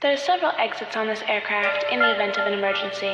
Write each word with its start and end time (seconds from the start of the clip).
There 0.00 0.12
are 0.12 0.16
several 0.16 0.52
exits 0.58 0.94
on 0.96 1.08
this 1.08 1.22
aircraft 1.26 1.86
in 1.90 1.98
the 1.98 2.12
event 2.14 2.38
of 2.38 2.46
an 2.46 2.52
emergency. 2.52 3.12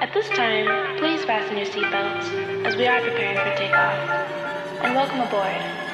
At 0.00 0.10
this 0.14 0.26
time, 0.30 0.96
please 0.96 1.22
fasten 1.26 1.58
your 1.58 1.66
seatbelts 1.66 2.64
as 2.64 2.76
we 2.76 2.86
are 2.86 2.98
preparing 3.02 3.36
for 3.36 3.54
takeoff. 3.58 4.08
And 4.82 4.94
welcome 4.94 5.20
aboard. 5.20 5.89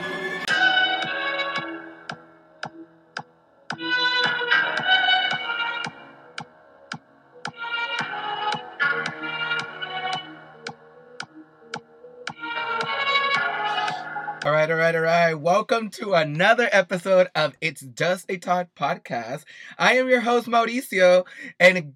Right, 14.87 14.95
all 14.95 15.01
right. 15.01 15.35
Welcome 15.35 15.91
to 15.91 16.15
another 16.15 16.69
episode 16.71 17.27
of 17.35 17.55
It's 17.61 17.81
Just 17.81 18.31
a 18.31 18.37
Talk 18.37 18.69
podcast. 18.79 19.43
I 19.77 19.95
am 19.95 20.09
your 20.09 20.21
host, 20.21 20.47
Mauricio, 20.47 21.27
and 21.59 21.95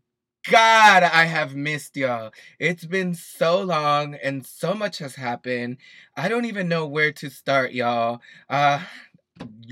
God, 0.50 1.04
I 1.04 1.26
have 1.26 1.54
missed 1.54 1.96
y'all. 1.96 2.32
It's 2.58 2.84
been 2.84 3.14
so 3.14 3.62
long 3.62 4.16
and 4.16 4.45
so 4.45 4.74
much 4.74 4.98
has 4.98 5.14
happened. 5.14 5.76
I 6.16 6.28
don't 6.28 6.46
even 6.46 6.66
know 6.68 6.84
where 6.84 7.12
to 7.12 7.30
start, 7.30 7.70
y'all. 7.70 8.22
Uh, 8.48 8.80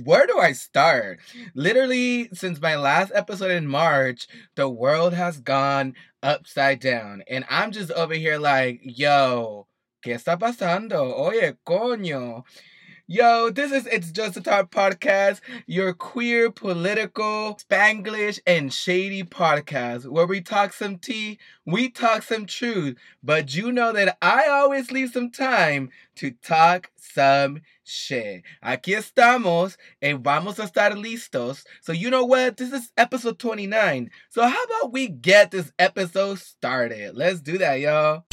where 0.05 0.29
do 0.29 0.39
I 0.39 0.53
start? 0.53 1.19
Literally, 1.57 2.29
since 2.33 2.61
my 2.61 2.77
last 2.77 3.11
episode 3.17 3.51
in 3.51 3.67
March, 3.67 4.29
the 4.55 4.69
world 4.69 5.13
has 5.13 5.41
gone 5.41 5.95
upside 6.23 6.79
down. 6.79 7.25
And 7.27 7.45
I'm 7.51 7.73
just 7.73 7.91
over 7.91 8.15
here 8.15 8.39
like, 8.39 8.79
yo, 8.85 9.67
¿qué 10.05 10.15
está 10.15 10.39
pasando? 10.39 11.19
Oye, 11.19 11.55
coño. 11.67 12.45
Yo, 13.11 13.49
this 13.49 13.73
is 13.73 13.87
It's 13.87 14.11
Just 14.13 14.37
a 14.37 14.43
Talk 14.43 14.71
podcast, 14.71 15.41
your 15.67 15.95
queer, 15.95 16.51
political, 16.51 17.55
Spanglish, 17.55 18.39
and 18.47 18.71
shady 18.71 19.23
podcast 19.23 20.05
where 20.05 20.27
we 20.27 20.43
talk 20.43 20.75
some 20.75 20.99
tea, 20.99 21.39
we 21.65 21.89
talk 21.89 22.23
some 22.23 22.45
truth, 22.45 22.99
but 23.23 23.55
you 23.55 23.73
know 23.73 23.95
that 23.95 24.19
I 24.21 24.49
always 24.51 24.91
leave 24.93 25.11
some 25.11 25.31
time 25.31 25.89
to 26.17 26.33
talk 26.33 26.91
some 26.97 27.63
shit. 27.83 28.43
Aquí 28.63 28.95
estamos 28.95 29.79
and 30.03 30.23
vamos 30.23 30.59
a 30.59 30.65
estar 30.65 30.93
listos. 30.93 31.65
So, 31.81 31.93
you 31.93 32.11
know 32.11 32.27
what? 32.27 32.59
This 32.59 32.75
is 32.75 32.93
episode 32.99 33.39
29. 33.39 34.11
So, 34.29 34.47
how 34.47 34.63
about 34.65 34.93
we 34.93 35.09
get 35.09 35.51
this 35.51 35.73
episode 35.79 36.41
started? 36.41 37.17
Let's 37.17 37.41
do 37.41 37.57
that, 37.57 37.81
y'all. 37.81 38.27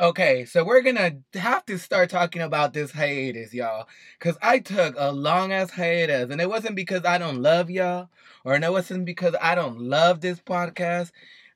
Okay, 0.00 0.44
so 0.44 0.62
we're 0.64 0.82
gonna 0.82 1.16
have 1.34 1.66
to 1.66 1.76
start 1.76 2.08
talking 2.08 2.40
about 2.42 2.72
this 2.72 2.92
hiatus, 2.92 3.52
y'all. 3.52 3.88
Cause 4.20 4.38
I 4.40 4.60
took 4.60 4.94
a 4.96 5.10
long 5.10 5.50
ass 5.52 5.70
hiatus, 5.72 6.30
and 6.30 6.40
it 6.40 6.48
wasn't 6.48 6.76
because 6.76 7.04
I 7.04 7.18
don't 7.18 7.42
love 7.42 7.68
y'all, 7.68 8.08
or 8.44 8.54
it 8.54 8.70
wasn't 8.72 9.06
because 9.06 9.34
I 9.40 9.56
don't 9.56 9.80
love 9.80 10.20
this 10.20 10.38
podcast, 10.38 11.10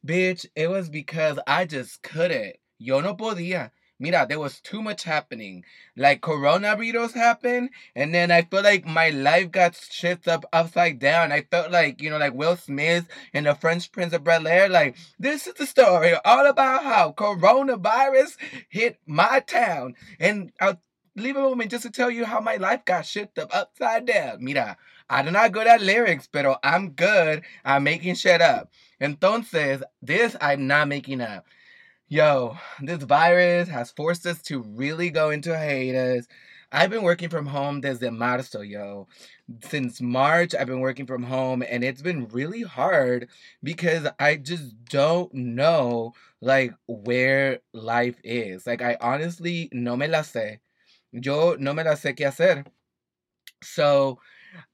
bitch. 0.05 0.45
It 0.57 0.69
was 0.69 0.89
because 0.91 1.39
I 1.47 1.67
just 1.67 2.03
couldn't. 2.03 2.57
Yo 2.79 3.01
no 3.01 3.15
podía. 3.15 3.71
Mira, 4.03 4.27
there 4.29 4.41
was 4.41 4.59
too 4.59 4.83
much 4.83 5.05
happening. 5.05 5.65
Like 5.97 6.23
coronavirus 6.23 7.13
happened, 7.15 7.71
and 7.95 8.13
then 8.13 8.33
I 8.33 8.43
feel 8.43 8.65
like 8.65 8.85
my 8.85 9.11
life 9.11 9.53
got 9.53 9.77
shifted 9.77 10.29
up 10.29 10.45
upside 10.53 10.99
down. 10.99 11.31
I 11.31 11.43
felt 11.43 11.71
like, 11.71 12.03
you 12.03 12.11
know, 12.11 12.19
like 12.19 12.35
Will 12.35 12.57
Smith 12.57 13.07
and 13.33 13.47
the 13.47 13.55
Fresh 13.55 13.93
Prince 13.93 14.13
of 14.13 14.25
Bel 14.25 14.49
Air. 14.49 14.69
Like, 14.69 14.97
this 15.21 15.47
is 15.47 15.55
the 15.55 15.67
story 15.67 16.15
all 16.25 16.47
about 16.47 16.83
how 16.83 17.13
coronavirus 17.13 18.39
hit 18.69 18.99
my 19.07 19.39
town. 19.39 19.95
And 20.19 20.51
I'll 20.61 20.81
leave 21.15 21.37
a 21.37 21.41
moment 21.41 21.71
just 21.71 21.85
to 21.85 21.91
tell 21.91 22.11
you 22.11 22.25
how 22.25 22.41
my 22.41 22.57
life 22.57 22.85
got 22.85 23.07
shifted 23.07 23.43
up 23.43 23.55
upside 23.55 24.07
down. 24.07 24.43
Mira, 24.43 24.79
I 25.09 25.23
do 25.23 25.31
not 25.31 25.53
good 25.53 25.69
at 25.69 25.81
lyrics, 25.81 26.27
but 26.27 26.59
I'm 26.65 26.91
good 26.91 27.43
at 27.65 27.83
making 27.83 28.17
shit 28.17 28.41
up. 28.41 28.73
Entonces, 29.01 29.83
this 30.01 30.35
I'm 30.41 30.67
not 30.67 30.89
making 30.89 31.21
up. 31.21 31.47
Yo, 32.13 32.59
this 32.83 33.03
virus 33.03 33.71
has 33.71 33.91
forced 33.91 34.27
us 34.27 34.43
to 34.43 34.61
really 34.61 35.09
go 35.09 35.31
into 35.31 35.57
hiatus. 35.57 36.27
I've 36.71 36.91
been 36.91 37.05
working 37.05 37.31
from 37.31 37.47
home 37.47 37.81
desde 37.81 38.11
marzo, 38.13 38.61
yo. 38.61 39.09
Since 39.65 39.99
March, 40.03 40.55
I've 40.55 40.67
been 40.67 40.81
working 40.81 41.07
from 41.07 41.23
home 41.23 41.63
and 41.67 41.83
it's 41.83 42.03
been 42.03 42.29
really 42.29 42.61
hard 42.61 43.31
because 43.63 44.07
I 44.19 44.37
just 44.37 44.75
don't 44.91 45.33
know 45.33 46.13
like 46.43 46.75
where 46.87 47.61
life 47.73 48.17
is. 48.23 48.67
Like 48.67 48.83
I 48.83 48.99
honestly 49.01 49.71
no 49.73 49.97
me 49.97 50.07
la 50.07 50.19
sé. 50.19 50.59
Yo 51.13 51.57
no 51.59 51.73
me 51.73 51.83
la 51.83 51.93
sé 51.93 52.15
qué 52.15 52.27
hacer. 52.27 52.67
So 53.63 54.19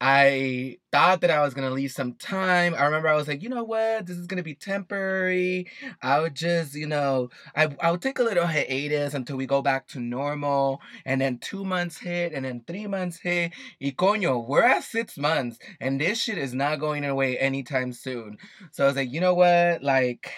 I 0.00 0.78
thought 0.92 1.20
that 1.20 1.30
I 1.30 1.40
was 1.40 1.54
gonna 1.54 1.70
leave 1.70 1.92
some 1.92 2.14
time. 2.14 2.74
I 2.74 2.84
remember 2.84 3.08
I 3.08 3.14
was 3.14 3.28
like, 3.28 3.42
you 3.42 3.48
know 3.48 3.64
what, 3.64 4.06
this 4.06 4.16
is 4.16 4.26
gonna 4.26 4.42
be 4.42 4.54
temporary. 4.54 5.68
I 6.02 6.20
would 6.20 6.34
just, 6.34 6.74
you 6.74 6.86
know, 6.86 7.30
I 7.54 7.68
I 7.80 7.90
would 7.90 8.02
take 8.02 8.18
a 8.18 8.22
little 8.22 8.46
hiatus 8.46 9.14
until 9.14 9.36
we 9.36 9.46
go 9.46 9.62
back 9.62 9.86
to 9.88 10.00
normal. 10.00 10.80
And 11.04 11.20
then 11.20 11.38
two 11.38 11.64
months 11.64 11.98
hit, 11.98 12.32
and 12.32 12.44
then 12.44 12.62
three 12.66 12.86
months 12.86 13.18
hit. 13.18 13.52
Y 13.80 13.92
coño, 13.96 14.46
we're 14.46 14.62
at 14.64 14.84
six 14.84 15.16
months, 15.18 15.58
and 15.80 16.00
this 16.00 16.22
shit 16.22 16.38
is 16.38 16.54
not 16.54 16.80
going 16.80 17.04
away 17.04 17.38
anytime 17.38 17.92
soon. 17.92 18.38
So 18.72 18.84
I 18.84 18.86
was 18.88 18.96
like, 18.96 19.12
you 19.12 19.20
know 19.20 19.34
what, 19.34 19.82
like, 19.82 20.32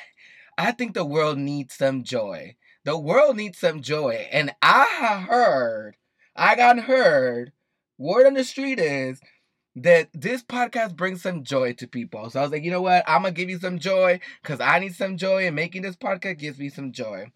I 0.58 0.72
think 0.72 0.94
the 0.94 1.04
world 1.04 1.38
needs 1.38 1.74
some 1.74 2.04
joy. 2.04 2.56
The 2.84 2.98
world 2.98 3.36
needs 3.36 3.58
some 3.58 3.82
joy, 3.82 4.28
and 4.32 4.54
I 4.62 5.24
heard, 5.28 5.96
I 6.34 6.56
got 6.56 6.78
heard 6.80 7.52
word 8.00 8.27
on 8.27 8.34
the 8.34 8.43
street 8.43 8.81
is 8.81 9.21
that 9.77 10.09
this 10.12 10.43
podcast 10.43 10.97
brings 10.97 11.22
some 11.22 11.44
joy 11.44 11.75
to 11.75 11.87
people. 11.87 12.28
So 12.31 12.41
I 12.41 12.43
was 12.43 12.50
like, 12.50 12.65
you 12.65 12.71
know 12.71 12.83
what? 12.83 13.05
I'm 13.06 13.22
gonna 13.22 13.33
give 13.33 13.50
you 13.50 13.59
some 13.59 13.78
joy 13.78 14.19
because 14.43 14.61
I 14.61 14.78
need 14.81 14.94
some 14.94 15.16
joy, 15.16 15.47
and 15.47 15.55
making 15.55 15.83
this 15.83 15.97
podcast 15.97 16.38
gives 16.38 16.59
me 16.59 16.71
some 16.71 16.93
joy. 16.93 17.31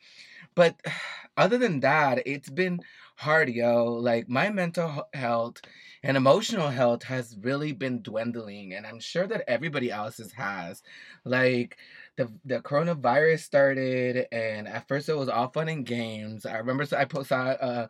But 0.55 0.81
other 1.37 1.59
than 1.59 1.81
that, 1.81 2.27
it's 2.27 2.51
been 2.51 2.81
hard, 3.17 3.51
yo. 3.51 3.93
Like 3.93 4.29
my 4.29 4.51
mental 4.51 5.09
health 5.13 5.61
and 6.03 6.17
emotional 6.17 6.69
health 6.69 7.05
has 7.05 7.37
really 7.41 7.73
been 7.73 8.03
dwindling, 8.03 8.73
and 8.73 8.87
I'm 8.87 9.01
sure 9.01 9.27
that 9.27 9.45
everybody 9.49 9.91
else's 9.91 10.33
has. 10.33 10.83
Like 11.25 11.77
the 12.17 12.31
the 12.45 12.61
coronavirus 12.61 13.41
started, 13.41 14.27
and 14.33 14.67
at 14.67 14.89
first 14.89 15.09
it 15.09 15.17
was 15.17 15.29
all 15.29 15.49
fun 15.51 15.69
and 15.69 15.87
games. 15.87 16.47
I 16.47 16.57
remember 16.59 16.87
I 16.97 17.05
posted 17.05 17.37
a, 17.37 17.63
uh, 17.63 17.87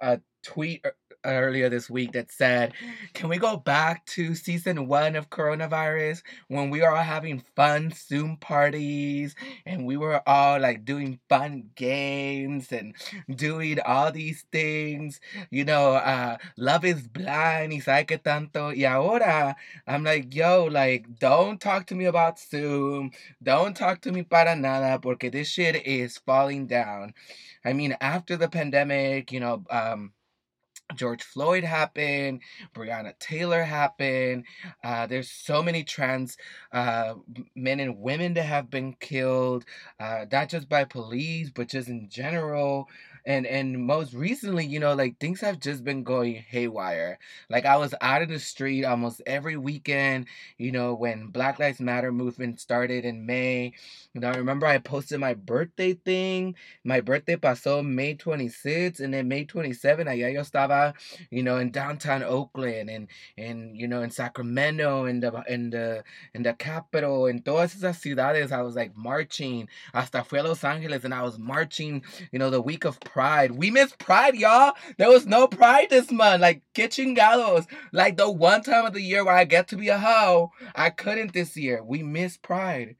a 0.00 0.20
tweet 0.42 0.84
earlier 1.24 1.68
this 1.68 1.90
week 1.90 2.12
that 2.12 2.30
said, 2.30 2.72
Can 3.12 3.28
we 3.28 3.38
go 3.38 3.56
back 3.56 4.04
to 4.06 4.34
season 4.34 4.86
one 4.86 5.16
of 5.16 5.30
coronavirus 5.30 6.22
when 6.48 6.70
we 6.70 6.80
were 6.80 6.90
all 6.90 7.02
having 7.02 7.42
fun 7.56 7.92
Zoom 7.94 8.36
parties 8.36 9.34
and 9.66 9.84
we 9.84 9.96
were 9.96 10.22
all 10.26 10.60
like 10.60 10.84
doing 10.84 11.18
fun 11.28 11.70
games 11.74 12.72
and 12.72 12.94
doing 13.34 13.78
all 13.84 14.12
these 14.12 14.44
things? 14.52 15.20
You 15.50 15.64
know, 15.64 15.94
uh, 15.94 16.38
love 16.56 16.84
is 16.84 17.06
blind, 17.08 17.72
y 17.72 17.80
sabe 17.80 18.06
que 18.06 18.18
tanto. 18.18 18.74
Y 18.76 18.84
ahora, 18.84 19.56
I'm 19.86 20.04
like, 20.04 20.34
Yo, 20.34 20.64
like, 20.64 21.18
don't 21.18 21.60
talk 21.60 21.86
to 21.88 21.94
me 21.94 22.06
about 22.06 22.38
Zoom. 22.38 23.10
Don't 23.42 23.76
talk 23.76 24.00
to 24.02 24.12
me 24.12 24.22
para 24.22 24.54
nada 24.56 24.98
porque 25.00 25.30
this 25.32 25.48
shit 25.48 25.86
is 25.86 26.18
falling 26.18 26.66
down. 26.66 27.14
I 27.64 27.72
mean, 27.72 27.96
after 28.00 28.36
the 28.36 28.48
pandemic, 28.48 29.32
you 29.32 29.40
know, 29.40 29.64
um, 29.70 30.12
George 30.94 31.22
Floyd 31.22 31.64
happened, 31.64 32.40
Breonna 32.74 33.12
Taylor 33.18 33.62
happened. 33.62 34.44
Uh, 34.82 35.06
there's 35.06 35.30
so 35.30 35.62
many 35.62 35.84
trans 35.84 36.36
uh, 36.72 37.14
men 37.54 37.80
and 37.80 37.98
women 37.98 38.34
that 38.34 38.44
have 38.44 38.70
been 38.70 38.94
killed, 38.94 39.64
uh, 40.00 40.24
not 40.32 40.48
just 40.48 40.68
by 40.68 40.84
police, 40.84 41.50
but 41.50 41.68
just 41.68 41.88
in 41.88 42.08
general 42.08 42.88
and 43.28 43.46
and 43.46 43.78
most 43.86 44.14
recently 44.14 44.64
you 44.64 44.80
know 44.80 44.94
like 44.94 45.18
things 45.20 45.40
have 45.42 45.60
just 45.60 45.84
been 45.84 46.02
going 46.02 46.34
haywire. 46.34 47.18
Like 47.50 47.66
i 47.66 47.76
was 47.76 47.94
out 48.00 48.22
in 48.22 48.30
the 48.30 48.38
street 48.40 48.84
almost 48.84 49.20
every 49.26 49.56
weekend 49.58 50.26
you 50.56 50.72
know 50.72 50.94
when 50.94 51.28
black 51.28 51.58
lives 51.58 51.78
matter 51.80 52.10
movement 52.10 52.58
started 52.60 53.04
in 53.04 53.26
may. 53.26 53.74
Know 54.14 54.30
i 54.30 54.36
remember 54.36 54.66
i 54.66 54.78
posted 54.78 55.20
my 55.20 55.34
birthday 55.34 55.92
thing. 55.94 56.56
My 56.84 57.00
birthday 57.00 57.36
pasó 57.36 57.84
may 57.86 58.14
26 58.14 59.00
and 59.00 59.12
then 59.14 59.28
may 59.28 59.44
27 59.44 60.06
allá 60.08 60.32
yo 60.32 60.40
estaba 60.40 60.94
you 61.30 61.42
know 61.42 61.58
in 61.58 61.70
downtown 61.70 62.22
oakland 62.24 62.90
and 62.90 63.08
and 63.36 63.76
you 63.76 63.86
know 63.86 64.02
in 64.02 64.10
sacramento 64.10 65.04
and 65.04 65.22
the 65.22 65.44
in 65.48 65.70
the 65.70 66.02
in 66.34 66.42
the 66.42 66.54
capital 66.54 67.26
and 67.26 67.44
todas 67.44 67.74
esas 67.74 67.96
ciudades. 68.00 68.52
I 68.52 68.62
was 68.62 68.74
like 68.74 68.96
marching. 68.96 69.68
Hasta 69.92 70.24
fue 70.24 70.40
los 70.42 70.64
angeles 70.64 71.04
and 71.04 71.14
i 71.14 71.22
was 71.22 71.38
marching 71.38 72.02
you 72.32 72.38
know 72.38 72.50
the 72.50 72.60
week 72.60 72.84
of 72.84 72.98
Pride. 73.18 73.50
We 73.50 73.72
missed 73.72 73.98
Pride, 73.98 74.36
y'all. 74.36 74.74
There 74.96 75.10
was 75.10 75.26
no 75.26 75.48
Pride 75.48 75.90
this 75.90 76.12
month. 76.12 76.40
Like, 76.40 76.62
Kitchen 76.72 77.14
Gallows. 77.14 77.66
Like, 77.90 78.16
the 78.16 78.30
one 78.30 78.62
time 78.62 78.86
of 78.86 78.92
the 78.92 79.02
year 79.02 79.24
where 79.24 79.34
I 79.34 79.42
get 79.42 79.66
to 79.68 79.76
be 79.76 79.88
a 79.88 79.98
hoe, 79.98 80.52
I 80.76 80.90
couldn't 80.90 81.32
this 81.32 81.56
year. 81.56 81.82
We 81.82 82.04
missed 82.04 82.42
Pride. 82.42 82.94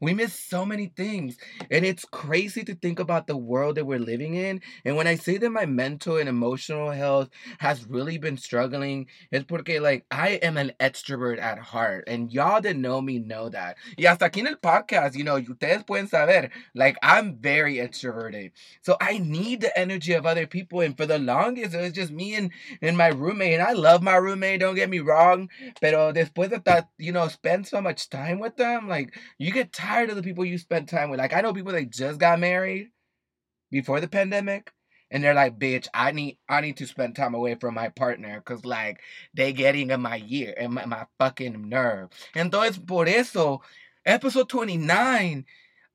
We 0.00 0.14
miss 0.14 0.38
so 0.38 0.66
many 0.66 0.86
things. 0.86 1.36
And 1.70 1.84
it's 1.84 2.04
crazy 2.04 2.64
to 2.64 2.74
think 2.74 2.98
about 2.98 3.26
the 3.26 3.36
world 3.36 3.76
that 3.76 3.86
we're 3.86 3.98
living 3.98 4.34
in. 4.34 4.60
And 4.84 4.96
when 4.96 5.06
I 5.06 5.14
say 5.14 5.38
that 5.38 5.50
my 5.50 5.66
mental 5.66 6.16
and 6.16 6.28
emotional 6.28 6.90
health 6.90 7.30
has 7.58 7.86
really 7.86 8.18
been 8.18 8.36
struggling, 8.36 9.06
it's 9.30 9.44
porque, 9.44 9.80
like, 9.80 10.04
I 10.10 10.40
am 10.42 10.56
an 10.56 10.72
extrovert 10.80 11.40
at 11.40 11.58
heart. 11.58 12.04
And 12.06 12.32
y'all 12.32 12.60
that 12.60 12.76
know 12.76 13.00
me 13.00 13.18
know 13.18 13.48
that. 13.48 13.76
Y 13.98 14.04
hasta 14.04 14.28
aquí 14.28 14.40
en 14.40 14.48
el 14.48 14.56
podcast, 14.56 15.16
you 15.16 15.24
know, 15.24 15.40
ustedes 15.40 15.86
pueden 15.86 16.08
saber, 16.08 16.50
like, 16.74 16.96
I'm 17.02 17.36
very 17.36 17.76
extroverted. 17.76 18.50
So 18.82 18.96
I 19.00 19.18
need 19.18 19.60
the 19.60 19.78
energy 19.78 20.12
of 20.12 20.26
other 20.26 20.46
people. 20.46 20.80
And 20.80 20.96
for 20.96 21.06
the 21.06 21.18
longest, 21.18 21.74
it 21.74 21.80
was 21.80 21.92
just 21.92 22.12
me 22.12 22.34
and, 22.34 22.50
and 22.82 22.96
my 22.96 23.08
roommate. 23.08 23.54
And 23.54 23.62
I 23.62 23.72
love 23.72 24.02
my 24.02 24.16
roommate, 24.16 24.60
don't 24.60 24.74
get 24.74 24.90
me 24.90 25.00
wrong. 25.00 25.48
Pero 25.80 26.12
después 26.12 26.50
de 26.50 26.60
that, 26.64 26.88
you 26.98 27.12
know, 27.12 27.28
spend 27.28 27.66
so 27.66 27.80
much 27.80 28.08
time 28.08 28.40
with 28.40 28.56
them, 28.56 28.88
like, 28.88 29.16
you 29.38 29.52
get 29.52 29.72
tired 29.72 29.83
tired 29.84 30.10
of 30.10 30.16
the 30.16 30.22
people 30.22 30.44
you 30.44 30.58
spend 30.58 30.88
time 30.88 31.10
with. 31.10 31.20
Like 31.20 31.34
I 31.34 31.40
know 31.40 31.52
people 31.52 31.72
that 31.72 31.90
just 31.90 32.18
got 32.18 32.40
married 32.40 32.90
before 33.70 34.00
the 34.00 34.08
pandemic 34.08 34.72
and 35.10 35.22
they're 35.22 35.34
like, 35.34 35.58
bitch, 35.58 35.88
I 35.92 36.12
need 36.12 36.38
I 36.48 36.60
need 36.60 36.76
to 36.78 36.86
spend 36.86 37.16
time 37.16 37.34
away 37.34 37.54
from 37.56 37.74
my 37.74 37.88
partner 37.90 38.38
because 38.38 38.64
like 38.64 39.00
they 39.34 39.52
getting 39.52 39.90
in 39.90 40.00
my 40.00 40.16
year 40.16 40.54
and 40.58 40.72
my, 40.72 40.86
my 40.86 41.06
fucking 41.18 41.68
nerve. 41.68 42.08
Entonces 42.34 42.84
por 42.84 43.06
eso, 43.06 43.60
episode 44.06 44.48
29, 44.48 45.44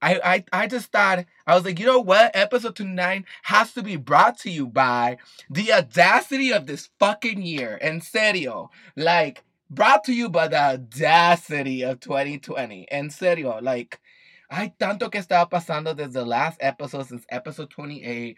I, 0.02 0.22
I 0.24 0.46
I 0.54 0.68
just 0.68 0.92
thought 0.92 1.26
I 1.48 1.56
was 1.56 1.66
like, 1.66 1.80
you 1.80 1.86
know 1.86 2.00
what? 2.00 2.32
Episode 2.34 2.76
29 2.76 3.26
has 3.44 3.74
to 3.74 3.84
be 3.84 3.96
brought 3.96 4.38
to 4.40 4.52
you 4.52 4.68
by 4.68 5.18
the 5.50 5.74
audacity 5.74 6.54
of 6.54 6.68
this 6.68 6.90
fucking 7.00 7.42
year. 7.42 7.78
En 7.82 8.02
serio. 8.02 8.70
Like 8.96 9.44
Brought 9.72 10.04
to 10.06 10.14
you 10.14 10.30
by 10.30 10.48
the 10.48 10.60
audacity 10.60 11.84
of 11.84 12.00
2020. 12.00 12.88
En 12.90 13.10
serio, 13.12 13.60
like, 13.62 14.00
hay 14.50 14.74
tanto 14.80 15.12
que 15.12 15.22
estaba 15.22 15.48
pasando 15.48 15.96
desde 15.96 16.14
the 16.14 16.26
last 16.26 16.58
episode, 16.60 17.06
since 17.06 17.24
episode 17.30 17.70
28. 17.70 18.38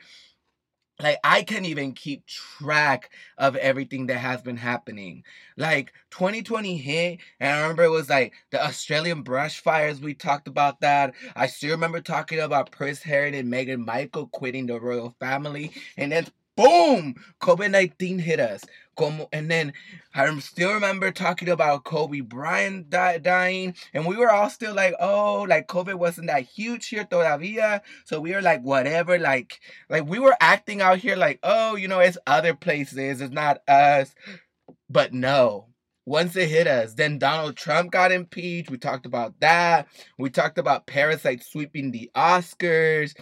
Like, 1.00 1.19
I 1.24 1.44
can't 1.44 1.66
even 1.66 1.94
keep 1.94 2.25
track 2.28 3.12
of 3.38 3.56
everything 3.56 4.07
that 4.07 4.18
has 4.18 4.42
been 4.42 4.57
happening. 4.57 5.24
Like, 5.57 5.94
2020 6.12 6.78
hit, 6.78 7.19
and 7.39 7.56
I 7.56 7.62
remember 7.62 7.83
it 7.83 7.89
was 7.89 8.10
like 8.10 8.33
the 8.51 8.63
Australian 8.63 9.22
brush 9.24 9.62
fires. 9.62 10.01
We 10.01 10.13
talked 10.13 10.50
about 10.50 10.81
that. 10.81 11.13
I 11.36 11.48
still 11.48 11.72
remember 11.72 12.01
talking 12.01 12.39
about 12.39 12.72
Prince 12.72 13.01
Harry 13.04 13.36
and 13.39 13.51
Meghan 13.51 13.86
Markle 13.86 14.28
quitting 14.28 14.68
the 14.68 14.80
royal 14.80 15.16
family. 15.19 15.72
And 15.98 16.12
then 16.12 16.28
boom, 16.56 17.15
COVID 17.42 17.71
19 17.71 18.19
hit 18.19 18.39
us. 18.39 18.63
Como, 18.98 19.30
and 19.31 19.50
then 19.50 19.74
I 20.13 20.38
still 20.39 20.74
remember 20.74 21.12
talking 21.12 21.50
about 21.50 21.86
Kobe 21.86 22.19
Bryant 22.19 22.89
dying, 22.89 23.75
and 23.94 24.06
we 24.06 24.18
were 24.18 24.31
all 24.31 24.50
still 24.50 24.75
like, 24.75 24.94
oh, 25.00 25.45
like 25.48 25.68
COVID 25.68 25.95
wasn't 25.95 26.27
that 26.27 26.44
huge 26.44 26.88
here 26.89 27.06
todavía. 27.06 27.81
So 28.06 28.19
we 28.19 28.33
were 28.33 28.42
like, 28.42 28.62
whatever, 28.62 29.18
like, 29.18 29.59
like 29.89 30.06
we 30.07 30.19
were 30.19 30.36
acting 30.42 30.81
out 30.81 31.00
here 31.00 31.15
like, 31.15 31.39
oh, 31.44 31.75
you 31.75 31.88
know, 31.88 32.00
it's 32.00 32.18
other 32.27 32.54
places, 32.54 33.21
it's 33.21 33.33
not 33.33 33.62
us. 33.68 34.13
But 34.89 35.13
no, 35.13 35.68
once 36.06 36.36
it 36.36 36.50
hit 36.50 36.68
us, 36.68 36.94
then 36.95 37.18
Donald 37.18 37.56
Trump 37.56 37.92
got 37.92 38.12
impeached. 38.12 38.69
We 38.69 38.77
talked 38.77 39.06
about 39.06 39.39
that. 39.39 39.88
We 40.18 40.30
talked 40.30 40.57
about 40.57 40.88
Parasite 40.88 41.44
sweeping 41.44 41.92
the 41.92 42.12
Oscars. 42.15 43.13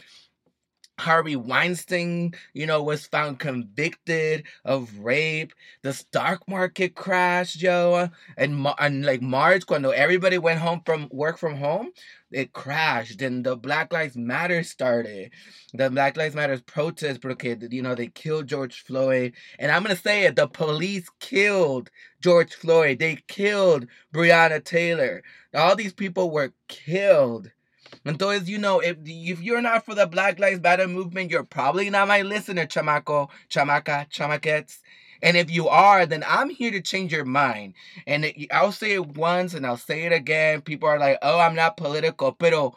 Harvey 1.00 1.36
Weinstein, 1.36 2.34
you 2.54 2.66
know, 2.66 2.84
was 2.84 3.08
found 3.08 3.40
convicted 3.40 4.44
of 4.66 5.00
rape. 5.00 5.54
The 5.82 5.94
stock 5.94 6.48
market 6.48 6.96
crashed, 6.96 7.60
Joe. 7.60 8.10
And, 8.38 8.68
and 8.78 9.06
like 9.06 9.22
March, 9.22 9.64
when 9.68 9.86
everybody 9.86 10.38
went 10.38 10.60
home 10.60 10.82
from 10.86 11.08
work 11.12 11.38
from 11.38 11.56
home, 11.56 11.92
it 12.32 12.54
crashed. 12.54 13.22
And 13.22 13.44
the 13.44 13.56
Black 13.56 13.92
Lives 13.92 14.16
Matter 14.16 14.62
started. 14.64 15.32
The 15.74 15.90
Black 15.90 16.18
Lives 16.18 16.36
Matter 16.36 16.60
protest, 16.66 17.22
because, 17.22 17.58
you 17.72 17.82
know, 17.82 17.96
they 17.96 18.08
killed 18.08 18.48
George 18.48 18.84
Floyd. 18.84 19.34
And 19.58 19.72
I'm 19.72 19.84
going 19.84 19.96
to 19.96 20.02
say 20.02 20.26
it, 20.26 20.36
the 20.36 20.48
police 20.48 21.10
killed 21.20 21.90
George 22.22 22.54
Floyd. 22.54 23.00
They 23.00 23.18
killed 23.28 23.88
Breonna 24.14 24.64
Taylor. 24.64 25.24
All 25.56 25.76
these 25.76 25.94
people 25.94 26.30
were 26.30 26.54
killed 26.68 27.52
Entonces, 28.06 28.48
you 28.48 28.58
know, 28.58 28.80
if 28.80 28.98
if 29.06 29.42
you're 29.42 29.62
not 29.62 29.86
for 29.86 29.96
the 29.96 30.08
Black 30.08 30.40
Lives 30.40 30.62
Matter 30.62 30.88
movement, 30.88 31.32
you're 31.32 31.44
probably 31.44 31.90
not 31.90 32.08
my 32.08 32.22
listener, 32.22 32.66
chamaco, 32.66 33.30
chamaca, 33.50 34.10
chamaquettes. 34.12 34.80
And 35.22 35.36
if 35.36 35.52
you 35.52 35.68
are, 35.68 36.06
then 36.06 36.24
I'm 36.28 36.50
here 36.50 36.72
to 36.72 36.82
change 36.82 37.12
your 37.12 37.26
mind. 37.26 37.74
And 38.08 38.26
it, 38.26 38.48
I'll 38.52 38.72
say 38.72 38.94
it 38.94 39.18
once 39.18 39.54
and 39.54 39.66
I'll 39.66 39.78
say 39.78 40.06
it 40.06 40.14
again. 40.14 40.62
People 40.62 40.88
are 40.88 41.00
like, 41.00 41.18
oh, 41.22 41.40
I'm 41.40 41.56
not 41.56 41.78
political. 41.78 42.32
Pero 42.32 42.76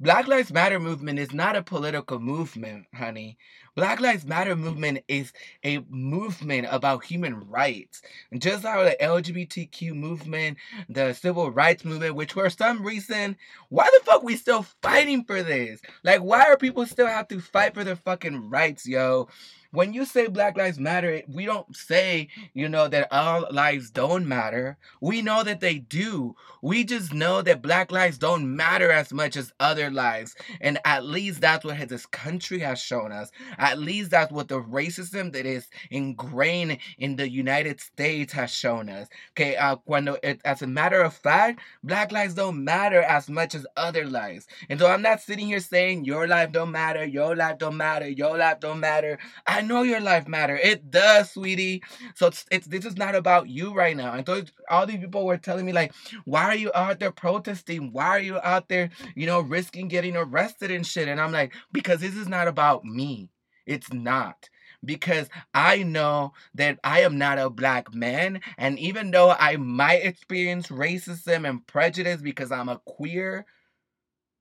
Black 0.00 0.26
Lives 0.26 0.52
Matter 0.52 0.80
movement 0.80 1.18
is 1.18 1.32
not 1.32 1.56
a 1.56 1.62
political 1.62 2.18
movement, 2.18 2.86
honey. 2.94 3.38
Black 3.76 4.00
Lives 4.00 4.24
Matter 4.24 4.54
movement 4.54 5.00
is 5.08 5.32
a 5.64 5.78
movement 5.90 6.68
about 6.70 7.04
human 7.04 7.48
rights. 7.50 8.02
Just 8.38 8.62
how 8.62 8.84
the 8.84 8.96
LGBTQ 9.00 9.94
movement, 9.94 10.58
the 10.88 11.12
civil 11.12 11.50
rights 11.50 11.84
movement, 11.84 12.14
which 12.14 12.34
for 12.34 12.48
some 12.50 12.86
reason, 12.86 13.36
why 13.70 13.88
the 13.92 14.04
fuck 14.04 14.22
we 14.22 14.36
still 14.36 14.62
fighting 14.80 15.24
for 15.24 15.42
this? 15.42 15.80
Like, 16.04 16.20
why 16.20 16.44
are 16.44 16.56
people 16.56 16.86
still 16.86 17.08
have 17.08 17.26
to 17.28 17.40
fight 17.40 17.74
for 17.74 17.82
their 17.82 17.96
fucking 17.96 18.48
rights, 18.48 18.86
yo? 18.86 19.28
When 19.74 19.92
you 19.92 20.04
say 20.04 20.28
Black 20.28 20.56
Lives 20.56 20.78
Matter, 20.78 21.22
we 21.26 21.46
don't 21.46 21.74
say, 21.74 22.28
you 22.52 22.68
know, 22.68 22.86
that 22.86 23.08
all 23.10 23.46
lives 23.50 23.90
don't 23.90 24.26
matter. 24.26 24.78
We 25.00 25.20
know 25.20 25.42
that 25.42 25.60
they 25.60 25.78
do. 25.78 26.36
We 26.62 26.84
just 26.84 27.12
know 27.12 27.42
that 27.42 27.60
Black 27.60 27.90
lives 27.90 28.16
don't 28.16 28.54
matter 28.56 28.92
as 28.92 29.12
much 29.12 29.36
as 29.36 29.52
other 29.58 29.90
lives. 29.90 30.36
And 30.60 30.78
at 30.84 31.04
least 31.04 31.40
that's 31.40 31.64
what 31.64 31.88
this 31.88 32.06
country 32.06 32.60
has 32.60 32.80
shown 32.80 33.10
us. 33.10 33.32
At 33.58 33.80
least 33.80 34.12
that's 34.12 34.30
what 34.30 34.46
the 34.46 34.60
racism 34.62 35.32
that 35.32 35.44
is 35.44 35.68
ingrained 35.90 36.78
in 36.96 37.16
the 37.16 37.28
United 37.28 37.80
States 37.80 38.32
has 38.32 38.52
shown 38.52 38.88
us. 38.88 39.08
Okay, 39.32 39.56
uh, 39.56 39.76
cuando, 39.76 40.16
it, 40.22 40.40
as 40.44 40.62
a 40.62 40.68
matter 40.68 41.02
of 41.02 41.14
fact, 41.14 41.60
Black 41.82 42.12
lives 42.12 42.34
don't 42.34 42.62
matter 42.62 43.02
as 43.02 43.28
much 43.28 43.56
as 43.56 43.66
other 43.76 44.06
lives. 44.06 44.46
And 44.68 44.78
so 44.78 44.86
I'm 44.86 45.02
not 45.02 45.20
sitting 45.20 45.48
here 45.48 45.60
saying 45.60 46.04
your 46.04 46.28
life 46.28 46.52
don't 46.52 46.70
matter, 46.70 47.04
your 47.04 47.34
life 47.34 47.58
don't 47.58 47.76
matter, 47.76 48.08
your 48.08 48.38
life 48.38 48.60
don't 48.60 48.80
matter. 48.80 49.18
I 49.46 49.63
know 49.66 49.82
your 49.82 50.00
life 50.00 50.28
matter. 50.28 50.56
It 50.56 50.90
does, 50.90 51.30
sweetie. 51.30 51.82
So 52.14 52.28
it's, 52.28 52.44
it's 52.50 52.66
this 52.66 52.84
is 52.84 52.96
not 52.96 53.14
about 53.14 53.48
you 53.48 53.72
right 53.74 53.96
now. 53.96 54.12
And 54.12 54.24
those 54.24 54.52
all 54.70 54.86
these 54.86 55.00
people 55.00 55.26
were 55.26 55.38
telling 55.38 55.66
me 55.66 55.72
like, 55.72 55.92
why 56.24 56.44
are 56.44 56.56
you 56.56 56.70
out 56.74 57.00
there 57.00 57.12
protesting? 57.12 57.92
Why 57.92 58.08
are 58.08 58.20
you 58.20 58.38
out 58.40 58.68
there, 58.68 58.90
you 59.14 59.26
know, 59.26 59.40
risking 59.40 59.88
getting 59.88 60.16
arrested 60.16 60.70
and 60.70 60.86
shit? 60.86 61.08
And 61.08 61.20
I'm 61.20 61.32
like, 61.32 61.54
because 61.72 62.00
this 62.00 62.16
is 62.16 62.28
not 62.28 62.48
about 62.48 62.84
me. 62.84 63.30
It's 63.66 63.92
not 63.92 64.48
because 64.84 65.28
I 65.54 65.82
know 65.82 66.32
that 66.54 66.78
I 66.84 67.00
am 67.00 67.18
not 67.18 67.38
a 67.38 67.50
black 67.50 67.94
man. 67.94 68.40
And 68.58 68.78
even 68.78 69.10
though 69.10 69.30
I 69.30 69.56
might 69.56 70.04
experience 70.04 70.68
racism 70.68 71.48
and 71.48 71.66
prejudice 71.66 72.20
because 72.20 72.52
I'm 72.52 72.68
a 72.68 72.80
queer 72.84 73.46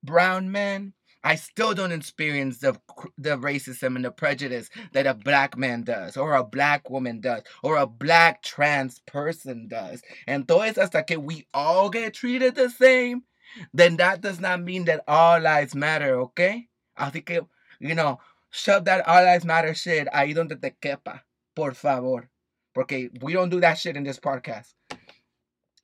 brown 0.03 0.51
man, 0.51 0.93
I 1.23 1.35
still 1.35 1.73
don't 1.73 1.93
experience 1.93 2.57
the 2.57 2.79
the 3.17 3.37
racism 3.37 3.95
and 3.95 4.03
the 4.03 4.11
prejudice 4.11 4.69
that 4.91 5.07
a 5.07 5.13
black 5.13 5.57
man 5.57 5.83
does, 5.83 6.17
or 6.17 6.33
a 6.33 6.43
black 6.43 6.89
woman 6.89 7.21
does, 7.21 7.43
or 7.63 7.77
a 7.77 7.87
black 7.87 8.43
trans 8.43 8.99
person 8.99 9.67
does. 9.67 10.01
And 10.27 10.45
Entonces, 10.45 10.75
hasta 10.75 11.03
que 11.03 11.17
we 11.17 11.47
all 11.53 11.89
get 11.89 12.13
treated 12.13 12.55
the 12.55 12.69
same, 12.69 13.23
then 13.73 13.97
that 13.97 14.21
does 14.21 14.39
not 14.39 14.61
mean 14.61 14.85
that 14.85 15.03
all 15.07 15.39
lives 15.39 15.73
matter, 15.73 16.19
okay? 16.21 16.67
Así 16.99 17.25
que, 17.25 17.47
you 17.79 17.95
know, 17.95 18.19
shove 18.49 18.85
that 18.85 19.07
all 19.07 19.23
lives 19.23 19.45
matter 19.45 19.73
shit 19.73 20.07
ahí 20.13 20.35
donde 20.35 20.59
te 20.61 20.71
quepa, 20.81 21.21
por 21.55 21.73
favor. 21.73 22.29
Porque 22.73 23.09
we 23.21 23.33
don't 23.33 23.49
do 23.49 23.61
that 23.61 23.77
shit 23.77 23.95
in 23.95 24.03
this 24.03 24.19
podcast 24.19 24.73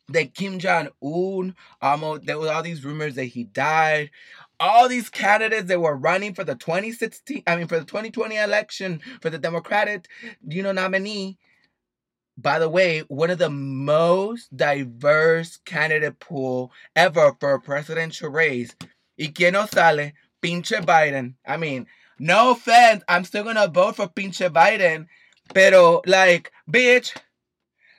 that 0.10 0.34
Kim 0.34 0.60
Jong 0.60 0.90
Un, 1.02 1.56
almost 1.82 2.26
there 2.26 2.38
was 2.38 2.50
all 2.50 2.64
these 2.64 2.84
rumors 2.84 3.16
that 3.16 3.26
he 3.26 3.44
died 3.44 4.10
all 4.60 4.90
these 4.90 5.10
candidates 5.10 5.68
that 5.68 5.80
were 5.80 5.96
running 5.96 6.34
for 6.34 6.44
the 6.44 6.56
2016, 6.56 7.44
I 7.48 7.56
mean, 7.56 7.68
for 7.68 7.80
the 7.80 7.86
2020 7.86 8.36
election 8.38 9.02
for 9.22 9.30
the 9.30 9.38
Democratic, 9.38 10.08
you 10.48 10.64
know, 10.64 10.72
nominee. 10.72 11.38
By 12.38 12.60
the 12.60 12.70
way, 12.70 13.02
one 13.02 13.30
of 13.30 13.38
the 13.38 13.50
most 13.50 14.56
diverse 14.56 15.58
candidate 15.66 16.20
pool 16.20 16.72
ever 16.96 17.36
for 17.40 17.54
a 17.54 17.62
presidential 17.62 18.30
race. 18.30 18.76
Y 19.18 19.32
quien 19.36 19.54
no 19.54 19.66
sale, 19.66 20.14
pinche 20.42 20.82
Biden. 20.86 21.36
I 21.46 21.58
mean, 21.58 21.88
no 22.18 22.52
offense, 22.52 23.04
I'm 23.08 23.26
still 23.26 23.44
gonna 23.44 23.68
vote 23.68 23.98
for 23.98 24.08
pinche 24.08 24.50
Biden. 24.50 25.08
Pero, 25.54 26.02
like, 26.06 26.52
bitch, 26.72 27.16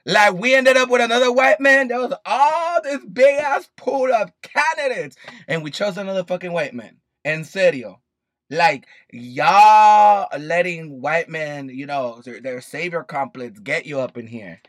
like 0.07 0.35
we 0.35 0.55
ended 0.55 0.77
up 0.77 0.89
with 0.91 1.01
another 1.03 1.33
white 1.33 1.61
man. 1.61 1.89
There 1.89 2.01
was 2.01 2.15
all 2.25 2.83
this 2.83 3.05
big 3.05 3.41
ass 3.41 3.69
pool 3.77 4.13
of 4.13 4.33
candidates, 4.43 5.17
and 5.49 5.63
we 5.63 5.71
chose 5.71 5.99
another 5.99 6.25
fucking 6.25 6.53
white 6.53 6.75
man. 6.75 6.97
En 7.25 7.45
serio. 7.45 8.01
Like 8.49 8.87
y'all 9.13 10.27
letting 10.39 11.01
white 11.01 11.29
men, 11.29 11.69
you 11.69 11.87
know, 11.87 12.21
their, 12.25 12.41
their 12.41 12.61
savior 12.61 13.05
complex 13.05 13.61
get 13.61 13.87
you 13.87 14.01
up 14.01 14.19
in 14.19 14.27
here. 14.27 14.61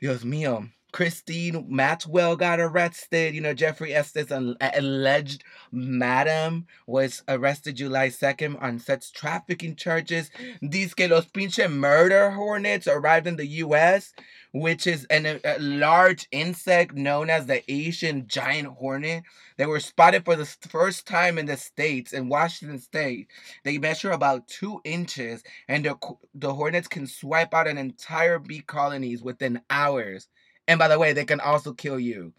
Dios 0.00 0.24
mío. 0.24 0.70
Christine 0.96 1.66
Maxwell 1.68 2.36
got 2.36 2.58
arrested. 2.58 3.34
You 3.34 3.42
know, 3.42 3.52
Jeffrey 3.52 3.92
Epstein's, 3.92 4.30
an 4.30 4.56
alleged 4.62 5.44
madam, 5.70 6.66
was 6.86 7.22
arrested 7.28 7.76
July 7.76 8.08
2nd 8.08 8.62
on 8.62 8.78
sex 8.78 9.10
trafficking 9.10 9.76
charges. 9.76 10.30
These 10.62 10.94
que 10.94 11.06
los 11.06 11.26
pinche 11.26 11.70
murder 11.70 12.30
hornets 12.30 12.86
arrived 12.86 13.26
in 13.26 13.36
the 13.36 13.46
U.S., 13.46 14.14
which 14.52 14.86
is 14.86 15.04
an, 15.10 15.38
a 15.44 15.58
large 15.58 16.28
insect 16.32 16.94
known 16.94 17.28
as 17.28 17.44
the 17.44 17.62
Asian 17.70 18.26
giant 18.26 18.68
hornet. 18.68 19.24
They 19.58 19.66
were 19.66 19.80
spotted 19.80 20.24
for 20.24 20.34
the 20.34 20.46
first 20.46 21.06
time 21.06 21.36
in 21.36 21.44
the 21.44 21.58
States, 21.58 22.14
in 22.14 22.30
Washington 22.30 22.78
State. 22.78 23.28
They 23.64 23.76
measure 23.76 24.12
about 24.12 24.48
two 24.48 24.80
inches, 24.82 25.42
and 25.68 25.84
the, 25.84 25.98
the 26.34 26.54
hornets 26.54 26.88
can 26.88 27.06
swipe 27.06 27.52
out 27.52 27.68
an 27.68 27.76
entire 27.76 28.38
bee 28.38 28.62
colonies 28.62 29.22
within 29.22 29.60
hours. 29.68 30.28
And 30.68 30.78
by 30.78 30.88
the 30.88 30.98
way, 30.98 31.12
they 31.12 31.24
can 31.24 31.40
also 31.40 31.72
kill 31.72 31.98
you. 31.98 32.32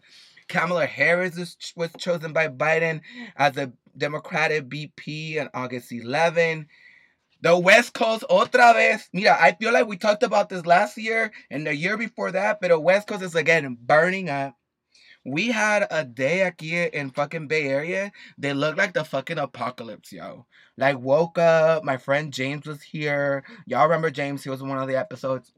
Kamala 0.48 0.86
Harris 0.86 1.56
was 1.76 1.90
chosen 1.98 2.32
by 2.32 2.48
Biden 2.48 3.02
as 3.36 3.56
a 3.56 3.72
Democratic 3.96 4.64
VP 4.64 5.38
on 5.38 5.50
August 5.54 5.92
11. 5.92 6.66
The 7.40 7.56
West 7.56 7.92
Coast 7.94 8.24
otra 8.30 8.74
vez. 8.74 9.08
Mira, 9.12 9.36
I 9.38 9.52
feel 9.52 9.72
like 9.72 9.86
we 9.86 9.96
talked 9.96 10.22
about 10.22 10.48
this 10.48 10.66
last 10.66 10.96
year 10.98 11.30
and 11.50 11.66
the 11.66 11.74
year 11.74 11.96
before 11.96 12.32
that, 12.32 12.60
but 12.60 12.68
the 12.68 12.80
West 12.80 13.06
Coast 13.06 13.22
is 13.22 13.34
again 13.34 13.76
burning 13.80 14.28
up. 14.28 14.56
We 15.24 15.48
had 15.48 15.86
a 15.90 16.04
day 16.04 16.38
aquí 16.50 16.90
in 16.90 17.10
fucking 17.10 17.48
Bay 17.48 17.64
Area 17.68 18.12
They 18.38 18.54
looked 18.54 18.78
like 18.78 18.94
the 18.94 19.04
fucking 19.04 19.38
apocalypse, 19.38 20.10
yo. 20.12 20.46
Like 20.76 20.98
woke 20.98 21.38
up, 21.38 21.84
my 21.84 21.96
friend 21.98 22.32
James 22.32 22.66
was 22.66 22.82
here. 22.82 23.44
Y'all 23.66 23.84
remember 23.84 24.10
James? 24.10 24.42
He 24.42 24.50
was 24.50 24.62
in 24.62 24.68
one 24.68 24.78
of 24.78 24.88
the 24.88 24.96
episodes. 24.98 25.52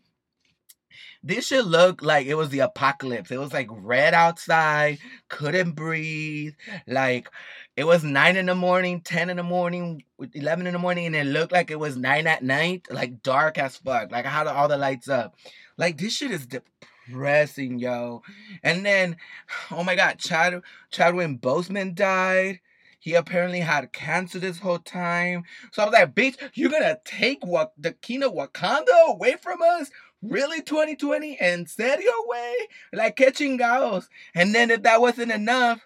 This 1.23 1.47
should 1.49 1.67
look 1.67 2.03
like 2.03 2.27
it 2.27 2.35
was 2.35 2.49
the 2.49 2.61
apocalypse. 2.61 3.31
It 3.31 3.39
was 3.39 3.53
like 3.53 3.69
red 3.71 4.15
outside, 4.15 4.99
couldn't 5.29 5.73
breathe. 5.73 6.55
Like 6.87 7.29
it 7.77 7.85
was 7.85 8.03
nine 8.03 8.37
in 8.37 8.47
the 8.47 8.55
morning, 8.55 9.01
ten 9.01 9.31
in 9.31 9.37
the 9.37 9.43
morning, 9.43 10.05
eleven 10.35 10.67
in 10.67 10.73
the 10.73 10.79
morning, 10.79 11.07
and 11.07 11.17
it 11.17 11.27
looked 11.27 11.53
like 11.53 11.71
it 11.71 11.79
was 11.79 11.97
nine 11.97 12.27
at 12.27 12.43
night, 12.43 12.87
like 12.91 13.23
dark 13.23 13.59
as 13.59 13.77
fuck. 13.77 14.11
Like 14.11 14.27
I 14.27 14.31
had 14.31 14.47
all 14.47 14.69
the 14.69 14.79
lights 14.79 15.09
up. 15.09 15.37
Like 15.77 15.99
this 15.99 16.15
shit 16.15 16.31
is 16.31 16.47
depressing, 16.47 17.79
yo. 17.79 18.23
And 18.63 18.85
then, 18.85 19.17
oh 19.71 19.85
my 19.85 19.97
god, 19.97 20.19
Chad 20.19 20.63
Chadwick 20.91 21.41
Boseman 21.41 21.95
died. 21.95 22.61
He 22.99 23.15
apparently 23.15 23.61
had 23.61 23.93
cancer 23.93 24.39
this 24.39 24.59
whole 24.59 24.79
time. 24.79 25.45
So 25.73 25.83
I 25.83 25.87
was 25.87 25.95
like, 25.95 26.15
bitch, 26.15 26.37
you're 26.53 26.71
gonna 26.71 26.99
take 27.05 27.45
what 27.45 27.73
the 27.79 27.93
king 27.93 28.23
of 28.23 28.33
Wakanda 28.33 29.09
away 29.09 29.37
from 29.43 29.63
us? 29.63 29.91
Really 30.23 30.61
2020? 30.61 31.41
En 31.41 31.67
serio, 31.67 32.13
way? 32.27 32.55
Like 32.93 33.17
catching 33.17 33.59
chingados? 33.59 34.09
And 34.35 34.55
then 34.55 34.71
if 34.71 34.83
that 34.83 35.01
wasn't 35.01 35.33
enough, 35.33 35.81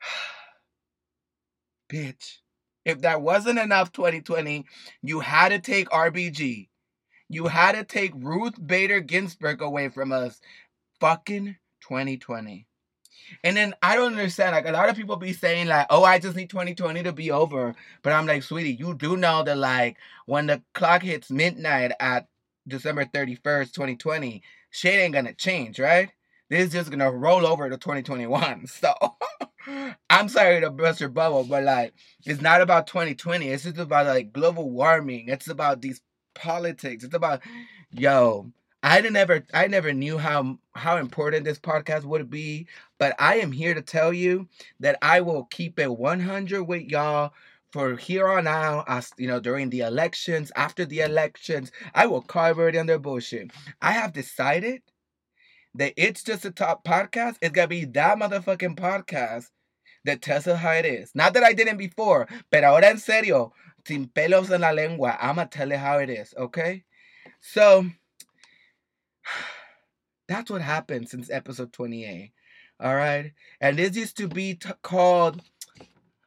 bitch, 1.92 2.38
if 2.84 3.00
that 3.00 3.22
wasn't 3.22 3.58
enough 3.58 3.92
2020, 3.92 4.66
you 5.02 5.20
had 5.20 5.48
to 5.50 5.58
take 5.58 5.88
RBG. 5.88 6.68
You 7.30 7.46
had 7.46 7.72
to 7.72 7.84
take 7.84 8.12
Ruth 8.14 8.54
Bader 8.64 9.00
Ginsburg 9.00 9.62
away 9.62 9.88
from 9.88 10.12
us. 10.12 10.40
Fucking 11.00 11.56
2020. 11.80 12.66
And 13.42 13.56
then 13.56 13.74
I 13.82 13.96
don't 13.96 14.12
understand. 14.12 14.52
Like 14.52 14.68
a 14.68 14.72
lot 14.72 14.90
of 14.90 14.96
people 14.96 15.16
be 15.16 15.32
saying 15.32 15.66
like, 15.68 15.86
"Oh, 15.88 16.04
I 16.04 16.18
just 16.18 16.36
need 16.36 16.50
2020 16.50 17.02
to 17.04 17.12
be 17.12 17.30
over," 17.30 17.74
but 18.02 18.12
I'm 18.12 18.26
like, 18.26 18.42
sweetie, 18.42 18.74
you 18.74 18.94
do 18.94 19.16
know 19.16 19.42
that 19.42 19.56
like 19.56 19.96
when 20.26 20.46
the 20.46 20.62
clock 20.74 21.02
hits 21.02 21.30
midnight 21.30 21.92
at 22.00 22.28
December 22.66 23.04
31st, 23.04 23.72
2020, 23.72 24.42
shit 24.70 24.94
ain't 24.98 25.14
gonna 25.14 25.34
change, 25.34 25.78
right? 25.78 26.10
This 26.50 26.66
is 26.66 26.72
just 26.72 26.90
gonna 26.90 27.10
roll 27.10 27.46
over 27.46 27.68
to 27.68 27.76
2021. 27.76 28.66
So 28.80 28.94
I'm 30.10 30.28
sorry 30.28 30.60
to 30.60 30.70
burst 30.70 31.00
your 31.00 31.08
bubble, 31.08 31.44
but 31.44 31.62
like 31.64 31.94
it's 32.26 32.40
not 32.42 32.60
about 32.60 32.86
2020. 32.86 33.48
It's 33.48 33.64
just 33.64 33.78
about 33.78 34.06
like 34.06 34.32
global 34.32 34.70
warming. 34.70 35.28
It's 35.28 35.48
about 35.48 35.80
these 35.80 36.00
politics. 36.34 37.04
It's 37.04 37.14
about 37.14 37.42
yo. 37.90 38.52
I 38.82 39.00
never 39.00 39.46
I 39.54 39.66
never 39.66 39.94
knew 39.94 40.18
how 40.18 40.58
how 40.74 40.98
important 40.98 41.44
this 41.44 41.58
podcast 41.58 42.04
would 42.04 42.28
be, 42.28 42.66
but 42.98 43.14
I 43.18 43.36
am 43.36 43.50
here 43.52 43.72
to 43.72 43.80
tell 43.80 44.12
you 44.12 44.46
that 44.80 44.98
I 45.00 45.22
will 45.22 45.44
keep 45.44 45.78
it 45.78 45.90
100 45.90 46.64
with 46.64 46.82
y'all 46.82 47.32
for 47.74 47.96
here 47.96 48.28
on 48.28 48.46
out, 48.46 48.84
as 48.86 49.10
you 49.18 49.26
know, 49.26 49.40
during 49.40 49.68
the 49.68 49.80
elections, 49.80 50.52
after 50.54 50.84
the 50.84 51.00
elections, 51.00 51.72
I 51.92 52.06
will 52.06 52.22
cover 52.22 52.68
it 52.68 52.76
under 52.76 53.00
bullshit. 53.00 53.50
I 53.82 53.90
have 53.90 54.12
decided 54.12 54.82
that 55.74 55.92
it's 55.96 56.22
just 56.22 56.44
a 56.44 56.52
talk 56.52 56.84
podcast. 56.84 57.34
It's 57.42 57.50
gonna 57.50 57.66
be 57.66 57.84
that 57.86 58.16
motherfucking 58.16 58.78
podcast 58.78 59.46
that 60.04 60.22
tells 60.22 60.46
us 60.46 60.60
how 60.60 60.70
it 60.70 60.86
is. 60.86 61.10
Not 61.16 61.34
that 61.34 61.42
I 61.42 61.52
didn't 61.52 61.78
before, 61.78 62.28
but 62.48 62.62
ahora 62.62 62.86
en 62.86 62.98
serio, 62.98 63.52
sin 63.84 64.08
pelos 64.14 64.52
en 64.52 64.60
la 64.60 64.70
lengua, 64.70 65.18
I'ma 65.20 65.46
tell 65.46 65.72
it 65.72 65.80
how 65.80 65.98
it 65.98 66.10
is, 66.10 66.32
okay? 66.38 66.84
So 67.40 67.86
that's 70.28 70.48
what 70.48 70.62
happened 70.62 71.08
since 71.08 71.28
episode 71.28 71.72
28. 71.72 72.30
All 72.78 72.94
right, 72.94 73.32
and 73.60 73.78
this 73.78 73.96
used 73.96 74.16
to 74.18 74.28
be 74.28 74.54
t- 74.54 74.70
called 74.82 75.42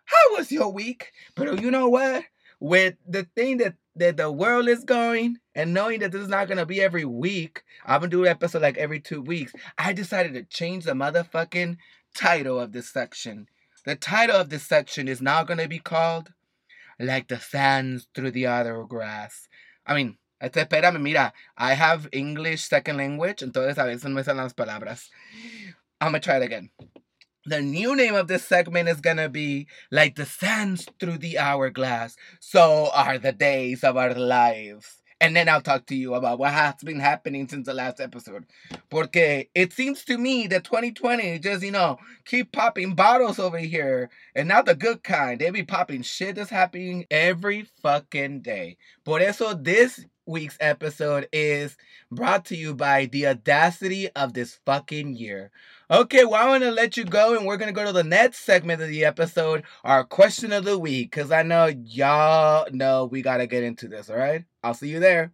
how 0.07 0.37
was 0.37 0.51
your 0.51 0.71
week? 0.71 1.11
But 1.35 1.61
you 1.61 1.69
know 1.69 1.89
what? 1.89 2.23
With 2.59 2.95
the 3.07 3.27
thing 3.35 3.57
that 3.57 3.75
that 3.97 4.17
the 4.17 4.31
world 4.31 4.67
is 4.67 4.83
going 4.83 5.37
and 5.55 5.73
knowing 5.73 5.99
that 5.99 6.11
this 6.11 6.21
is 6.21 6.29
not 6.29 6.47
gonna 6.47 6.65
be 6.65 6.81
every 6.81 7.05
week, 7.05 7.63
I'm 7.85 7.99
gonna 7.99 8.09
do 8.09 8.23
an 8.23 8.29
episode 8.29 8.61
like 8.61 8.77
every 8.77 8.99
two 8.99 9.21
weeks. 9.21 9.53
I 9.77 9.93
decided 9.93 10.33
to 10.33 10.43
change 10.43 10.85
the 10.85 10.93
motherfucking 10.93 11.77
title 12.15 12.59
of 12.59 12.71
this 12.71 12.89
section. 12.89 13.47
The 13.85 13.95
title 13.95 14.35
of 14.35 14.49
this 14.49 14.63
section 14.63 15.07
is 15.07 15.21
now 15.21 15.43
gonna 15.43 15.67
be 15.67 15.79
called 15.79 16.33
Like 16.99 17.27
the 17.27 17.39
Sands 17.39 18.07
Through 18.13 18.31
the 18.31 18.47
Other 18.47 18.83
Grass. 18.83 19.47
I 19.85 19.95
mean, 19.95 20.17
espérame, 20.41 21.01
mira, 21.01 21.33
I 21.57 21.73
have 21.73 22.09
English 22.11 22.65
second 22.65 22.97
language, 22.97 23.41
entonces 23.41 23.77
a 23.77 23.85
veces 23.85 24.05
no 24.05 24.11
me 24.11 24.23
salen 24.23 24.43
las 24.43 24.53
palabras. 24.53 25.09
I'm 25.99 26.09
gonna 26.09 26.19
try 26.19 26.37
it 26.37 26.43
again. 26.43 26.69
The 27.47 27.61
new 27.61 27.95
name 27.95 28.13
of 28.13 28.27
this 28.27 28.43
segment 28.43 28.89
is 28.89 28.99
gonna 28.99 29.29
be 29.29 29.67
like 29.89 30.15
the 30.15 30.25
sands 30.25 30.85
through 30.99 31.19
the 31.19 31.39
hourglass. 31.39 32.17
So 32.41 32.89
are 32.93 33.17
the 33.17 33.31
days 33.31 33.85
of 33.85 33.95
our 33.95 34.13
lives. 34.13 35.01
And 35.21 35.33
then 35.33 35.47
I'll 35.47 35.61
talk 35.61 35.85
to 35.85 35.95
you 35.95 36.13
about 36.13 36.39
what 36.39 36.51
has 36.51 36.75
been 36.83 36.99
happening 36.99 37.47
since 37.47 37.65
the 37.65 37.73
last 37.73 38.01
episode. 38.01 38.47
Porque 38.89 39.45
it 39.55 39.71
seems 39.71 40.03
to 40.03 40.17
me 40.17 40.47
that 40.47 40.65
2020 40.65 41.39
just, 41.39 41.63
you 41.63 41.71
know, 41.71 41.97
keep 42.25 42.51
popping 42.51 42.95
bottles 42.95 43.39
over 43.39 43.57
here. 43.57 44.09
And 44.35 44.49
not 44.49 44.65
the 44.65 44.75
good 44.75 45.01
kind. 45.03 45.39
They 45.39 45.49
be 45.49 45.63
popping 45.63 46.01
shit 46.01 46.35
that's 46.35 46.49
happening 46.49 47.05
every 47.09 47.69
fucking 47.81 48.41
day. 48.41 48.75
Por 49.05 49.21
eso 49.21 49.53
this 49.53 50.05
week's 50.27 50.57
episode 50.59 51.27
is 51.31 51.77
brought 52.11 52.45
to 52.45 52.55
you 52.55 52.75
by 52.75 53.05
the 53.05 53.27
audacity 53.27 54.09
of 54.09 54.33
this 54.33 54.59
fucking 54.65 55.15
year. 55.15 55.51
Okay, 55.89 56.25
well, 56.25 56.43
I'm 56.43 56.59
to 56.61 56.71
let 56.71 56.97
you 56.97 57.05
go 57.05 57.35
and 57.35 57.45
we're 57.45 57.57
to 57.57 57.73
go 57.73 57.85
to 57.85 57.93
the 57.93 58.03
next 58.03 58.39
segment 58.39 58.81
of 58.81 58.89
the 58.89 59.05
episode, 59.05 59.63
our 59.83 60.03
question 60.03 60.51
of 60.51 60.65
the 60.65 60.77
week, 60.77 61.11
because 61.11 61.31
I 61.31 61.43
know 61.43 61.67
y'all 61.67 62.67
know 62.71 63.05
we 63.05 63.21
got 63.21 63.37
to 63.37 63.47
get 63.47 63.63
into 63.63 63.87
this, 63.87 64.09
all 64.09 64.17
right? 64.17 64.43
I'll 64.63 64.73
see 64.73 64.89
you 64.89 64.99
there. 64.99 65.31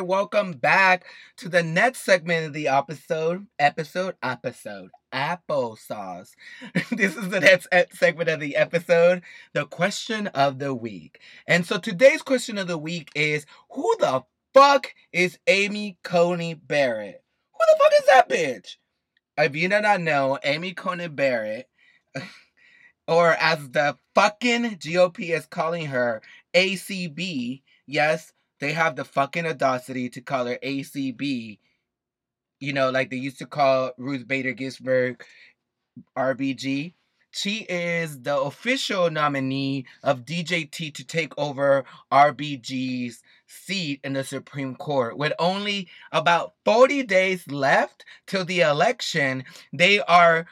Welcome 0.00 0.54
back 0.54 1.04
to 1.36 1.48
the 1.48 1.62
next 1.62 2.00
segment 2.00 2.46
of 2.46 2.52
the 2.52 2.66
episode. 2.66 3.46
Episode, 3.60 4.16
episode, 4.24 4.90
applesauce. 5.12 6.32
this 6.90 7.16
is 7.16 7.28
the 7.28 7.38
next 7.38 7.68
segment 7.96 8.28
of 8.28 8.40
the 8.40 8.56
episode, 8.56 9.22
the 9.52 9.66
question 9.66 10.26
of 10.26 10.58
the 10.58 10.74
week. 10.74 11.20
And 11.46 11.64
so 11.64 11.78
today's 11.78 12.22
question 12.22 12.58
of 12.58 12.66
the 12.66 12.76
week 12.76 13.12
is 13.14 13.46
Who 13.70 13.94
the 14.00 14.24
fuck 14.52 14.92
is 15.12 15.38
Amy 15.46 15.96
Coney 16.02 16.54
Barrett? 16.54 17.22
Who 17.52 17.58
the 17.70 17.78
fuck 17.84 17.92
is 18.00 18.06
that 18.06 18.28
bitch? 18.28 18.76
If 19.38 19.54
you 19.54 19.68
do 19.68 19.80
not 19.80 20.00
know, 20.00 20.40
Amy 20.42 20.72
Coney 20.72 21.06
Barrett, 21.06 21.68
or 23.06 23.30
as 23.30 23.70
the 23.70 23.96
fucking 24.16 24.78
GOP 24.78 25.36
is 25.36 25.46
calling 25.46 25.86
her, 25.86 26.20
ACB, 26.52 27.62
yes, 27.86 28.32
they 28.64 28.72
have 28.72 28.96
the 28.96 29.04
fucking 29.04 29.44
audacity 29.44 30.08
to 30.08 30.22
call 30.22 30.46
her 30.46 30.58
ACB. 30.62 31.58
You 32.60 32.72
know, 32.72 32.90
like 32.90 33.10
they 33.10 33.16
used 33.16 33.38
to 33.40 33.46
call 33.46 33.92
Ruth 33.98 34.26
Bader 34.26 34.52
Ginsburg 34.52 35.22
RBG. 36.16 36.94
she 37.30 37.58
is 37.68 38.22
the 38.22 38.38
official 38.38 39.10
nominee 39.10 39.84
of 40.02 40.24
DJT 40.24 40.94
to 40.94 41.04
take 41.04 41.36
over 41.36 41.84
RBG's 42.10 43.22
seat 43.46 44.00
in 44.02 44.14
the 44.14 44.24
Supreme 44.24 44.76
Court. 44.76 45.18
With 45.18 45.34
only 45.38 45.88
about 46.10 46.54
40 46.64 47.02
days 47.02 47.46
left 47.50 48.06
till 48.26 48.46
the 48.46 48.60
election, 48.60 49.44
they 49.74 50.00
are 50.00 50.46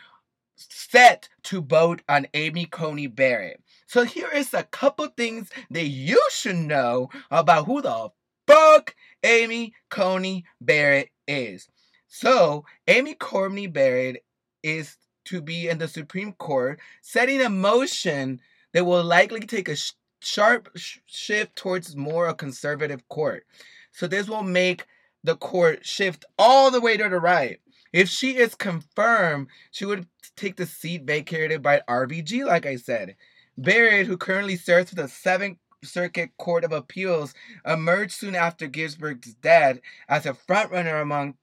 set 0.57 1.31
to 1.45 1.62
vote 1.62 2.02
on 2.11 2.26
Amy 2.35 2.66
Coney 2.66 3.07
Barrett. 3.07 3.62
So 3.92 4.04
here 4.04 4.30
is 4.32 4.54
a 4.54 4.62
couple 4.62 5.06
things 5.08 5.50
that 5.70 5.84
you 5.84 6.18
should 6.30 6.56
know 6.56 7.11
about 7.30 7.66
who 7.66 7.82
the 7.82 8.08
fuck 8.46 8.94
Amy 9.22 9.75
Coney 9.90 10.46
Barrett 10.62 11.11
is. 11.28 11.68
So, 12.08 12.64
Amy 12.88 13.12
Coney 13.12 13.66
Barrett 13.66 14.25
is 14.62 14.96
to 15.26 15.42
be 15.42 15.68
in 15.68 15.76
the 15.76 15.88
Supreme 15.88 16.32
Court, 16.32 16.80
setting 17.02 17.42
a 17.42 17.50
motion 17.50 18.40
that 18.72 18.87
will 18.87 19.04
likely 19.04 19.40
take 19.40 19.68
a 19.68 19.76
sh- 19.76 19.92
sharp 20.22 20.70
sh- 20.75 21.00
shift 21.04 21.54
towards 21.54 21.94
more 21.94 22.28
a 22.28 22.34
conservative 22.34 23.06
court. 23.11 23.44
So, 23.90 24.06
this 24.06 24.26
will 24.26 24.42
make 24.42 24.87
the 25.22 25.37
court 25.37 25.84
shift 25.84 26.25
all 26.38 26.70
the 26.70 26.80
way 26.80 26.96
to 26.96 27.11
the 27.11 27.20
right. 27.20 27.61
If 27.92 28.08
she 28.08 28.38
is 28.38 28.54
confirmed, 28.54 29.49
she 29.70 29.84
would 29.84 30.06
take 30.34 30.56
the 30.56 30.64
seat 30.64 31.02
vacated 31.04 31.61
by 31.61 31.82
RBG, 31.87 32.46
like 32.46 32.64
I 32.64 32.76
said. 32.76 33.16
Barrett, 33.56 34.06
who 34.06 34.16
currently 34.16 34.56
serves 34.56 34.90
for 34.90 34.97
the 34.97 35.09
Seventh 35.09 35.59
Circuit 35.85 36.30
Court 36.38 36.64
of 36.64 36.73
Appeals, 36.73 37.35
emerged 37.66 38.12
soon 38.12 38.35
after 38.35 38.66
Ginsburg's 38.66 39.35
death 39.35 39.78
as 40.09 40.26
a 40.26 40.35
frontrunner 40.35 41.00
among 41.00 41.35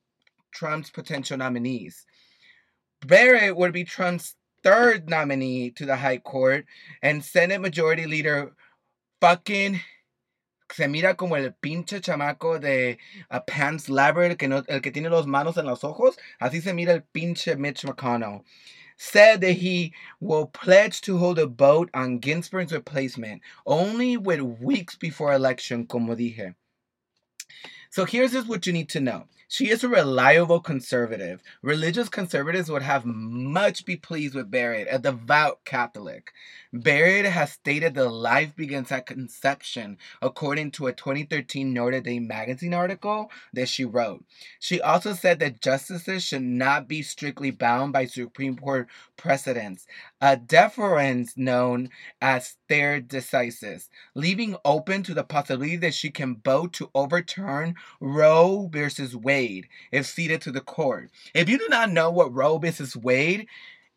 Trump's 0.52 0.90
potential 0.90 1.38
nominees. 1.38 2.06
Barrett 3.06 3.56
would 3.56 3.74
be 3.74 3.84
Trump's 3.84 4.36
third 4.64 5.10
nominee 5.10 5.72
to 5.72 5.86
the 5.86 5.96
High 5.96 6.18
Court, 6.18 6.66
and 7.02 7.24
Senate 7.24 7.62
Majority 7.62 8.06
Leader 8.06 8.54
fucking 9.22 9.80
se 10.72 10.88
mira 10.88 11.16
como 11.16 11.36
el 11.36 11.52
pinche 11.52 12.00
chamaco 12.00 12.60
de 12.60 12.98
uh, 13.32 13.40
Pan's 13.42 13.90
Labyrinth, 13.90 14.38
que 14.38 14.48
no, 14.48 14.64
el 14.68 14.82
que 14.82 14.92
tiene 14.92 15.10
los 15.10 15.26
manos 15.26 15.58
en 15.58 15.66
los 15.66 15.84
ojos, 15.84 16.18
así 16.40 16.62
se 16.62 16.74
mira 16.74 16.94
el 16.94 17.02
pinche 17.02 17.56
Mitch 17.58 17.86
McConnell, 17.86 18.44
said 19.00 19.40
that 19.42 19.54
he 19.54 19.94
will 20.20 20.46
pledge 20.46 21.00
to 21.02 21.18
hold 21.18 21.40
a 21.40 21.48
vote 21.48 21.90
on 21.94 22.20
Ginsburg's 22.20 22.74
replacement 22.74 23.42
only 23.66 24.18
with 24.18 24.42
weeks 24.42 24.96
before 24.96 25.34
election, 25.34 25.88
como 25.88 26.14
dije. 26.16 26.54
So 27.90 28.06
here's 28.06 28.34
just 28.34 28.48
what 28.48 28.68
you 28.68 28.74
need 28.74 28.90
to 28.90 29.00
know. 29.00 29.26
She 29.52 29.72
is 29.72 29.84
a 29.84 29.90
reliable 29.90 30.60
conservative. 30.60 31.42
Religious 31.64 32.08
conservatives 32.08 32.70
would 32.70 32.84
have 32.84 33.04
much 33.04 33.84
be 33.84 33.96
pleased 33.96 34.36
with 34.36 34.52
Barrett, 34.52 34.88
a 34.92 35.00
devout 35.00 35.66
Catholic. 35.66 36.32
Barrett 36.72 37.26
has 37.26 37.54
stated 37.54 37.96
that 37.96 38.10
life 38.10 38.56
begins 38.56 38.92
at 38.92 39.08
conception, 39.08 39.98
according 40.22 40.70
to 40.74 40.86
a 40.86 40.94
2013 40.94 41.74
Notre 41.74 42.00
Dame 42.00 42.28
magazine 42.28 42.76
article 42.76 43.32
that 43.52 43.68
she 43.68 43.86
wrote. 43.86 44.24
She 44.60 44.80
also 44.82 45.14
said 45.14 45.40
that 45.40 45.62
justices 45.62 46.24
should 46.24 46.44
not 46.44 46.88
be 46.88 47.02
strictly 47.02 47.50
bound 47.50 47.92
by 47.92 48.06
Supreme 48.06 48.56
Court 48.56 48.88
precedents, 49.18 49.88
a 50.22 50.38
deference 50.38 51.36
known 51.36 51.90
as 52.22 52.56
stare 52.66 53.02
decisis, 53.02 53.90
leaving 54.14 54.56
open 54.64 55.02
to 55.02 55.16
the 55.16 55.24
possibility 55.24 55.76
that 55.78 55.96
she 55.96 56.12
can 56.12 56.40
vote 56.46 56.72
to 56.74 56.92
overturn 56.94 57.74
Roe 58.00 58.70
versus 58.72 59.16
Wade 59.16 59.39
if 59.92 60.06
seated 60.06 60.42
to 60.42 60.52
the 60.52 60.62
court. 60.62 61.10
If 61.34 61.50
you 61.50 61.58
do 61.58 61.68
not 61.70 61.92
know 61.92 62.12
what 62.12 62.34
Roe 62.34 62.58
versus 62.58 62.96
Wade 62.96 63.48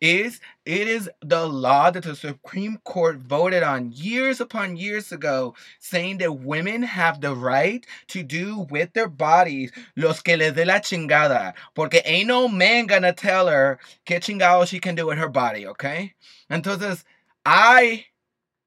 is 0.03 0.41
it 0.65 0.87
is 0.89 1.09
the 1.21 1.47
law 1.47 1.89
that 1.89 2.03
the 2.03 2.15
Supreme 2.15 2.77
Court 2.83 3.19
voted 3.19 3.63
on 3.63 3.93
years 3.93 4.41
upon 4.41 4.75
years 4.75 5.13
ago, 5.13 5.55
saying 5.79 6.17
that 6.17 6.39
women 6.39 6.83
have 6.83 7.21
the 7.21 7.33
right 7.33 7.85
to 8.07 8.21
do 8.21 8.67
with 8.69 8.91
their 8.91 9.07
bodies 9.07 9.71
los 9.95 10.21
que 10.21 10.35
les 10.35 10.51
dé 10.51 10.65
la 10.65 10.79
chingada. 10.79 11.53
Porque 11.73 12.01
ain't 12.03 12.27
no 12.27 12.49
man 12.49 12.85
gonna 12.85 13.13
tell 13.13 13.47
her 13.47 13.79
que 14.05 14.19
chingado 14.19 14.67
she 14.67 14.79
can 14.79 14.95
do 14.95 15.07
with 15.07 15.17
her 15.17 15.29
body, 15.29 15.65
okay? 15.67 16.13
Entonces, 16.51 17.05
I 17.45 18.05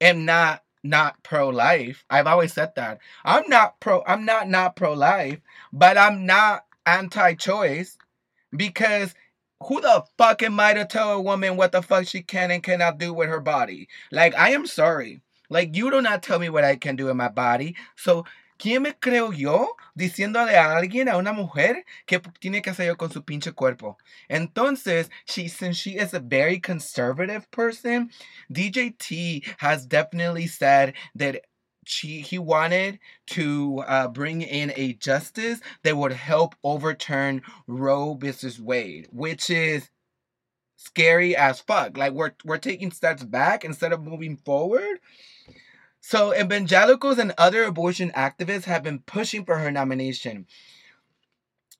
am 0.01 0.25
not 0.25 0.63
not 0.83 1.21
pro-life. 1.23 2.05
I've 2.09 2.27
always 2.27 2.53
said 2.53 2.73
that. 2.75 2.99
I'm 3.23 3.47
not 3.47 3.79
pro 3.79 4.03
I'm 4.07 4.25
not 4.25 4.49
not 4.49 4.75
pro-life, 4.75 5.39
but 5.71 5.97
I'm 5.97 6.25
not 6.25 6.66
anti-choice 6.87 7.97
because 8.55 9.13
who 9.63 9.81
the 9.81 10.03
fuck 10.17 10.41
am 10.43 10.59
I 10.59 10.73
to 10.73 10.85
tell 10.85 11.11
a 11.11 11.21
woman 11.21 11.57
what 11.57 11.71
the 11.71 11.81
fuck 11.81 12.07
she 12.07 12.21
can 12.21 12.51
and 12.51 12.63
cannot 12.63 12.97
do 12.97 13.13
with 13.13 13.29
her 13.29 13.39
body? 13.39 13.87
Like, 14.11 14.35
I 14.35 14.51
am 14.51 14.65
sorry. 14.65 15.21
Like, 15.49 15.75
you 15.75 15.91
do 15.91 16.01
not 16.01 16.23
tell 16.23 16.39
me 16.39 16.49
what 16.49 16.63
I 16.63 16.75
can 16.75 16.95
do 16.95 17.09
in 17.09 17.17
my 17.17 17.29
body. 17.29 17.75
So, 17.95 18.25
¿quién 18.59 18.83
me 18.83 18.93
creo 18.93 19.35
yo 19.35 19.69
diciéndole 19.97 20.53
a 20.53 20.75
alguien, 20.75 21.09
a 21.09 21.17
una 21.17 21.33
mujer, 21.33 21.83
que 22.05 22.19
tiene 22.39 22.61
que 22.61 22.71
hacer 22.71 22.95
con 22.97 23.11
su 23.11 23.21
pinche 23.21 23.53
cuerpo? 23.55 23.97
Entonces, 24.29 25.09
she, 25.25 25.47
since 25.47 25.77
she 25.77 25.97
is 25.97 26.13
a 26.13 26.19
very 26.19 26.59
conservative 26.59 27.49
person, 27.51 28.11
DJT 28.53 29.43
has 29.57 29.85
definitely 29.85 30.47
said 30.47 30.93
that 31.15 31.41
she 31.87 32.21
he 32.21 32.37
wanted 32.37 32.99
to 33.27 33.83
uh, 33.87 34.07
bring 34.09 34.41
in 34.41 34.73
a 34.75 34.93
justice 34.93 35.61
that 35.83 35.97
would 35.97 36.11
help 36.11 36.55
overturn 36.63 37.41
Roe 37.65 38.13
versus 38.13 38.59
Wade, 38.59 39.07
which 39.11 39.49
is 39.49 39.89
scary 40.75 41.35
as 41.35 41.61
fuck. 41.61 41.97
Like 41.97 42.13
we're 42.13 42.33
we're 42.43 42.57
taking 42.57 42.91
steps 42.91 43.23
back 43.23 43.63
instead 43.63 43.93
of 43.93 44.03
moving 44.03 44.37
forward. 44.37 44.99
So 46.01 46.33
evangelicals 46.33 47.17
and 47.17 47.33
other 47.37 47.63
abortion 47.63 48.11
activists 48.11 48.65
have 48.65 48.83
been 48.83 48.99
pushing 48.99 49.45
for 49.45 49.57
her 49.57 49.71
nomination. 49.71 50.45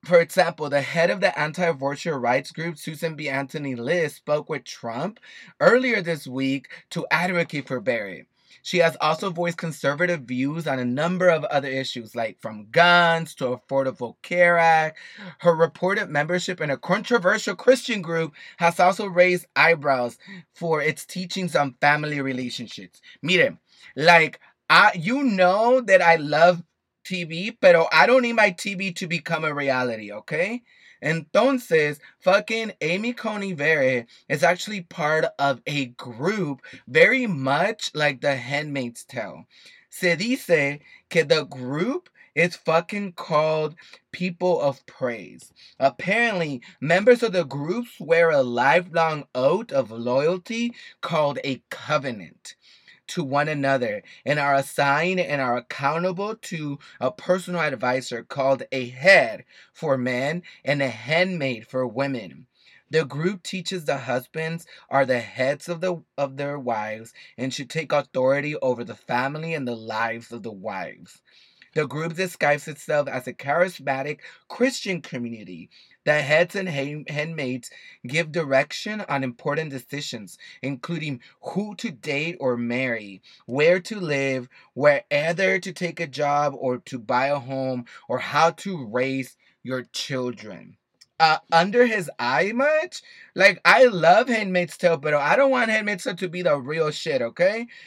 For 0.05 0.19
example, 0.19 0.69
the 0.69 0.81
head 0.81 1.09
of 1.09 1.19
the 1.19 1.37
anti-abortion 1.37 2.13
rights 2.13 2.51
group, 2.51 2.77
Susan 2.77 3.15
B. 3.15 3.27
Anthony 3.29 3.75
List, 3.75 4.17
spoke 4.17 4.49
with 4.49 4.63
Trump 4.63 5.19
earlier 5.59 6.01
this 6.01 6.27
week 6.27 6.69
to 6.91 7.05
advocate 7.11 7.67
for 7.67 7.81
Barrett. 7.81 8.27
She 8.63 8.79
has 8.79 8.97
also 9.01 9.29
voiced 9.29 9.57
conservative 9.57 10.21
views 10.21 10.67
on 10.67 10.79
a 10.79 10.85
number 10.85 11.29
of 11.29 11.43
other 11.45 11.67
issues, 11.67 12.15
like 12.15 12.39
from 12.41 12.67
guns 12.71 13.33
to 13.35 13.45
Affordable 13.57 14.15
Care 14.21 14.57
Act. 14.57 14.97
Her 15.39 15.55
reported 15.55 16.09
membership 16.09 16.61
in 16.61 16.69
a 16.69 16.77
controversial 16.77 17.55
Christian 17.55 18.01
group 18.01 18.33
has 18.57 18.79
also 18.79 19.07
raised 19.07 19.45
eyebrows 19.55 20.17
for 20.53 20.81
its 20.81 21.05
teachings 21.05 21.55
on 21.55 21.75
family 21.81 22.21
relationships. 22.21 23.01
Mire, 23.21 23.57
like, 23.95 24.39
I, 24.69 24.91
you 24.95 25.23
know 25.23 25.81
that 25.81 26.01
I 26.01 26.17
love 26.17 26.63
TV, 27.05 27.55
pero 27.59 27.87
I 27.91 28.05
don't 28.05 28.21
need 28.23 28.33
my 28.33 28.51
TV 28.51 28.93
to 28.95 29.07
become 29.07 29.45
a 29.45 29.53
reality, 29.53 30.11
okay? 30.11 30.61
Entonces, 31.01 31.99
fucking 32.19 32.73
Amy 32.81 33.13
Coney 33.13 33.53
Barrett 33.53 34.07
is 34.29 34.43
actually 34.43 34.81
part 34.81 35.25
of 35.39 35.61
a 35.67 35.85
group 35.87 36.61
very 36.87 37.27
much 37.27 37.91
like 37.93 38.21
the 38.21 38.35
Handmaid's 38.35 39.03
Tale. 39.03 39.45
Se 39.89 40.15
dice 40.15 40.79
que 41.09 41.23
the 41.23 41.45
group 41.45 42.09
is 42.35 42.55
fucking 42.55 43.13
called 43.13 43.75
People 44.11 44.61
of 44.61 44.85
Praise. 44.85 45.51
Apparently, 45.79 46.61
members 46.79 47.23
of 47.23 47.33
the 47.33 47.43
group 47.43 47.87
swear 47.87 48.29
a 48.29 48.43
lifelong 48.43 49.25
oath 49.33 49.71
of 49.71 49.89
loyalty 49.89 50.73
called 51.01 51.39
a 51.43 51.63
covenant 51.71 52.55
to 53.07 53.23
one 53.23 53.47
another 53.47 54.03
and 54.25 54.39
are 54.39 54.55
assigned 54.55 55.19
and 55.19 55.41
are 55.41 55.57
accountable 55.57 56.35
to 56.35 56.79
a 56.99 57.11
personal 57.11 57.61
advisor 57.61 58.23
called 58.23 58.63
a 58.71 58.89
head 58.89 59.45
for 59.73 59.97
men 59.97 60.43
and 60.63 60.81
a 60.81 60.89
handmaid 60.89 61.67
for 61.67 61.87
women. 61.87 62.47
The 62.89 63.03
group 63.03 63.43
teaches 63.43 63.83
the 63.83 63.97
husbands 63.97 64.65
are 64.89 65.05
the 65.05 65.19
heads 65.19 65.67
of 65.67 65.81
the 65.81 66.03
of 66.17 66.37
their 66.37 66.57
wives 66.57 67.13
and 67.37 67.53
should 67.53 67.69
take 67.69 67.91
authority 67.91 68.55
over 68.57 68.83
the 68.85 68.95
family 68.95 69.53
and 69.53 69.67
the 69.67 69.75
lives 69.75 70.31
of 70.31 70.43
the 70.43 70.51
wives. 70.51 71.21
The 71.73 71.85
group 71.85 72.15
describes 72.15 72.67
itself 72.67 73.07
as 73.07 73.27
a 73.27 73.33
charismatic 73.33 74.19
Christian 74.47 75.01
community 75.01 75.69
the 76.07 76.21
heads 76.21 76.55
and 76.55 76.69
handmaids 76.69 77.69
give 78.07 78.31
direction 78.31 79.01
on 79.09 79.25
important 79.25 79.69
decisions, 79.69 80.37
including 80.61 81.19
who 81.41 81.75
to 81.75 81.91
date 81.91 82.37
or 82.39 82.55
marry, 82.55 83.21
where 83.45 83.81
to 83.81 83.99
live, 83.99 84.47
whether 84.73 85.59
to 85.59 85.73
take 85.73 85.99
a 85.99 86.07
job 86.07 86.53
or 86.57 86.77
to 86.77 86.97
buy 86.97 87.27
a 87.27 87.39
home, 87.39 87.83
or 88.07 88.19
how 88.19 88.51
to 88.51 88.85
raise 88.85 89.35
your 89.63 89.83
children. 89.91 90.77
Uh, 91.19 91.39
under 91.51 91.85
his 91.85 92.09
eye 92.17 92.53
much? 92.55 93.01
Like, 93.35 93.59
I 93.65 93.83
love 93.83 94.29
Handmaid's 94.29 94.77
Tale, 94.77 94.95
but 94.95 95.13
I 95.13 95.35
don't 95.35 95.51
want 95.51 95.71
Handmaid's 95.71 96.05
Tale 96.05 96.15
to 96.15 96.29
be 96.29 96.41
the 96.41 96.55
real 96.55 96.89
shit, 96.89 97.21
okay? 97.21 97.67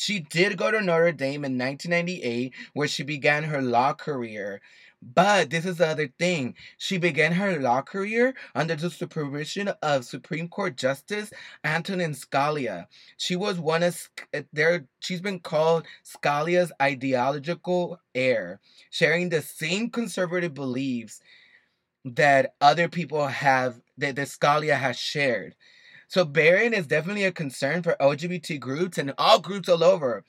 She 0.00 0.20
did 0.20 0.56
go 0.56 0.70
to 0.70 0.80
Notre 0.80 1.10
Dame 1.10 1.44
in 1.44 1.58
1998, 1.58 2.54
where 2.72 2.86
she 2.86 3.02
began 3.02 3.42
her 3.42 3.60
law 3.60 3.94
career. 3.94 4.60
But 5.00 5.50
this 5.50 5.64
is 5.64 5.76
the 5.76 5.86
other 5.86 6.08
thing. 6.18 6.54
She 6.76 6.98
began 6.98 7.32
her 7.32 7.60
law 7.60 7.82
career 7.82 8.34
under 8.54 8.74
the 8.74 8.90
supervision 8.90 9.68
of 9.80 10.04
Supreme 10.04 10.48
Court 10.48 10.76
Justice 10.76 11.32
Antonin 11.62 12.14
Scalia. 12.14 12.86
She 13.16 13.36
was 13.36 13.60
one 13.60 13.84
of 13.84 14.10
eh, 14.32 14.42
there. 14.52 14.86
She's 14.98 15.20
been 15.20 15.38
called 15.38 15.86
Scalia's 16.04 16.72
ideological 16.82 18.00
heir, 18.14 18.60
sharing 18.90 19.28
the 19.28 19.40
same 19.42 19.90
conservative 19.90 20.54
beliefs 20.54 21.20
that 22.04 22.54
other 22.60 22.88
people 22.88 23.26
have 23.28 23.80
that, 23.98 24.16
that 24.16 24.28
Scalia 24.28 24.76
has 24.78 24.98
shared. 24.98 25.54
So 26.08 26.24
Barrett 26.24 26.72
is 26.72 26.86
definitely 26.86 27.24
a 27.24 27.32
concern 27.32 27.82
for 27.82 27.96
LGBT 28.00 28.58
groups 28.58 28.98
and 28.98 29.12
all 29.18 29.40
groups 29.40 29.68
all 29.68 29.84
over. 29.84 30.24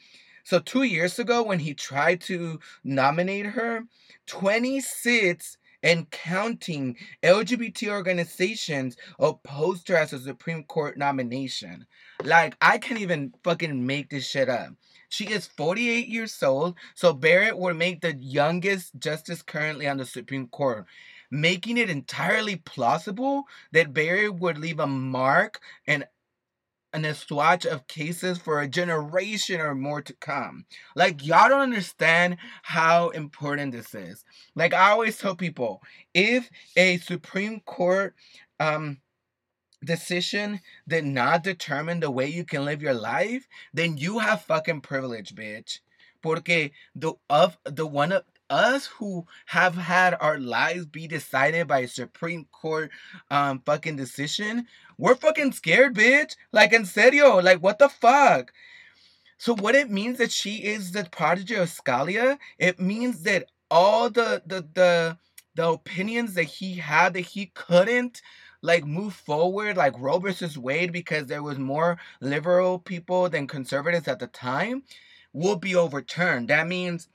So 0.49 0.57
two 0.57 0.81
years 0.81 1.19
ago, 1.19 1.43
when 1.43 1.59
he 1.59 1.75
tried 1.75 2.21
to 2.21 2.59
nominate 2.83 3.45
her, 3.45 3.83
26 4.25 5.59
and 5.83 6.09
counting 6.09 6.97
LGBT 7.21 7.89
organizations 7.89 8.97
opposed 9.19 9.89
her 9.89 9.95
as 9.95 10.11
a 10.11 10.17
Supreme 10.17 10.63
Court 10.63 10.97
nomination. 10.97 11.85
Like, 12.23 12.57
I 12.61 12.79
can't 12.79 12.99
even 12.99 13.31
fucking 13.43 13.85
make 13.85 14.09
this 14.09 14.27
shit 14.27 14.49
up. 14.49 14.69
She 15.07 15.25
is 15.25 15.45
48 15.45 16.07
years 16.07 16.41
old, 16.41 16.73
so 16.95 17.13
Barrett 17.13 17.59
would 17.59 17.77
make 17.77 18.01
the 18.01 18.15
youngest 18.15 18.97
justice 18.97 19.43
currently 19.43 19.87
on 19.87 19.97
the 19.97 20.05
Supreme 20.05 20.47
Court, 20.47 20.87
making 21.29 21.77
it 21.77 21.91
entirely 21.91 22.55
plausible 22.55 23.43
that 23.71 23.93
Barrett 23.93 24.33
would 24.39 24.57
leave 24.57 24.79
a 24.79 24.87
mark 24.87 25.59
and 25.85 26.05
and 26.93 27.05
a 27.05 27.13
swatch 27.13 27.65
of 27.65 27.87
cases 27.87 28.37
for 28.37 28.59
a 28.59 28.67
generation 28.67 29.61
or 29.61 29.75
more 29.75 30.01
to 30.01 30.13
come. 30.13 30.65
Like, 30.95 31.25
y'all 31.25 31.49
don't 31.49 31.61
understand 31.61 32.37
how 32.63 33.09
important 33.09 33.71
this 33.71 33.93
is. 33.93 34.23
Like, 34.55 34.73
I 34.73 34.91
always 34.91 35.17
tell 35.17 35.35
people 35.35 35.81
if 36.13 36.49
a 36.75 36.97
Supreme 36.97 37.59
Court 37.61 38.15
um, 38.59 38.99
decision 39.83 40.59
did 40.87 41.05
not 41.05 41.43
determine 41.43 41.99
the 41.99 42.11
way 42.11 42.27
you 42.27 42.43
can 42.43 42.65
live 42.65 42.81
your 42.81 42.93
life, 42.93 43.47
then 43.73 43.97
you 43.97 44.19
have 44.19 44.41
fucking 44.41 44.81
privilege, 44.81 45.35
bitch. 45.35 45.79
Porque 46.21 46.71
the 46.95 47.13
of 47.29 47.57
the 47.63 47.87
one 47.87 48.11
of 48.11 48.23
us 48.49 48.87
who 48.87 49.25
have 49.47 49.75
had 49.75 50.15
our 50.19 50.39
lives 50.39 50.85
be 50.85 51.07
decided 51.07 51.67
by 51.67 51.79
a 51.79 51.87
Supreme 51.87 52.45
Court 52.51 52.91
um 53.31 53.61
fucking 53.65 53.95
decision, 53.95 54.67
we're 54.97 55.15
fucking 55.15 55.53
scared, 55.53 55.95
bitch. 55.95 56.35
Like 56.51 56.73
in 56.73 56.85
serio, 56.85 57.41
like 57.41 57.61
what 57.61 57.79
the 57.79 57.89
fuck? 57.89 58.51
So 59.37 59.55
what 59.55 59.75
it 59.75 59.89
means 59.89 60.17
that 60.17 60.31
she 60.31 60.57
is 60.57 60.91
the 60.91 61.05
prodigy 61.05 61.55
of 61.55 61.69
Scalia, 61.69 62.37
it 62.57 62.79
means 62.79 63.23
that 63.23 63.45
all 63.71 64.09
the 64.09 64.41
the 64.45 64.67
the 64.73 65.17
the 65.55 65.69
opinions 65.69 66.33
that 66.35 66.43
he 66.43 66.75
had 66.75 67.13
that 67.13 67.21
he 67.21 67.47
couldn't 67.47 68.21
like 68.61 68.85
move 68.85 69.13
forward 69.13 69.77
like 69.77 69.97
Roe 69.97 70.19
versus 70.19 70.57
Wade 70.57 70.91
because 70.91 71.27
there 71.27 71.43
was 71.43 71.57
more 71.57 71.97
liberal 72.21 72.79
people 72.79 73.29
than 73.29 73.47
conservatives 73.47 74.07
at 74.07 74.19
the 74.19 74.27
time 74.27 74.83
will 75.33 75.55
be 75.55 75.75
overturned. 75.75 76.49
That 76.49 76.67
means 76.67 77.07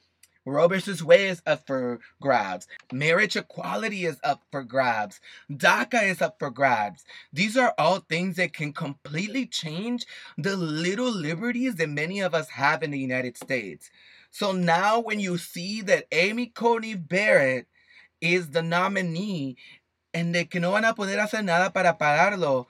Roe 0.46 0.68
Way 0.68 1.28
is 1.28 1.42
up 1.46 1.66
for 1.66 2.00
grabs. 2.20 2.66
Marriage 2.92 3.36
equality 3.36 4.04
is 4.04 4.18
up 4.22 4.42
for 4.50 4.62
grabs. 4.62 5.20
DACA 5.50 6.02
is 6.02 6.20
up 6.20 6.38
for 6.38 6.50
grabs. 6.50 7.04
These 7.32 7.56
are 7.56 7.74
all 7.78 8.00
things 8.00 8.36
that 8.36 8.52
can 8.52 8.72
completely 8.72 9.46
change 9.46 10.06
the 10.36 10.56
little 10.56 11.10
liberties 11.10 11.76
that 11.76 11.88
many 11.88 12.20
of 12.20 12.34
us 12.34 12.50
have 12.50 12.82
in 12.82 12.90
the 12.90 12.98
United 12.98 13.36
States. 13.38 13.90
So 14.30 14.52
now, 14.52 15.00
when 15.00 15.20
you 15.20 15.38
see 15.38 15.80
that 15.82 16.06
Amy 16.12 16.46
Coney 16.46 16.94
Barrett 16.94 17.66
is 18.20 18.50
the 18.50 18.62
nominee 18.62 19.56
and 20.12 20.32
de 20.32 20.44
que 20.44 20.60
no 20.60 20.72
van 20.72 20.84
a 20.84 20.94
poder 20.94 21.18
hacer 21.18 21.42
nada 21.42 21.70
para 21.70 21.96
pararlo, 21.98 22.66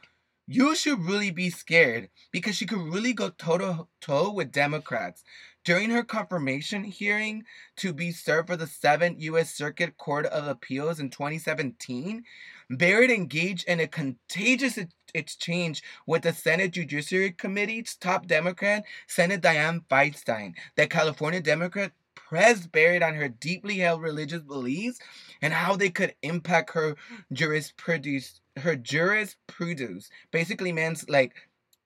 you 0.46 0.74
should 0.74 1.00
really 1.00 1.30
be 1.30 1.50
scared 1.50 2.10
because 2.30 2.54
she 2.54 2.66
could 2.66 2.80
really 2.92 3.12
go 3.12 3.30
toe 3.30 3.58
to 3.58 3.86
toe 4.00 4.30
with 4.30 4.52
Democrats. 4.52 5.24
During 5.64 5.88
her 5.90 6.02
confirmation 6.02 6.84
hearing 6.84 7.44
to 7.76 7.94
be 7.94 8.12
served 8.12 8.48
for 8.48 8.56
the 8.56 8.66
7th 8.66 9.18
U.S. 9.20 9.54
Circuit 9.54 9.96
Court 9.96 10.26
of 10.26 10.46
Appeals 10.46 11.00
in 11.00 11.08
2017, 11.08 12.22
Barrett 12.68 13.10
engaged 13.10 13.66
in 13.66 13.80
a 13.80 13.86
contagious 13.86 14.78
exchange 15.14 15.82
with 16.06 16.22
the 16.22 16.34
Senate 16.34 16.72
Judiciary 16.72 17.32
Committee's 17.32 17.96
top 17.96 18.26
Democrat, 18.26 18.84
Senate 19.06 19.40
Dianne 19.40 19.86
Feinstein, 19.90 20.52
the 20.76 20.86
California 20.86 21.40
Democrat 21.40 21.92
pressed 22.14 22.70
Barrett 22.70 23.02
on 23.02 23.14
her 23.14 23.28
deeply 23.28 23.78
held 23.78 24.02
religious 24.02 24.42
beliefs 24.42 24.98
and 25.40 25.54
how 25.54 25.76
they 25.76 25.88
could 25.88 26.14
impact 26.22 26.72
her 26.72 26.94
jurisprudence. 27.32 28.42
Her 28.58 28.76
jurisprudence 28.76 30.10
basically 30.30 30.72
means 30.72 31.08
like 31.08 31.34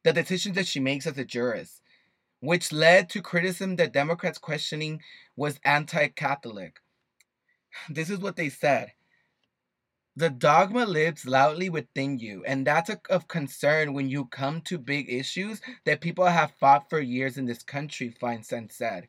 the 0.03 0.13
decisions 0.13 0.57
that 0.57 0.67
she 0.67 0.81
makes 0.81 1.07
as 1.07 1.17
a 1.17 1.25
jurist 1.25 1.81
which 2.41 2.73
led 2.73 3.09
to 3.11 3.23
criticism 3.23 3.77
that 3.77 3.93
Democrats 3.93 4.39
questioning 4.39 5.01
was 5.37 5.61
anti 5.65 6.09
Catholic. 6.09 6.81
This 7.89 8.11
is 8.11 8.19
what 8.19 8.37
they 8.37 8.49
said. 8.49 8.93
The 10.17 10.31
dogma 10.31 10.85
lives 10.85 11.27
loudly 11.27 11.71
within 11.71 12.19
you, 12.19 12.45
and 12.45 12.67
that's 12.67 12.91
a, 12.91 13.01
of 13.09 13.29
concern 13.29 13.93
when 13.93 14.09
you 14.09 14.25
come 14.27 14.63
to 14.63 14.77
big 14.77 15.09
issues 15.09 15.61
that 15.85 16.01
people 16.01 16.27
have 16.27 16.55
fought 16.59 16.91
for 16.91 16.99
years 16.99 17.39
in 17.39 17.47
this 17.47 17.63
country, 17.63 18.11
Feinstein 18.21 18.73
said. 18.73 19.07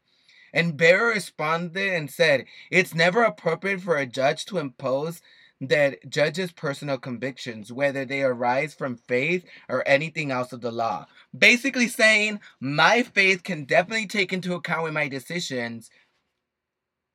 And 0.53 0.77
Barrett 0.77 1.15
responded 1.15 1.93
and 1.93 2.11
said, 2.11 2.45
It's 2.69 2.93
never 2.93 3.23
appropriate 3.23 3.81
for 3.81 3.97
a 3.97 4.05
judge 4.05 4.45
to 4.45 4.59
impose 4.59 5.21
that 5.61 6.09
judges' 6.09 6.51
personal 6.51 6.97
convictions, 6.97 7.71
whether 7.71 8.05
they 8.05 8.21
arise 8.21 8.73
from 8.73 8.95
faith 8.95 9.45
or 9.67 9.85
anything 9.87 10.31
else 10.31 10.53
of 10.53 10.61
the 10.61 10.71
law. 10.71 11.05
Basically 11.37 11.87
saying, 11.87 12.39
my 12.59 13.03
faith 13.03 13.43
can 13.43 13.65
definitely 13.65 14.07
take 14.07 14.31
into 14.31 14.53
account 14.53 14.83
with 14.83 14.93
my 14.93 15.07
decisions 15.07 15.89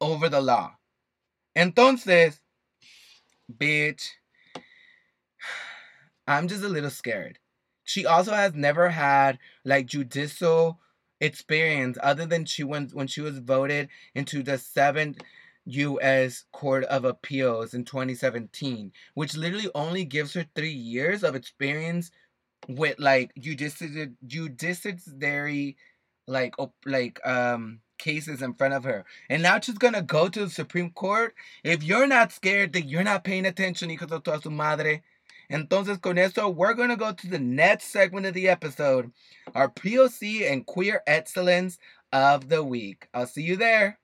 over 0.00 0.28
the 0.28 0.42
law. 0.42 0.76
Entonces, 1.56 2.40
bitch, 3.50 4.10
I'm 6.26 6.48
just 6.48 6.64
a 6.64 6.68
little 6.68 6.90
scared. 6.90 7.38
She 7.84 8.06
also 8.06 8.32
has 8.32 8.54
never 8.54 8.90
had 8.90 9.38
like 9.64 9.86
judicial 9.86 10.80
experience 11.20 11.96
other 12.02 12.26
than 12.26 12.44
she 12.44 12.64
went 12.64 12.94
when 12.94 13.06
she 13.06 13.20
was 13.20 13.38
voted 13.38 13.88
into 14.14 14.42
the 14.42 14.58
seventh 14.58 15.18
U.S. 15.66 16.44
Court 16.52 16.84
of 16.84 17.04
Appeals 17.04 17.74
in 17.74 17.84
2017, 17.84 18.92
which 19.14 19.36
literally 19.36 19.70
only 19.74 20.04
gives 20.04 20.34
her 20.34 20.44
three 20.54 20.72
years 20.72 21.24
of 21.24 21.34
experience 21.34 22.10
with 22.68 22.98
like 22.98 23.32
judiciary, 23.38 24.10
judiciary 24.26 25.76
like 26.26 26.54
like 26.86 27.20
um 27.26 27.80
cases 27.98 28.42
in 28.42 28.54
front 28.54 28.74
of 28.74 28.84
her. 28.84 29.04
And 29.28 29.42
now 29.42 29.60
she's 29.60 29.78
gonna 29.78 30.02
go 30.02 30.28
to 30.28 30.44
the 30.44 30.50
Supreme 30.50 30.90
Court. 30.90 31.34
If 31.62 31.82
you're 31.82 32.06
not 32.06 32.32
scared 32.32 32.72
that 32.74 32.88
you're 32.88 33.04
not 33.04 33.24
paying 33.24 33.46
attention, 33.46 33.90
hijo 33.90 34.06
de 34.06 34.20
toda 34.20 34.42
su 34.42 34.50
madre. 34.50 35.02
Entonces, 35.50 36.00
con 36.00 36.18
eso, 36.18 36.48
we're 36.48 36.74
gonna 36.74 36.96
go 36.96 37.12
to 37.12 37.26
the 37.28 37.38
next 37.38 37.92
segment 37.92 38.26
of 38.26 38.34
the 38.34 38.48
episode, 38.48 39.12
our 39.54 39.68
POC 39.68 40.50
and 40.50 40.66
queer 40.66 41.02
excellence 41.06 41.78
of 42.12 42.48
the 42.48 42.64
week. 42.64 43.08
I'll 43.12 43.26
see 43.26 43.42
you 43.42 43.56
there. 43.56 43.98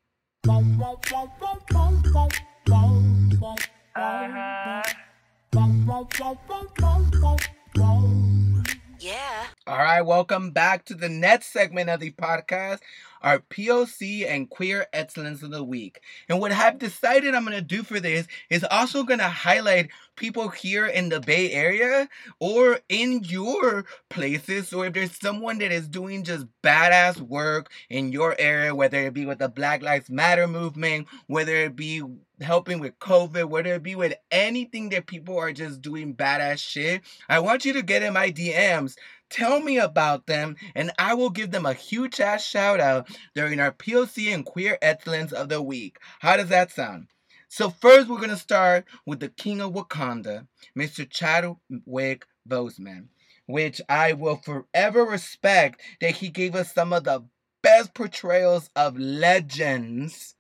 Yeah. 8.98 9.46
All 9.66 9.76
right, 9.78 10.00
welcome 10.00 10.52
back 10.52 10.84
to 10.86 10.94
the 10.94 11.08
next 11.10 11.52
segment 11.52 11.90
of 11.90 12.00
the 12.00 12.12
podcast, 12.12 12.80
our 13.22 13.40
POC 13.40 14.26
and 14.26 14.48
Queer 14.48 14.86
Excellence 14.92 15.42
of 15.42 15.50
the 15.50 15.64
Week. 15.64 16.00
And 16.28 16.40
what 16.40 16.52
I've 16.52 16.78
decided 16.78 17.34
I'm 17.34 17.44
going 17.44 17.56
to 17.56 17.62
do 17.62 17.82
for 17.82 18.00
this 18.00 18.26
is 18.48 18.64
also 18.70 19.02
going 19.02 19.18
to 19.18 19.28
highlight 19.28 19.90
people 20.16 20.48
here 20.48 20.86
in 20.86 21.08
the 21.08 21.20
Bay 21.20 21.50
Area 21.52 22.08
or 22.38 22.80
in 22.88 23.24
your 23.24 23.84
places. 24.10 24.68
So 24.68 24.82
if 24.82 24.92
there's 24.92 25.18
someone 25.18 25.58
that 25.58 25.72
is 25.72 25.88
doing 25.88 26.24
just 26.24 26.46
badass 26.62 27.20
work 27.20 27.70
in 27.88 28.12
your 28.12 28.36
area, 28.38 28.74
whether 28.74 28.98
it 28.98 29.14
be 29.14 29.26
with 29.26 29.38
the 29.38 29.48
Black 29.48 29.82
Lives 29.82 30.10
Matter 30.10 30.46
movement, 30.46 31.08
whether 31.26 31.54
it 31.56 31.74
be 31.74 32.02
helping 32.40 32.80
with 32.80 32.98
COVID, 32.98 33.46
whether 33.46 33.74
it 33.74 33.82
be 33.82 33.94
with 33.94 34.14
anything 34.30 34.90
that 34.90 35.06
people 35.06 35.38
are 35.38 35.52
just 35.52 35.82
doing 35.82 36.14
badass 36.14 36.58
shit, 36.58 37.02
I 37.28 37.38
want 37.38 37.64
you 37.64 37.72
to 37.74 37.82
get 37.82 38.02
in 38.02 38.12
my 38.12 38.30
DMs. 38.30 38.96
Tell 39.30 39.60
me 39.60 39.78
about 39.78 40.26
them, 40.26 40.56
and 40.74 40.90
I 40.98 41.14
will 41.14 41.30
give 41.30 41.52
them 41.52 41.64
a 41.64 41.72
huge 41.72 42.20
ass 42.20 42.44
shout 42.44 42.80
out 42.80 43.08
during 43.34 43.60
our 43.60 43.70
POC 43.70 44.34
and 44.34 44.44
Queer 44.44 44.76
Excellence 44.82 45.32
of 45.32 45.48
the 45.48 45.62
Week. 45.62 45.98
How 46.18 46.36
does 46.36 46.48
that 46.48 46.72
sound? 46.72 47.06
So, 47.48 47.70
first, 47.70 48.08
we're 48.08 48.18
going 48.18 48.30
to 48.30 48.36
start 48.36 48.84
with 49.06 49.20
the 49.20 49.28
King 49.28 49.60
of 49.60 49.72
Wakanda, 49.72 50.48
Mr. 50.76 51.08
Chadwick 51.08 52.26
Boseman, 52.48 53.06
which 53.46 53.80
I 53.88 54.12
will 54.14 54.36
forever 54.36 55.04
respect 55.04 55.80
that 56.00 56.16
he 56.16 56.28
gave 56.28 56.56
us 56.56 56.74
some 56.74 56.92
of 56.92 57.04
the 57.04 57.24
best 57.62 57.94
portrayals 57.94 58.68
of 58.74 58.98
legends. 58.98 60.34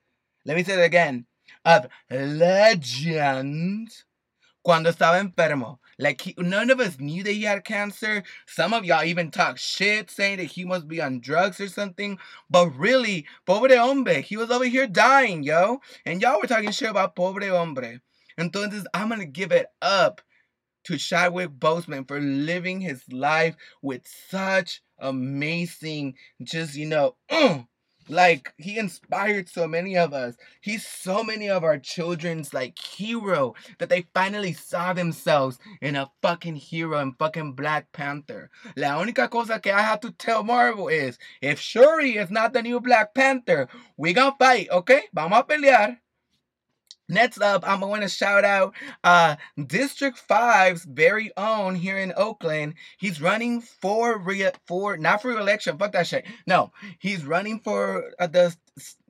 Let 0.44 0.56
me 0.56 0.64
say 0.64 0.80
it 0.80 0.84
again. 0.84 1.26
Of 1.64 1.86
legends. 2.10 4.04
Cuando 4.62 4.90
estaba 4.90 5.20
enfermo. 5.20 5.78
Like, 6.00 6.22
he, 6.22 6.34
none 6.38 6.70
of 6.70 6.80
us 6.80 6.98
knew 6.98 7.22
that 7.22 7.32
he 7.32 7.42
had 7.42 7.64
cancer. 7.64 8.22
Some 8.46 8.72
of 8.72 8.84
y'all 8.84 9.04
even 9.04 9.30
talk 9.30 9.58
shit 9.58 10.10
saying 10.10 10.38
that 10.38 10.44
he 10.44 10.64
must 10.64 10.88
be 10.88 11.00
on 11.00 11.20
drugs 11.20 11.60
or 11.60 11.68
something. 11.68 12.18
But 12.48 12.70
really, 12.76 13.26
pobre 13.46 13.78
hombre, 13.78 14.20
he 14.20 14.36
was 14.36 14.50
over 14.50 14.64
here 14.64 14.86
dying, 14.86 15.42
yo. 15.42 15.80
And 16.06 16.22
y'all 16.22 16.40
were 16.40 16.48
talking 16.48 16.70
shit 16.70 16.90
about 16.90 17.14
pobre 17.14 17.50
hombre. 17.50 18.00
And 18.38 18.50
entonces, 18.50 18.86
I'm 18.94 19.10
to 19.10 19.26
give 19.26 19.52
it 19.52 19.66
up 19.82 20.22
to 20.84 20.96
Chadwick 20.96 21.50
Boseman 21.50 22.08
for 22.08 22.20
living 22.20 22.80
his 22.80 23.02
life 23.12 23.54
with 23.82 24.02
such 24.28 24.82
amazing, 24.98 26.14
just, 26.42 26.74
you 26.74 26.86
know, 26.86 27.16
mm, 27.30 27.66
like 28.10 28.52
he 28.56 28.78
inspired 28.78 29.48
so 29.48 29.66
many 29.66 29.96
of 29.96 30.12
us. 30.12 30.36
He's 30.60 30.86
so 30.86 31.22
many 31.22 31.48
of 31.48 31.64
our 31.64 31.78
children's 31.78 32.52
like 32.52 32.78
hero 32.78 33.54
that 33.78 33.88
they 33.88 34.06
finally 34.14 34.52
saw 34.52 34.92
themselves 34.92 35.58
in 35.80 35.96
a 35.96 36.10
fucking 36.22 36.56
hero 36.56 36.98
and 36.98 37.16
fucking 37.18 37.52
Black 37.52 37.90
Panther. 37.92 38.50
La 38.76 39.00
única 39.02 39.30
cosa 39.30 39.60
que 39.60 39.72
I 39.72 39.82
have 39.82 40.00
to 40.00 40.10
tell 40.12 40.42
Marvel 40.42 40.88
is 40.88 41.18
if 41.40 41.60
Shuri 41.60 42.16
is 42.16 42.30
not 42.30 42.52
the 42.52 42.62
new 42.62 42.80
Black 42.80 43.14
Panther, 43.14 43.68
we 43.96 44.12
gonna 44.12 44.34
fight, 44.38 44.68
okay? 44.70 45.02
Vamos 45.14 45.38
a 45.38 45.44
pelear. 45.44 45.98
Next 47.10 47.40
up, 47.40 47.68
I'm 47.68 47.80
going 47.80 48.02
to 48.02 48.08
shout 48.08 48.44
out 48.44 48.72
uh, 49.02 49.34
District 49.66 50.16
5's 50.28 50.84
very 50.84 51.32
own 51.36 51.74
here 51.74 51.98
in 51.98 52.12
Oakland. 52.16 52.74
He's 52.98 53.20
running 53.20 53.60
for 53.60 54.16
re 54.16 54.48
for 54.66 54.96
not 54.96 55.20
for 55.20 55.32
election. 55.32 55.76
Fuck 55.76 55.92
that 55.92 56.06
shit. 56.06 56.24
No, 56.46 56.72
he's 57.00 57.26
running 57.26 57.58
for 57.58 58.12
uh, 58.20 58.28
the 58.28 58.54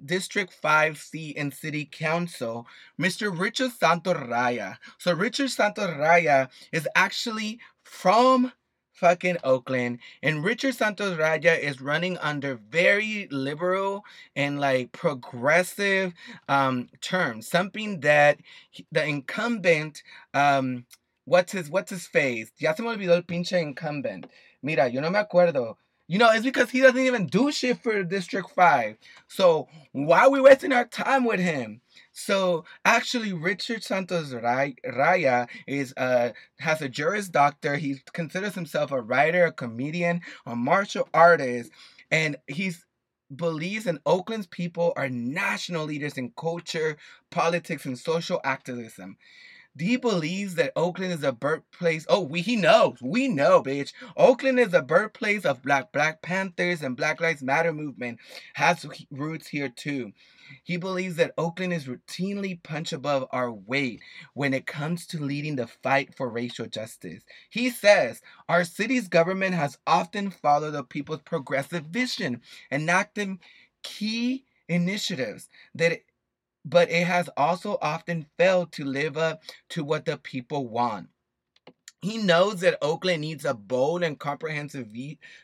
District 0.02 0.52
5 0.52 0.98
seat 0.98 1.36
in 1.36 1.52
City 1.52 1.84
Council, 1.84 2.66
Mr. 2.98 3.38
Richard 3.38 3.72
Santos 3.72 4.16
Raya. 4.16 4.78
So 4.96 5.12
Richard 5.12 5.50
Santos 5.50 5.90
Raya 5.90 6.48
is 6.72 6.88
actually 6.96 7.60
from 7.84 8.50
fucking 9.00 9.38
Oakland. 9.42 9.98
And 10.22 10.44
Richard 10.44 10.74
Santos 10.74 11.16
Raya 11.16 11.58
is 11.58 11.80
running 11.80 12.18
under 12.18 12.56
very 12.70 13.26
liberal 13.30 14.04
and 14.36 14.60
like 14.60 14.92
progressive 14.92 16.12
um, 16.48 16.88
terms. 17.00 17.48
Something 17.48 18.00
that 18.00 18.38
the 18.92 19.04
incumbent, 19.04 20.02
um, 20.34 20.84
what's 21.24 21.52
his 21.52 21.70
what's 21.70 21.90
his 21.90 22.06
face? 22.06 22.52
Ya 22.58 22.74
se 22.74 22.82
me 22.82 22.90
olvidó 22.90 23.16
el 23.16 23.22
pinche 23.22 23.60
incumbent. 23.60 24.26
Mira, 24.62 24.88
yo 24.88 25.00
no 25.00 25.10
me 25.10 25.18
acuerdo. 25.18 25.76
You 26.06 26.18
know, 26.18 26.30
it's 26.32 26.44
because 26.44 26.70
he 26.70 26.80
doesn't 26.80 26.98
even 26.98 27.26
do 27.26 27.52
shit 27.52 27.80
for 27.84 28.02
District 28.02 28.50
5. 28.50 28.96
So 29.28 29.68
why 29.92 30.22
are 30.22 30.30
we 30.30 30.40
wasting 30.40 30.72
our 30.72 30.84
time 30.84 31.24
with 31.24 31.38
him? 31.38 31.82
So 32.12 32.64
actually, 32.84 33.32
Richard 33.32 33.84
Santos 33.84 34.32
Raya 34.32 35.48
is 35.66 35.94
uh 35.96 36.30
has 36.58 36.82
a 36.82 36.88
Juris 36.88 37.28
Doctor. 37.28 37.76
He 37.76 38.02
considers 38.12 38.54
himself 38.54 38.90
a 38.90 39.00
writer, 39.00 39.46
a 39.46 39.52
comedian, 39.52 40.20
a 40.46 40.56
martial 40.56 41.08
artist, 41.14 41.70
and 42.10 42.36
he's 42.46 42.84
believes 43.34 43.86
in 43.86 44.00
Oakland's 44.06 44.48
people 44.48 44.92
are 44.96 45.08
national 45.08 45.84
leaders 45.86 46.18
in 46.18 46.32
culture, 46.36 46.96
politics, 47.30 47.86
and 47.86 47.96
social 47.98 48.40
activism. 48.42 49.16
He 49.78 49.96
believes 49.96 50.56
that 50.56 50.72
Oakland 50.74 51.12
is 51.12 51.22
a 51.22 51.32
birthplace. 51.32 52.04
Oh, 52.08 52.20
we 52.20 52.40
he 52.40 52.56
knows. 52.56 52.98
We 53.00 53.28
know, 53.28 53.62
bitch. 53.62 53.92
Oakland 54.16 54.58
is 54.58 54.74
a 54.74 54.82
birthplace 54.82 55.44
of 55.44 55.62
Black 55.62 55.92
Black 55.92 56.22
Panthers 56.22 56.82
and 56.82 56.96
Black 56.96 57.20
Lives 57.20 57.42
Matter 57.42 57.72
movement 57.72 58.18
has 58.54 58.84
roots 59.10 59.46
here 59.46 59.68
too. 59.68 60.12
He 60.64 60.76
believes 60.76 61.16
that 61.16 61.34
Oakland 61.38 61.72
is 61.72 61.86
routinely 61.86 62.60
punch 62.60 62.92
above 62.92 63.28
our 63.30 63.52
weight 63.52 64.00
when 64.34 64.52
it 64.52 64.66
comes 64.66 65.06
to 65.06 65.22
leading 65.22 65.54
the 65.54 65.68
fight 65.68 66.16
for 66.16 66.28
racial 66.28 66.66
justice. 66.66 67.22
He 67.48 67.70
says 67.70 68.20
our 68.48 68.64
city's 68.64 69.06
government 69.06 69.54
has 69.54 69.78
often 69.86 70.30
followed 70.30 70.72
the 70.72 70.82
people's 70.82 71.22
progressive 71.22 71.84
vision, 71.84 72.42
and 72.70 72.82
enacting 72.82 73.38
key 73.82 74.44
initiatives 74.68 75.48
that 75.74 76.00
but 76.64 76.90
it 76.90 77.06
has 77.06 77.28
also 77.36 77.78
often 77.80 78.26
failed 78.38 78.72
to 78.72 78.84
live 78.84 79.16
up 79.16 79.42
to 79.70 79.84
what 79.84 80.04
the 80.04 80.16
people 80.16 80.68
want. 80.68 81.08
He 82.02 82.16
knows 82.16 82.60
that 82.60 82.78
Oakland 82.80 83.20
needs 83.20 83.44
a 83.44 83.52
bold 83.52 84.02
and 84.02 84.18
comprehensive 84.18 84.88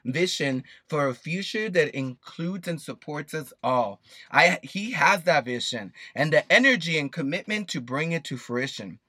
vision 0.06 0.64
for 0.88 1.08
a 1.08 1.14
future 1.14 1.68
that 1.68 1.94
includes 1.94 2.66
and 2.66 2.80
supports 2.80 3.34
us 3.34 3.52
all. 3.62 4.00
I, 4.30 4.58
he 4.62 4.92
has 4.92 5.24
that 5.24 5.44
vision 5.44 5.92
and 6.14 6.32
the 6.32 6.50
energy 6.50 6.98
and 6.98 7.12
commitment 7.12 7.68
to 7.68 7.80
bring 7.82 8.12
it 8.12 8.24
to 8.24 8.38
fruition. 8.38 9.00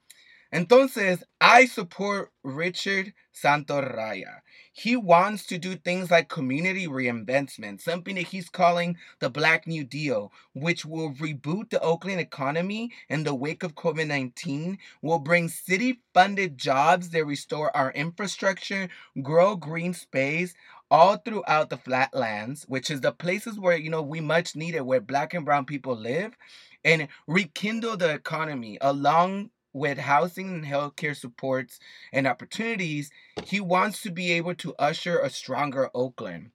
Entonces, 0.54 1.24
I 1.42 1.66
support 1.66 2.32
Richard 2.44 3.14
Santos 3.32 3.84
Raya. 3.84 4.40
He 4.72 4.96
wants 4.96 5.46
to 5.48 5.58
do 5.58 5.76
things 5.76 6.10
like 6.10 6.30
community 6.30 6.88
reinvestment, 6.88 7.82
something 7.82 8.16
that 8.16 8.28
he's 8.28 8.50
calling 8.50 8.98
the 9.20 9.30
Black 9.30 9.68
New 9.68 9.84
Deal, 9.84 10.32
which 10.54 10.86
will 10.86 11.14
reboot 11.14 11.70
the 11.70 11.82
Oakland 11.82 12.22
economy 12.22 12.92
in 13.10 13.24
the 13.24 13.36
wake 13.36 13.64
of 13.64 13.76
COVID 13.76 14.08
19, 14.08 14.78
will 15.02 15.20
bring 15.20 15.50
city 15.50 16.00
funded 16.14 16.58
jobs 16.58 17.10
that 17.10 17.26
restore 17.26 17.76
our 17.76 17.92
infrastructure, 17.92 18.88
grow 19.22 19.56
green 19.56 19.94
space, 19.94 20.54
all 20.90 21.18
throughout 21.18 21.70
the 21.70 21.78
flatlands, 21.78 22.64
which 22.68 22.90
is 22.90 23.02
the 23.02 23.12
places 23.12 23.60
where, 23.60 23.78
you 23.78 23.90
know, 23.90 24.02
we 24.02 24.22
much 24.22 24.56
need 24.56 24.76
it, 24.76 24.86
where 24.86 25.02
black 25.02 25.34
and 25.34 25.46
brown 25.46 25.66
people 25.66 25.96
live, 25.96 26.38
and 26.86 27.08
rekindle 27.28 27.98
the 27.98 28.10
economy 28.12 28.78
along 28.80 29.50
with 29.78 29.98
housing 29.98 30.50
and 30.50 30.66
healthcare 30.66 31.16
supports 31.16 31.80
and 32.12 32.28
opportunities, 32.28 33.12
he 33.44 33.60
wants 33.60 34.02
to 34.02 34.12
be 34.12 34.32
able 34.34 34.56
to 34.56 34.76
usher 34.80 35.20
a 35.20 35.30
stronger 35.30 35.90
Oakland. 35.94 36.52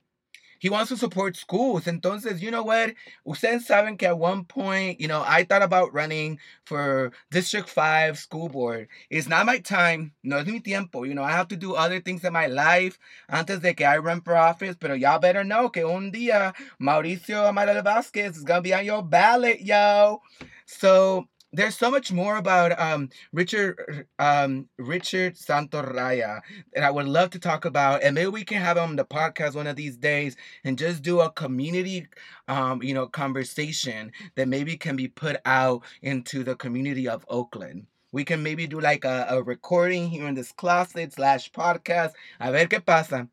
He 0.62 0.70
wants 0.70 0.90
to 0.90 0.96
support 0.96 1.36
schools. 1.36 1.86
Entonces, 1.86 2.40
you 2.40 2.52
know 2.52 2.62
what? 2.62 2.94
Ustedes 3.26 3.66
saben 3.66 3.98
que 3.98 4.06
at 4.06 4.16
one 4.16 4.44
point, 4.44 5.00
you 5.00 5.08
know, 5.08 5.24
I 5.26 5.42
thought 5.42 5.60
about 5.60 5.92
running 5.92 6.38
for 6.64 7.10
District 7.32 7.68
5 7.68 8.16
school 8.16 8.48
board. 8.48 8.86
It's 9.10 9.26
not 9.26 9.44
my 9.44 9.58
time. 9.58 10.12
No 10.22 10.36
es 10.36 10.46
mi 10.46 10.60
tiempo. 10.60 11.02
You 11.02 11.14
know, 11.14 11.24
I 11.24 11.32
have 11.32 11.48
to 11.48 11.56
do 11.56 11.74
other 11.74 11.98
things 11.98 12.22
in 12.22 12.32
my 12.32 12.46
life 12.46 12.96
antes 13.28 13.58
de 13.58 13.74
que 13.74 13.84
I 13.84 13.98
run 13.98 14.20
for 14.20 14.36
office. 14.36 14.76
Pero 14.78 14.94
y'all 14.94 15.18
better 15.18 15.42
know 15.42 15.68
que 15.68 15.84
un 15.84 16.12
día 16.12 16.54
Mauricio 16.80 17.50
Amaral 17.50 17.82
Vasquez 17.82 18.36
is 18.36 18.44
going 18.44 18.58
to 18.58 18.62
be 18.62 18.72
on 18.72 18.84
your 18.84 19.02
ballot, 19.02 19.62
yo. 19.62 20.22
So 20.66 21.26
there's 21.52 21.76
so 21.76 21.90
much 21.90 22.10
more 22.10 22.36
about 22.36 22.78
um, 22.80 23.10
Richard 23.32 24.06
um, 24.18 24.68
Richard 24.78 25.36
Santos 25.36 25.84
Raya 25.84 26.40
that 26.74 26.82
I 26.82 26.90
would 26.90 27.06
love 27.06 27.30
to 27.30 27.38
talk 27.38 27.64
about, 27.64 28.02
and 28.02 28.14
maybe 28.14 28.28
we 28.28 28.44
can 28.44 28.60
have 28.60 28.76
him 28.76 28.90
on 28.90 28.96
the 28.96 29.04
podcast 29.04 29.54
one 29.54 29.66
of 29.66 29.76
these 29.76 29.96
days 29.96 30.36
and 30.64 30.78
just 30.78 31.02
do 31.02 31.20
a 31.20 31.30
community, 31.30 32.06
um, 32.48 32.82
you 32.82 32.94
know, 32.94 33.06
conversation 33.06 34.12
that 34.34 34.48
maybe 34.48 34.76
can 34.76 34.96
be 34.96 35.08
put 35.08 35.36
out 35.44 35.82
into 36.00 36.42
the 36.42 36.56
community 36.56 37.06
of 37.06 37.24
Oakland. 37.28 37.86
We 38.12 38.24
can 38.24 38.42
maybe 38.42 38.66
do 38.66 38.80
like 38.80 39.04
a, 39.04 39.26
a 39.28 39.42
recording 39.42 40.08
here 40.08 40.26
in 40.26 40.34
this 40.34 40.52
closet 40.52 41.12
slash 41.12 41.50
podcast. 41.52 42.12
A 42.40 42.50
ver 42.50 42.66
qué 42.66 42.84
pasa. 42.84 43.28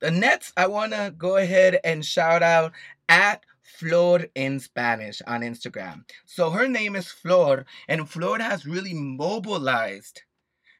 The 0.00 0.10
next, 0.10 0.52
I 0.56 0.66
want 0.66 0.92
to 0.92 1.12
go 1.16 1.36
ahead 1.36 1.80
and 1.84 2.04
shout 2.04 2.42
out 2.42 2.72
at 3.08 3.44
Flor 3.64 4.26
in 4.34 4.60
Spanish 4.60 5.20
on 5.26 5.40
Instagram. 5.40 6.04
So 6.26 6.50
her 6.50 6.68
name 6.68 6.94
is 6.94 7.08
Flor, 7.08 7.64
and 7.88 8.08
Flor 8.08 8.38
has 8.38 8.66
really 8.66 8.94
mobilized 8.94 10.22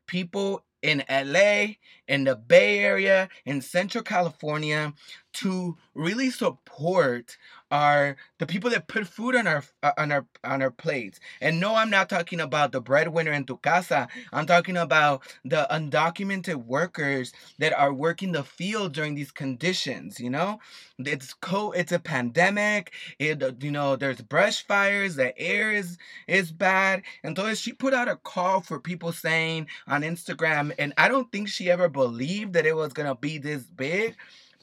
people 0.06 0.64
in 0.82 1.02
LA, 1.08 1.76
in 2.06 2.24
the 2.24 2.36
Bay 2.36 2.80
Area, 2.80 3.30
in 3.46 3.62
Central 3.62 4.04
California 4.04 4.92
to 5.32 5.78
really 5.94 6.30
support 6.30 7.38
our 7.74 8.16
the 8.38 8.46
people 8.46 8.70
that 8.70 8.86
put 8.86 9.06
food 9.06 9.34
on 9.34 9.48
our 9.48 9.64
uh, 9.82 9.92
on 9.98 10.12
our 10.12 10.24
on 10.44 10.62
our 10.62 10.70
plates. 10.70 11.18
And 11.40 11.58
no, 11.58 11.74
I'm 11.74 11.90
not 11.90 12.08
talking 12.08 12.40
about 12.40 12.70
the 12.70 12.80
breadwinner 12.80 13.32
in 13.32 13.44
tu 13.44 13.56
casa. 13.56 14.06
I'm 14.32 14.46
talking 14.46 14.76
about 14.76 15.22
the 15.44 15.66
undocumented 15.70 16.64
workers 16.66 17.32
that 17.58 17.72
are 17.76 17.92
working 17.92 18.30
the 18.32 18.44
field 18.44 18.92
during 18.92 19.14
these 19.16 19.32
conditions. 19.32 20.20
You 20.20 20.30
know, 20.30 20.60
it's 20.98 21.34
co 21.34 21.72
it's 21.72 21.90
a 21.92 21.98
pandemic. 21.98 22.92
It 23.18 23.42
you 23.62 23.72
know 23.72 23.96
there's 23.96 24.20
brush 24.22 24.64
fires. 24.64 25.16
The 25.16 25.36
air 25.36 25.72
is 25.72 25.98
is 26.28 26.52
bad. 26.52 27.02
And 27.24 27.36
so 27.36 27.52
she 27.54 27.72
put 27.72 27.92
out 27.94 28.08
a 28.08 28.16
call 28.16 28.60
for 28.60 28.78
people 28.78 29.12
saying 29.12 29.66
on 29.88 30.02
Instagram, 30.02 30.72
and 30.78 30.94
I 30.96 31.08
don't 31.08 31.30
think 31.32 31.48
she 31.48 31.70
ever 31.70 31.88
believed 31.88 32.52
that 32.52 32.66
it 32.66 32.76
was 32.76 32.92
gonna 32.92 33.16
be 33.16 33.38
this 33.38 33.64
big 33.64 34.14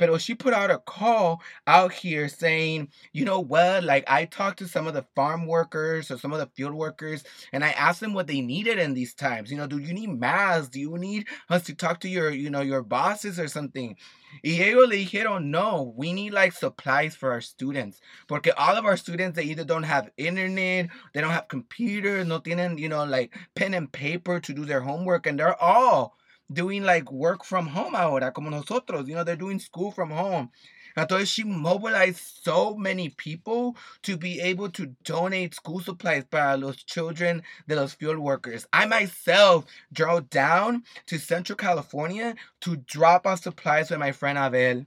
but 0.10 0.22
she 0.22 0.34
put 0.34 0.54
out 0.54 0.72
a 0.72 0.80
call 0.80 1.42
out 1.68 1.94
here 1.94 2.28
saying, 2.28 2.90
you 3.14 3.24
know 3.24 3.40
what, 3.40 3.84
like 3.84 4.04
I 4.10 4.26
talked 4.26 4.60
to 4.60 4.68
some 4.68 4.88
of 4.88 4.94
the 4.94 5.06
farm 5.16 5.46
workers 5.46 6.10
or 6.10 6.18
some 6.18 6.34
of 6.34 6.40
the 6.40 6.50
field 6.56 6.74
workers, 6.74 7.24
and 7.54 7.64
I 7.64 7.70
asked 7.70 8.00
them 8.00 8.14
what 8.14 8.28
they 8.28 8.42
needed 8.42 8.80
in 8.80 8.94
these 8.94 9.14
times. 9.14 9.52
You 9.52 9.58
know, 9.58 9.68
do 9.68 9.78
you 9.78 9.94
need 9.94 10.10
masks? 10.10 10.70
Do 10.70 10.80
you 10.80 10.98
need 10.98 11.28
us 11.50 11.64
to 11.64 11.76
talk 11.76 12.00
to 12.02 12.10
your, 12.10 12.32
you 12.32 12.50
know, 12.50 12.62
your 12.62 12.82
bosses 12.82 13.40
or 13.40 13.48
something? 13.48 13.96
Y 14.44 14.60
ellos 14.62 14.88
le 14.88 14.96
dijeron, 14.96 15.46
no, 15.46 15.94
we 15.96 16.14
need 16.14 16.34
like 16.34 16.54
supplies 16.54 17.16
for 17.16 17.32
our 17.32 17.42
students. 17.42 18.00
Porque 18.28 18.50
all 18.58 18.78
of 18.78 18.86
our 18.86 18.98
students, 18.98 19.36
they 19.36 19.44
either 19.44 19.66
don't 19.66 19.84
have 19.84 20.10
internet, 20.18 20.90
they 21.14 21.22
don't 21.22 21.32
have 21.32 21.48
computers, 21.48 22.26
no 22.26 22.40
tienen, 22.40 22.80
you 22.80 22.90
know, 22.90 23.04
like 23.04 23.36
pen 23.56 23.74
and 23.74 23.92
paper 23.92 24.40
to 24.40 24.54
do 24.54 24.66
their 24.66 24.82
homework. 24.82 25.28
And 25.28 25.38
they're 25.38 25.62
all 25.62 26.16
doing 26.52 26.84
like 26.84 27.12
work 27.12 27.44
from 27.44 27.68
home 27.68 27.96
ahora, 27.96 28.32
como 28.32 28.50
nosotros. 28.50 29.08
You 29.08 29.16
know, 29.16 29.24
they're 29.24 29.36
doing 29.36 29.60
school 29.60 29.92
from 29.92 30.12
home. 30.12 30.52
Entonces 30.98 31.28
she 31.28 31.44
mobilized 31.44 32.20
so 32.44 32.76
many 32.76 33.10
people 33.10 33.78
to 34.04 34.18
be 34.18 34.42
able 34.42 34.70
to 34.72 34.88
donate 35.04 35.56
school 35.56 35.80
supplies 35.80 36.26
para 36.26 36.58
los 36.58 36.84
children 36.84 37.42
de 37.68 37.76
los 37.76 37.94
field 37.94 38.18
workers. 38.18 38.66
I 38.74 38.86
myself 38.86 39.66
drove 39.94 40.30
down 40.30 40.84
to 41.08 41.18
Central 41.18 41.56
California 41.56 42.36
to 42.62 42.76
drop 42.76 43.26
off 43.26 43.44
supplies 43.44 43.90
with 43.90 44.00
my 44.00 44.12
friend 44.12 44.38
Abel. 44.38 44.86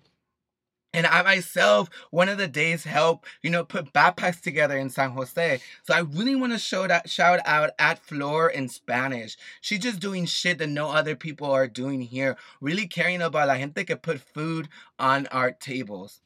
And 0.94 1.08
I 1.08 1.22
myself, 1.22 1.90
one 2.12 2.28
of 2.28 2.38
the 2.38 2.46
days, 2.46 2.84
help 2.84 3.26
you 3.42 3.50
know 3.50 3.64
put 3.64 3.92
backpacks 3.92 4.40
together 4.40 4.78
in 4.78 4.90
San 4.90 5.10
Jose. 5.10 5.60
So 5.82 5.92
I 5.92 5.98
really 5.98 6.36
want 6.36 6.52
to 6.52 6.58
show 6.58 6.86
that 6.86 7.10
shout 7.10 7.40
out 7.44 7.70
at 7.80 7.98
Flor 7.98 8.48
in 8.48 8.68
Spanish. 8.68 9.36
She's 9.60 9.80
just 9.80 9.98
doing 9.98 10.24
shit 10.24 10.58
that 10.58 10.68
no 10.68 10.92
other 10.92 11.16
people 11.16 11.50
are 11.50 11.66
doing 11.66 12.00
here. 12.00 12.36
Really 12.60 12.86
caring 12.86 13.22
about 13.22 13.48
la 13.48 13.56
gente 13.56 13.84
que 13.84 13.96
put 13.96 14.20
food 14.20 14.68
on 14.96 15.26
our 15.32 15.50
tables. 15.50 16.20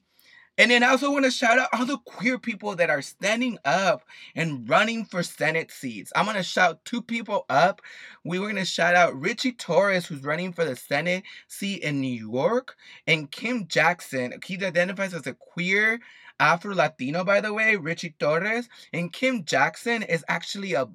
And 0.58 0.70
then 0.70 0.82
I 0.82 0.88
also 0.88 1.10
want 1.10 1.24
to 1.24 1.30
shout 1.30 1.58
out 1.58 1.68
all 1.72 1.86
the 1.86 1.98
queer 1.98 2.38
people 2.38 2.76
that 2.76 2.90
are 2.90 3.00
standing 3.02 3.58
up 3.64 4.02
and 4.34 4.68
running 4.68 5.04
for 5.06 5.22
Senate 5.22 5.70
seats. 5.70 6.12
I'm 6.16 6.24
going 6.24 6.36
to 6.36 6.42
shout 6.42 6.84
two 6.84 7.00
people 7.00 7.46
up. 7.48 7.80
We 8.24 8.38
were 8.38 8.46
going 8.46 8.56
to 8.56 8.64
shout 8.64 8.94
out 8.96 9.18
Richie 9.18 9.52
Torres, 9.52 10.06
who's 10.06 10.22
running 10.24 10.52
for 10.52 10.64
the 10.64 10.76
Senate 10.76 11.24
seat 11.46 11.82
in 11.82 12.00
New 12.00 12.12
York, 12.30 12.76
and 13.06 13.30
Kim 13.30 13.68
Jackson. 13.68 14.34
He 14.44 14.56
identifies 14.56 15.14
as 15.14 15.26
a 15.26 15.34
queer 15.34 16.00
Afro 16.40 16.74
Latino, 16.74 17.24
by 17.24 17.40
the 17.40 17.52
way, 17.54 17.76
Richie 17.76 18.14
Torres. 18.18 18.68
And 18.92 19.12
Kim 19.12 19.44
Jackson 19.44 20.02
is 20.02 20.24
actually 20.28 20.74
a 20.74 20.88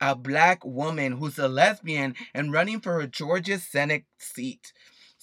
a 0.00 0.14
black 0.14 0.64
woman 0.64 1.12
who's 1.12 1.38
a 1.38 1.48
lesbian 1.48 2.14
and 2.34 2.52
running 2.52 2.80
for 2.80 3.00
a 3.00 3.06
Georgia 3.06 3.58
Senate 3.58 4.04
seat. 4.18 4.72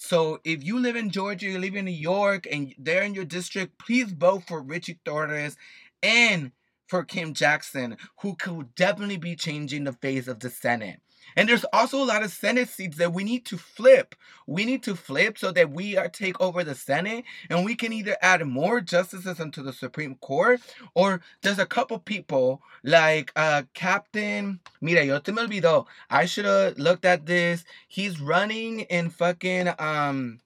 So 0.04 0.40
if 0.42 0.64
you 0.64 0.80
live 0.80 0.96
in 0.96 1.10
Georgia, 1.10 1.46
you 1.46 1.60
live 1.60 1.76
in 1.76 1.84
New 1.84 1.92
York, 1.92 2.48
and 2.50 2.74
they're 2.76 3.04
in 3.04 3.14
your 3.14 3.24
district, 3.24 3.78
please 3.78 4.10
vote 4.10 4.42
for 4.48 4.60
Richie 4.60 4.98
Torres 5.04 5.56
and 6.02 6.50
for 6.88 7.04
Kim 7.04 7.34
Jackson, 7.34 7.96
who 8.20 8.34
could 8.34 8.74
definitely 8.74 9.16
be 9.16 9.36
changing 9.36 9.84
the 9.84 9.92
face 9.92 10.26
of 10.26 10.40
the 10.40 10.50
Senate. 10.50 11.00
And 11.36 11.48
there's 11.48 11.64
also 11.72 12.02
a 12.02 12.04
lot 12.04 12.22
of 12.22 12.30
Senate 12.30 12.68
seats 12.68 12.96
that 12.98 13.12
we 13.12 13.24
need 13.24 13.44
to 13.46 13.58
flip. 13.58 14.14
We 14.46 14.64
need 14.64 14.82
to 14.84 14.94
flip 14.94 15.38
so 15.38 15.52
that 15.52 15.70
we 15.70 15.96
are 15.96 16.08
take 16.08 16.40
over 16.40 16.64
the 16.64 16.74
Senate 16.74 17.24
and 17.48 17.64
we 17.64 17.74
can 17.74 17.92
either 17.92 18.16
add 18.22 18.44
more 18.46 18.80
justices 18.80 19.40
into 19.40 19.62
the 19.62 19.72
Supreme 19.72 20.16
Court 20.16 20.60
or 20.94 21.20
there's 21.42 21.58
a 21.58 21.66
couple 21.66 21.98
people 21.98 22.62
like 22.82 23.32
uh 23.36 23.62
Captain 23.74 24.60
Mira, 24.80 25.04
yo 25.04 25.18
te 25.18 25.32
me 25.32 25.42
olvidó. 25.42 25.86
I 26.10 26.26
should 26.26 26.44
have 26.44 26.78
looked 26.78 27.04
at 27.04 27.26
this. 27.26 27.64
He's 27.88 28.20
running 28.20 28.80
in 28.80 29.10
fucking 29.10 29.68
um 29.78 30.40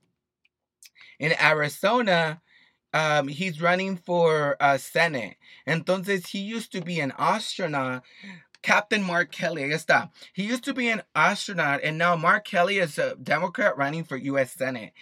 in 1.19 1.33
Arizona 1.41 2.41
um, 2.97 3.29
he's 3.29 3.61
running 3.61 3.99
for 3.99 4.57
uh, 4.59 4.79
Senate. 4.79 5.37
Entonces, 5.67 6.29
he 6.29 6.39
used 6.39 6.73
to 6.73 6.81
be 6.81 6.99
an 7.01 7.13
astronaut 7.19 8.03
Captain 8.67 9.01
Mark 9.01 9.31
Kelly. 9.31 9.63
Ahí 9.63 9.73
está. 9.73 10.11
He 10.33 10.43
used 10.43 10.65
to 10.65 10.75
be 10.75 10.89
an 10.89 11.03
astronaut, 11.15 11.79
and 11.85 11.97
now 11.97 12.17
Mark 12.17 12.45
Kelly 12.45 12.79
is 12.79 12.99
a 12.99 13.15
Democrat 13.15 13.79
running 13.79 14.03
for 14.03 14.17
U.S. 14.17 14.51
Senate. 14.55 14.93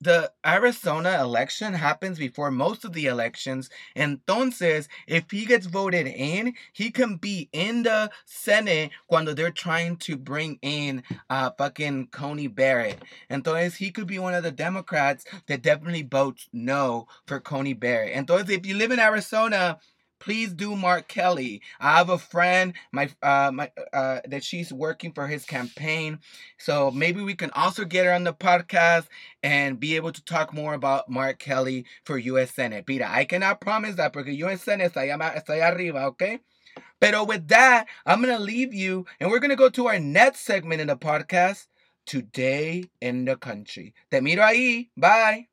The 0.00 0.30
Arizona 0.46 1.20
election 1.20 1.72
happens 1.74 2.18
before 2.18 2.52
most 2.52 2.84
of 2.84 2.92
the 2.92 3.06
elections. 3.06 3.68
And 3.96 4.24
entonces, 4.24 4.86
if 5.08 5.28
he 5.32 5.44
gets 5.44 5.66
voted 5.66 6.06
in, 6.06 6.54
he 6.72 6.92
can 6.92 7.16
be 7.16 7.48
in 7.52 7.82
the 7.82 8.12
Senate 8.26 8.92
cuando 9.08 9.34
they're 9.34 9.50
trying 9.50 9.96
to 9.96 10.16
bring 10.16 10.60
in 10.62 11.02
uh, 11.28 11.50
fucking 11.58 12.08
Coney 12.12 12.46
Barrett. 12.46 13.02
Entonces, 13.28 13.76
he 13.76 13.90
could 13.90 14.06
be 14.06 14.20
one 14.20 14.34
of 14.34 14.44
the 14.44 14.52
Democrats 14.52 15.24
that 15.48 15.62
definitely 15.62 16.02
votes 16.02 16.48
no 16.52 17.08
for 17.26 17.40
Coney 17.40 17.72
Barrett. 17.72 18.14
Entonces, 18.14 18.50
if 18.50 18.66
you 18.66 18.76
live 18.76 18.92
in 18.92 19.00
Arizona, 19.00 19.78
please 20.18 20.52
do 20.52 20.76
Mark 20.76 21.08
Kelly. 21.08 21.62
I 21.80 21.98
have 21.98 22.08
a 22.08 22.18
friend, 22.18 22.74
my 22.92 23.08
uh, 23.22 23.50
my 23.52 23.70
uh, 23.92 24.20
that 24.26 24.44
she's 24.44 24.72
working 24.72 25.12
for 25.12 25.26
his 25.26 25.44
campaign, 25.44 26.18
so 26.58 26.90
maybe 26.90 27.22
we 27.22 27.34
can 27.34 27.50
also 27.50 27.84
get 27.84 28.06
her 28.06 28.12
on 28.12 28.24
the 28.24 28.32
podcast 28.32 29.06
and 29.42 29.78
be 29.78 29.96
able 29.96 30.12
to 30.12 30.24
talk 30.24 30.52
more 30.52 30.74
about 30.74 31.08
Mark 31.08 31.38
Kelly 31.38 31.86
for 32.04 32.18
U.S. 32.18 32.52
Senate. 32.52 32.84
Mira, 32.88 33.08
I 33.10 33.24
cannot 33.24 33.60
promise 33.60 33.96
that 33.96 34.12
because 34.12 34.34
U.S. 34.36 34.62
Senate 34.62 34.92
está 34.92 35.02
allá, 35.02 35.34
está 35.36 35.54
allá 35.54 35.72
arriba, 35.74 36.06
okay? 36.06 36.40
Pero 37.00 37.24
with 37.24 37.48
that, 37.48 37.86
I'm 38.06 38.20
gonna 38.20 38.38
leave 38.38 38.72
you, 38.74 39.06
and 39.20 39.30
we're 39.30 39.40
gonna 39.40 39.56
go 39.56 39.68
to 39.70 39.88
our 39.88 39.98
next 39.98 40.40
segment 40.40 40.80
in 40.80 40.88
the 40.88 40.96
podcast. 40.96 41.66
Today 42.06 42.84
in 43.00 43.24
the 43.24 43.36
country. 43.36 43.94
Te 44.10 44.20
miro 44.20 44.42
ahí. 44.42 44.88
Bye. 44.94 45.48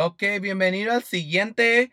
Ok, 0.00 0.22
bienvenido 0.40 0.92
al 0.92 1.02
siguiente 1.02 1.92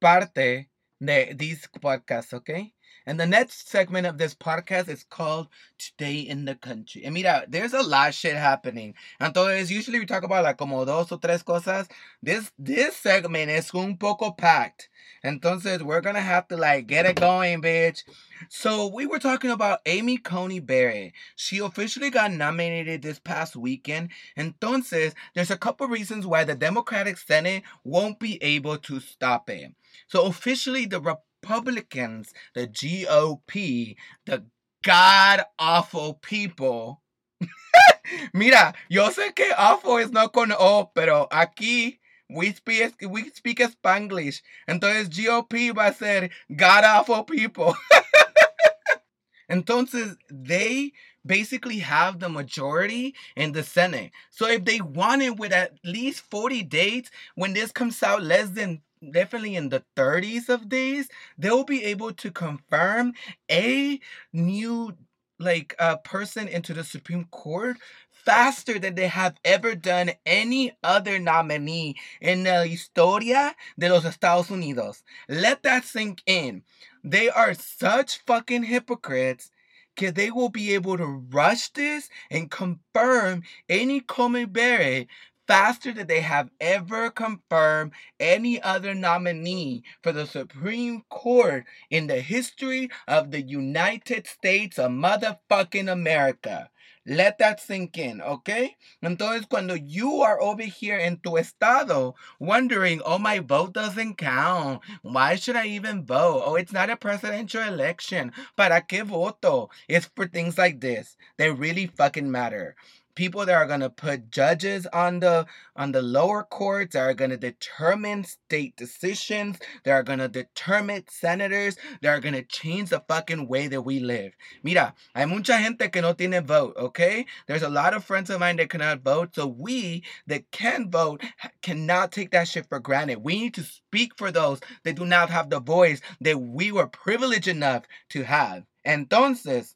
parte 0.00 0.70
de 1.00 1.34
this 1.36 1.68
podcast, 1.80 2.32
okay? 2.34 2.74
And 3.06 3.18
the 3.18 3.26
next 3.26 3.68
segment 3.68 4.06
of 4.06 4.18
this 4.18 4.34
podcast 4.34 4.88
is 4.88 5.04
called 5.04 5.48
Today 5.78 6.20
in 6.20 6.44
the 6.44 6.54
Country. 6.54 7.04
And 7.04 7.14
mira, 7.14 7.44
there's 7.48 7.72
a 7.72 7.82
lot 7.82 8.10
of 8.10 8.14
shit 8.14 8.36
happening. 8.36 8.94
Entonces, 9.20 9.70
usually 9.70 9.98
we 9.98 10.06
talk 10.06 10.22
about 10.22 10.44
like 10.44 10.58
como 10.58 10.84
dos 10.84 11.10
o 11.12 11.16
tres 11.16 11.42
cosas. 11.42 11.88
This 12.22 12.50
this 12.58 12.96
segment 12.96 13.50
is 13.50 13.70
un 13.74 13.96
poco 13.96 14.32
packed. 14.32 14.88
Entonces, 15.24 15.82
we're 15.82 16.00
gonna 16.00 16.20
have 16.20 16.48
to 16.48 16.56
like 16.56 16.86
get 16.86 17.06
it 17.06 17.16
going, 17.16 17.60
bitch. 17.62 18.04
So 18.48 18.86
we 18.86 19.06
were 19.06 19.18
talking 19.18 19.50
about 19.50 19.80
Amy 19.86 20.16
Coney 20.16 20.60
Barrett. 20.60 21.12
She 21.36 21.58
officially 21.58 22.10
got 22.10 22.32
nominated 22.32 23.02
this 23.02 23.18
past 23.18 23.56
weekend. 23.56 24.10
Entonces, 24.36 25.14
there's 25.34 25.50
a 25.50 25.58
couple 25.58 25.86
reasons 25.88 26.26
why 26.26 26.44
the 26.44 26.54
Democratic 26.54 27.18
Senate 27.18 27.64
won't 27.84 28.18
be 28.18 28.42
able 28.42 28.78
to 28.78 29.00
stop 29.00 29.50
it. 29.50 29.74
So 30.08 30.24
officially, 30.24 30.86
the 30.86 31.18
Republicans, 31.42 32.32
the 32.54 32.66
GOP, 32.66 33.96
the 34.26 34.44
god 34.84 35.42
awful 35.58 36.14
people. 36.14 37.02
Mira, 38.34 38.74
yo 38.88 39.10
sé 39.10 39.34
que 39.34 39.52
awful 39.56 39.98
is 39.98 40.10
no 40.10 40.28
con 40.28 40.52
O, 40.52 40.90
pero 40.94 41.28
aquí 41.30 41.98
we 42.28 42.52
speak, 42.52 42.94
we 43.08 43.30
speak 43.30 43.58
Spanglish. 43.58 44.42
Entonces 44.68 45.08
GOP 45.08 45.74
va 45.74 45.88
a 45.88 45.94
ser 45.94 46.30
god 46.54 46.84
awful 46.84 47.24
people. 47.24 47.74
Entonces, 49.50 50.16
they 50.30 50.92
basically 51.26 51.78
have 51.80 52.20
the 52.20 52.28
majority 52.28 53.14
in 53.36 53.50
the 53.50 53.64
Senate. 53.64 54.12
So 54.30 54.46
if 54.46 54.64
they 54.64 54.80
want 54.80 55.22
it 55.22 55.38
with 55.38 55.52
at 55.52 55.72
least 55.84 56.20
40 56.30 56.62
dates, 56.62 57.10
when 57.34 57.52
this 57.52 57.72
comes 57.72 58.00
out 58.02 58.22
less 58.22 58.50
than 58.50 58.80
definitely 59.08 59.56
in 59.56 59.68
the 59.68 59.84
30s 59.96 60.48
of 60.48 60.68
days, 60.68 61.08
they'll 61.38 61.64
be 61.64 61.84
able 61.84 62.12
to 62.12 62.30
confirm 62.30 63.14
a 63.50 64.00
new 64.32 64.96
like 65.38 65.74
a 65.78 65.82
uh, 65.82 65.96
person 65.96 66.46
into 66.48 66.74
the 66.74 66.84
Supreme 66.84 67.24
Court 67.30 67.78
faster 68.10 68.78
than 68.78 68.94
they 68.94 69.06
have 69.08 69.36
ever 69.42 69.74
done 69.74 70.10
any 70.26 70.76
other 70.84 71.18
nominee 71.18 71.96
in 72.20 72.42
the 72.44 72.66
historia 72.66 73.54
de 73.78 73.88
los 73.88 74.04
Estados 74.04 74.48
Unidos. 74.48 75.02
Let 75.30 75.62
that 75.62 75.84
sink 75.86 76.22
in. 76.26 76.62
They 77.02 77.30
are 77.30 77.54
such 77.54 78.18
fucking 78.26 78.64
hypocrites 78.64 79.50
that 79.96 80.14
they 80.14 80.30
will 80.30 80.48
be 80.48 80.74
able 80.74 80.96
to 80.96 81.06
rush 81.06 81.70
this 81.70 82.08
and 82.30 82.50
confirm 82.50 83.42
Amy 83.68 84.00
Coney 84.00 84.46
Barrett 84.46 85.08
faster 85.50 85.92
than 85.92 86.06
they 86.06 86.20
have 86.20 86.48
ever 86.60 87.10
confirmed 87.10 87.90
any 88.20 88.62
other 88.62 88.94
nominee 88.94 89.82
for 90.00 90.12
the 90.12 90.24
Supreme 90.24 91.02
Court 91.08 91.64
in 91.90 92.06
the 92.06 92.20
history 92.20 92.88
of 93.08 93.32
the 93.32 93.42
United 93.42 94.28
States 94.28 94.78
of 94.78 94.92
motherfucking 94.92 95.90
America. 95.90 96.70
Let 97.04 97.38
that 97.38 97.58
sink 97.58 97.98
in, 97.98 98.22
okay? 98.22 98.76
Entonces, 99.02 99.48
cuando 99.48 99.74
you 99.74 100.22
are 100.22 100.40
over 100.40 100.62
here 100.62 100.98
in 100.98 101.16
tu 101.16 101.36
estado 101.36 102.14
wondering, 102.38 103.02
oh, 103.04 103.18
my 103.18 103.40
vote 103.40 103.72
doesn't 103.72 104.18
count. 104.18 104.82
Why 105.02 105.34
should 105.34 105.56
I 105.56 105.66
even 105.66 106.06
vote? 106.06 106.44
Oh, 106.46 106.54
it's 106.54 106.72
not 106.72 106.90
a 106.90 106.96
presidential 106.96 107.64
election. 107.64 108.30
¿Para 108.56 108.82
qué 108.82 109.04
voto? 109.04 109.70
It's 109.88 110.08
for 110.14 110.28
things 110.28 110.56
like 110.56 110.80
this. 110.80 111.16
They 111.38 111.50
really 111.50 111.88
fucking 111.88 112.30
matter 112.30 112.76
people 113.20 113.44
that 113.44 113.54
are 113.54 113.66
going 113.66 113.80
to 113.80 113.90
put 113.90 114.30
judges 114.30 114.86
on 114.94 115.20
the 115.20 115.44
on 115.76 115.92
the 115.92 116.00
lower 116.00 116.42
courts 116.42 116.94
that 116.94 117.02
are 117.02 117.12
going 117.12 117.28
to 117.28 117.36
determine 117.36 118.24
state 118.24 118.74
decisions 118.76 119.58
that 119.84 119.90
are 119.90 120.02
going 120.02 120.18
to 120.18 120.26
determine 120.26 121.04
senators 121.06 121.76
that 122.00 122.08
are 122.08 122.18
going 122.18 122.32
to 122.32 122.42
change 122.42 122.88
the 122.88 123.04
fucking 123.06 123.46
way 123.46 123.68
that 123.68 123.82
we 123.82 124.00
live. 124.00 124.32
Mira 124.62 124.94
hay 125.14 125.26
mucha 125.26 125.58
gente 125.58 125.90
que 125.90 126.00
no 126.00 126.14
tiene 126.14 126.40
vote 126.40 126.74
okay? 126.78 127.26
There's 127.46 127.62
a 127.62 127.68
lot 127.68 127.92
of 127.92 128.04
friends 128.04 128.30
of 128.30 128.40
mine 128.40 128.56
that 128.56 128.70
cannot 128.70 129.02
vote 129.02 129.34
so 129.34 129.46
we 129.46 130.02
that 130.26 130.50
can 130.50 130.90
vote 130.90 131.22
cannot 131.60 132.12
take 132.12 132.30
that 132.30 132.48
shit 132.48 132.70
for 132.70 132.80
granted. 132.80 133.18
We 133.18 133.38
need 133.38 133.54
to 133.56 133.64
speak 133.64 134.16
for 134.16 134.32
those 134.32 134.60
that 134.84 134.96
do 134.96 135.04
not 135.04 135.28
have 135.28 135.50
the 135.50 135.60
voice 135.60 136.00
that 136.22 136.40
we 136.40 136.72
were 136.72 136.86
privileged 136.86 137.48
enough 137.48 137.84
to 138.12 138.22
have. 138.22 138.64
Entonces 138.86 139.74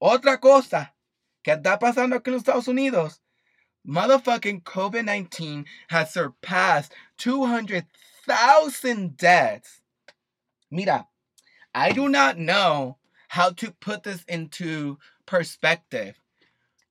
otra 0.00 0.40
cosa 0.40 0.94
¿Qué 1.44 1.52
está 1.52 1.78
pasando 1.78 2.16
aquí 2.16 2.28
en 2.28 2.34
los 2.34 2.42
Estados 2.42 2.68
Unidos? 2.68 3.20
Motherfucking 3.86 4.62
COVID 4.62 5.04
19 5.04 5.66
has 5.88 6.10
surpassed 6.10 6.94
200,000 7.18 9.16
deaths. 9.16 9.82
Mira, 10.70 11.06
I 11.74 11.92
do 11.92 12.08
not 12.08 12.38
know 12.38 12.96
how 13.28 13.50
to 13.50 13.72
put 13.72 14.04
this 14.04 14.24
into 14.26 14.98
perspective. 15.26 16.18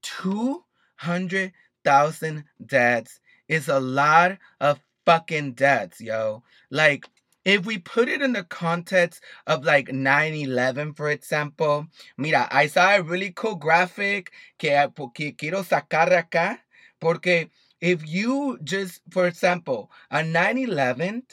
200,000 0.03 2.43
deaths 2.63 3.19
is 3.47 3.67
a 3.67 3.79
lot 3.79 4.37
of 4.59 4.79
fucking 5.05 5.53
deaths, 5.53 5.99
yo. 5.99 6.43
Like, 6.69 7.09
if 7.45 7.65
we 7.65 7.77
put 7.77 8.07
it 8.07 8.21
in 8.21 8.33
the 8.33 8.43
context 8.43 9.21
of 9.47 9.65
like 9.65 9.87
9-11 9.87 10.95
for 10.95 11.09
example 11.09 11.87
mira 12.17 12.47
I 12.51 12.67
saw 12.67 12.95
a 12.95 13.01
really 13.01 13.31
cool 13.31 13.55
graphic 13.55 14.31
que, 14.57 14.69
que 15.13 15.33
quiero 15.33 15.63
sacar 15.63 16.11
acá 16.11 16.59
porque 17.01 17.49
if 17.81 18.07
you 18.07 18.57
just 18.63 19.01
for 19.09 19.27
example 19.27 19.91
on 20.09 20.31
9-11 20.33 21.23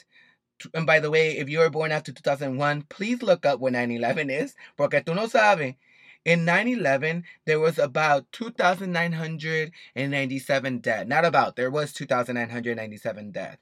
and 0.73 0.85
by 0.85 0.99
the 0.99 1.09
way 1.09 1.37
if 1.37 1.49
you 1.49 1.59
were 1.59 1.69
born 1.69 1.91
after 1.91 2.11
2001 2.11 2.83
please 2.83 3.23
look 3.23 3.45
up 3.45 3.59
what 3.59 3.73
9-11 3.73 4.29
is 4.29 4.55
porque 4.77 5.03
tú 5.03 5.15
no 5.15 5.27
sabes. 5.27 5.75
In 6.23 6.45
9-11 6.45 7.23
there 7.45 7.59
was 7.59 7.79
about 7.79 8.31
2997 8.31 10.79
dead 10.79 11.09
not 11.09 11.25
about 11.25 11.55
there 11.55 11.71
was 11.71 11.91
2997 11.93 13.31
dead 13.31 13.57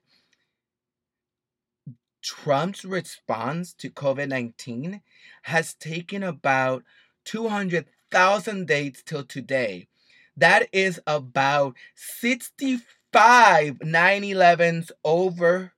Trump's 2.21 2.83
response 2.85 3.73
to 3.73 3.89
COVID 3.89 4.29
19 4.29 5.01
has 5.43 5.73
taken 5.73 6.23
about 6.23 6.83
200,000 7.25 8.67
days 8.67 9.03
till 9.05 9.23
today. 9.23 9.87
That 10.35 10.67
is 10.71 11.01
about 11.05 11.75
65 11.95 13.81
9 13.81 14.21
11s 14.23 14.91
over 15.03 15.73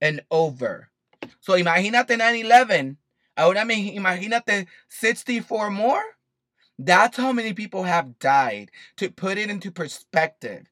and 0.00 0.20
over. 0.30 0.90
So 1.40 1.54
imagínate 1.54 2.18
9 2.18 2.36
11. 2.36 2.98
Ahora 3.36 3.64
imagínate 3.64 4.66
64 4.88 5.70
more. 5.70 6.02
That's 6.78 7.16
how 7.16 7.32
many 7.32 7.52
people 7.52 7.84
have 7.84 8.18
died. 8.18 8.70
To 8.96 9.10
put 9.10 9.38
it 9.38 9.50
into 9.50 9.70
perspective, 9.70 10.66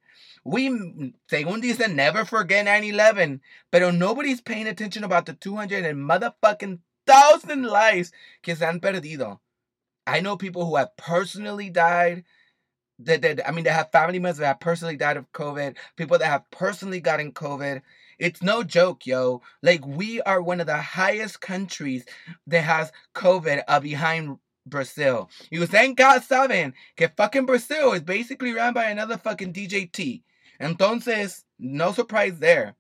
we, 0.45 0.69
según 1.31 1.61
dicen, 1.61 1.95
never 1.95 2.25
forget 2.25 2.67
9-11. 2.67 3.41
Pero 3.71 3.91
nobody's 3.91 4.41
paying 4.41 4.67
attention 4.67 5.05
about 5.05 5.27
the 5.27 5.35
200 5.35 5.85
and 5.85 5.99
motherfucking 5.99 6.79
thousand 7.07 7.65
lives 7.65 8.13
que 8.43 8.55
se 8.55 8.65
han 8.65 8.81
perdido. 8.81 9.39
I 10.07 10.21
know 10.21 10.37
people 10.37 10.67
who 10.67 10.77
have 10.77 10.97
personally 10.97 11.71
died. 11.71 12.25
That, 12.99 13.23
that 13.23 13.49
I 13.49 13.53
mean, 13.53 13.65
they 13.65 13.71
have 13.71 13.93
family 13.93 14.19
members 14.19 14.39
that 14.39 14.47
have 14.47 14.61
personally 14.61 14.97
died 14.97 15.17
of 15.17 15.31
COVID. 15.33 15.77
People 15.97 16.19
that 16.19 16.27
have 16.27 16.51
personally 16.51 17.01
gotten 17.01 17.33
COVID. 17.33 17.83
It's 18.19 18.43
no 18.43 18.63
joke, 18.63 19.07
yo. 19.07 19.41
Like 19.63 19.87
we 19.87 20.21
are 20.23 20.43
one 20.43 20.61
of 20.61 20.67
the 20.67 20.77
highest 20.77 21.41
countries 21.41 22.05
that 22.47 22.63
has 22.63 22.93
COVID 23.15 23.63
uh, 23.67 23.81
behind 23.81 24.37
Brazil. 24.67 25.31
You 25.51 25.67
thank 25.67 25.97
God 25.97 26.23
saben 26.23 26.75
que 26.97 27.09
fucking 27.09 27.47
Brazil 27.47 27.93
is 27.93 28.03
basically 28.03 28.53
run 28.53 28.75
by 28.75 28.91
another 28.91 29.17
fucking 29.17 29.53
DJT. 29.53 30.23
Entonces, 30.61 31.45
no 31.59 31.93
surprise 31.93 32.39
there. 32.39 32.77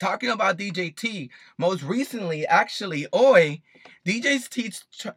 Talking 0.00 0.30
about 0.30 0.58
DJT, 0.58 1.28
most 1.58 1.82
recently, 1.82 2.46
actually, 2.46 3.06
hoy, 3.12 3.60
DJ's 4.06 4.48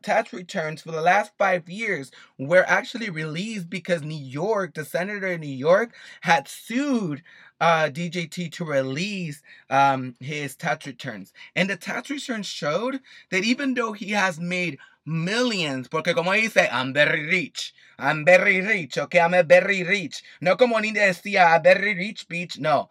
tax 0.02 0.34
returns 0.34 0.82
for 0.82 0.92
the 0.92 1.02
last 1.02 1.32
five 1.38 1.70
years 1.70 2.12
were 2.38 2.66
actually 2.68 3.10
released 3.10 3.70
because 3.70 4.02
New 4.02 4.22
York, 4.22 4.74
the 4.74 4.84
senator 4.84 5.28
in 5.28 5.42
New 5.42 5.48
York, 5.48 5.94
had 6.22 6.50
sued 6.50 7.24
uh, 7.60 7.90
DJT 7.92 8.52
to 8.52 8.66
release 8.66 9.42
um, 9.70 10.16
his 10.20 10.56
tax 10.56 10.86
returns. 10.86 11.34
And 11.56 11.70
the 11.70 11.78
tax 11.78 12.10
returns 12.10 12.46
showed 12.46 13.00
that 13.32 13.44
even 13.44 13.74
though 13.74 13.94
he 13.94 14.12
has 14.12 14.40
made 14.40 14.80
millions, 15.08 15.88
porque 15.88 16.14
como 16.14 16.34
dice, 16.34 16.70
I'm 16.72 16.94
very 16.94 17.26
rich, 17.26 17.74
I'm 17.98 18.26
very 18.26 18.62
rich, 18.62 18.98
okay, 18.98 19.22
I'm 19.22 19.34
a 19.34 19.44
very 19.44 19.84
rich. 19.84 20.22
No 20.42 20.58
como 20.58 20.78
ni 20.80 20.92
decía, 20.92 21.56
I'm 21.56 21.64
very 21.64 21.96
rich, 21.96 22.28
bitch, 22.28 22.60
no. 22.60 22.90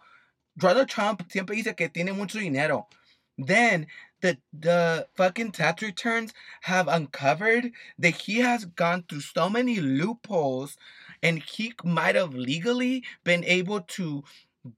Donald 0.57 0.89
Trump 0.89 1.31
siempre 1.31 1.55
dice 1.55 1.77
que 1.77 1.89
tiene 1.91 2.14
mucho 2.14 2.39
dinero. 2.39 2.89
Then 3.37 3.87
the 4.23 4.39
the 4.53 5.07
fucking 5.14 5.53
tax 5.53 5.83
returns 5.83 6.33
have 6.62 6.89
uncovered 6.89 7.73
that 7.99 8.14
he 8.14 8.39
has 8.39 8.64
gone 8.64 9.03
through 9.03 9.21
so 9.21 9.51
many 9.51 9.79
loopholes 9.79 10.79
and 11.23 11.43
he 11.43 11.75
might 11.85 12.14
have 12.14 12.35
legally 12.35 13.05
been 13.25 13.45
able 13.45 13.83
to 13.83 14.25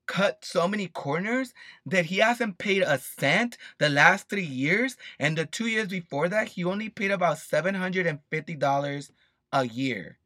cut 0.07 0.45
so 0.45 0.69
many 0.69 0.89
corners 0.89 1.55
that 1.87 2.07
he 2.07 2.19
hasn't 2.19 2.59
paid 2.59 2.83
a 2.83 2.99
cent 2.99 3.57
the 3.79 3.89
last 3.89 4.29
three 4.29 4.43
years. 4.45 4.97
And 5.19 5.37
the 5.37 5.47
two 5.47 5.67
years 5.67 5.89
before 5.89 6.29
that, 6.29 6.49
he 6.49 6.65
only 6.65 6.89
paid 6.89 7.11
about 7.11 7.39
$750 7.39 9.11
a 9.53 9.65
year. 9.67 10.19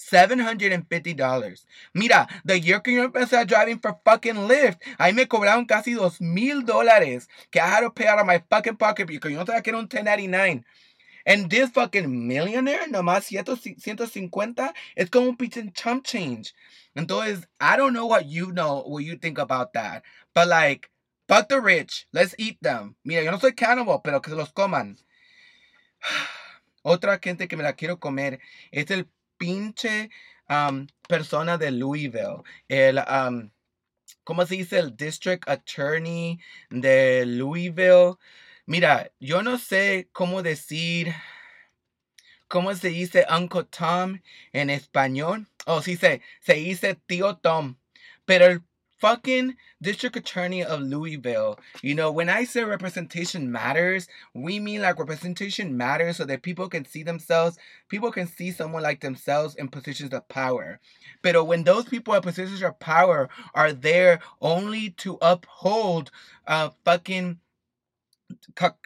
$750. 0.00 1.64
Mira, 1.94 2.26
the 2.44 2.58
year 2.58 2.80
que 2.80 2.94
yo 2.94 3.08
empecé 3.08 3.46
driving 3.46 3.78
for 3.78 3.98
fucking 4.04 4.48
Lyft, 4.48 4.78
ahí 4.98 5.14
me 5.14 5.26
cobraron 5.26 5.68
casi 5.68 5.94
dos 5.94 6.20
mil 6.20 6.62
dólares 6.62 7.28
que 7.50 7.60
I 7.60 7.66
had 7.66 7.80
to 7.80 7.90
pay 7.90 8.06
out 8.06 8.18
of 8.18 8.26
my 8.26 8.42
fucking 8.50 8.76
pocket 8.76 9.06
because 9.06 9.30
yo 9.30 9.38
no 9.38 9.44
sabía 9.44 9.62
que 9.62 9.70
era 9.70 9.78
un 9.78 9.88
1099. 9.88 10.64
And 11.26 11.50
this 11.50 11.70
fucking 11.70 12.26
millionaire, 12.26 12.86
nomás 12.88 13.24
150, 13.24 14.72
es 14.96 15.10
como 15.10 15.28
un 15.28 15.36
pinche 15.36 15.72
chump 15.74 16.04
change. 16.04 16.54
Entonces, 16.96 17.46
I 17.60 17.76
don't 17.76 17.92
know 17.92 18.06
what 18.06 18.26
you 18.26 18.52
know, 18.52 18.82
what 18.86 19.04
you 19.04 19.16
think 19.16 19.38
about 19.38 19.72
that. 19.74 20.02
But 20.34 20.48
like, 20.48 20.90
fuck 21.28 21.48
the 21.48 21.60
rich. 21.60 22.06
Let's 22.12 22.34
eat 22.38 22.58
them. 22.62 22.96
Mira, 23.04 23.22
yo 23.22 23.30
no 23.30 23.38
soy 23.38 23.52
cannibal, 23.52 24.00
pero 24.02 24.20
que 24.20 24.30
se 24.30 24.36
los 24.36 24.52
coman. 24.52 24.96
Otra 26.84 27.20
gente 27.22 27.46
que 27.46 27.56
me 27.56 27.62
la 27.62 27.74
quiero 27.74 27.98
comer 27.98 28.40
es 28.72 28.90
el 28.90 29.06
pinche 29.38 30.10
um, 30.48 30.86
persona 31.08 31.58
de 31.58 31.70
Louisville. 31.70 32.42
El, 32.68 32.98
um, 32.98 33.50
¿cómo 34.24 34.46
se 34.46 34.56
dice? 34.56 34.78
El 34.78 34.96
district 34.96 35.48
attorney 35.48 36.38
de 36.70 37.24
Louisville. 37.26 38.16
Mira, 38.70 39.10
yo 39.18 39.42
no 39.42 39.58
sé 39.58 40.08
cómo 40.12 40.44
decir, 40.44 41.12
cómo 42.46 42.72
se 42.76 42.90
dice 42.90 43.26
Uncle 43.28 43.64
Tom 43.64 44.20
en 44.52 44.70
español. 44.70 45.48
Oh, 45.66 45.82
sí 45.82 45.96
se, 45.96 46.22
se 46.40 46.54
dice 46.54 46.94
tío 47.08 47.36
Tom. 47.42 47.78
Pero 48.26 48.46
el 48.46 48.62
fucking 49.00 49.56
district 49.80 50.14
attorney 50.14 50.62
of 50.62 50.82
Louisville. 50.82 51.58
You 51.82 51.96
know, 51.96 52.12
when 52.12 52.28
I 52.28 52.44
say 52.44 52.62
representation 52.62 53.50
matters, 53.50 54.06
we 54.34 54.60
mean 54.60 54.82
like 54.82 55.00
representation 55.00 55.76
matters 55.76 56.18
so 56.18 56.24
that 56.26 56.42
people 56.42 56.68
can 56.68 56.84
see 56.84 57.02
themselves, 57.02 57.58
people 57.88 58.12
can 58.12 58.28
see 58.28 58.52
someone 58.52 58.84
like 58.84 59.00
themselves 59.00 59.56
in 59.56 59.66
positions 59.66 60.12
of 60.12 60.28
power. 60.28 60.78
But 61.22 61.44
when 61.44 61.64
those 61.64 61.86
people 61.86 62.14
in 62.14 62.22
positions 62.22 62.62
of 62.62 62.78
power 62.78 63.30
are 63.52 63.72
there 63.72 64.20
only 64.40 64.90
to 64.98 65.18
uphold 65.20 66.12
uh 66.46 66.70
fucking 66.84 67.40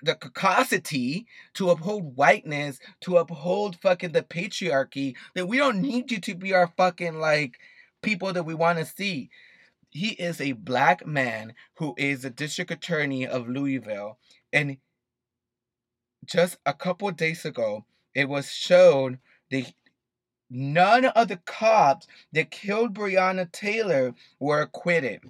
the 0.03 0.15
caucasity 0.15 1.27
to 1.55 1.71
uphold 1.71 2.17
whiteness, 2.17 2.79
to 3.01 3.19
uphold 3.19 3.77
fucking 3.77 4.13
the 4.13 4.23
patriarchy, 4.23 5.15
that 5.35 5.49
we 5.49 5.57
don't 5.57 5.81
need 5.81 6.11
you 6.11 6.21
to 6.21 6.35
be 6.35 6.55
our 6.55 6.69
fucking 6.77 7.19
like 7.19 7.59
people 8.03 8.33
that 8.33 8.45
we 8.45 8.55
want 8.55 8.79
to 8.79 8.85
see. 8.85 9.31
He 9.91 10.11
is 10.11 10.41
a 10.41 10.53
black 10.53 11.07
man 11.07 11.55
who 11.75 11.95
is 11.97 12.23
the 12.23 12.31
district 12.31 12.71
attorney 12.71 13.27
of 13.27 13.49
Louisville. 13.49 14.19
And 14.53 14.79
just 16.25 16.59
a 16.67 16.75
couple 16.75 17.11
days 17.13 17.45
ago, 17.45 17.85
it 18.15 18.29
was 18.29 18.51
shown 18.51 19.19
that 19.51 19.73
none 20.51 21.05
of 21.07 21.29
the 21.29 21.37
cops 21.39 22.07
that 22.33 22.51
killed 22.51 22.95
Breonna 22.95 23.51
Taylor 23.51 24.15
were 24.39 24.63
acquitted. 24.63 25.21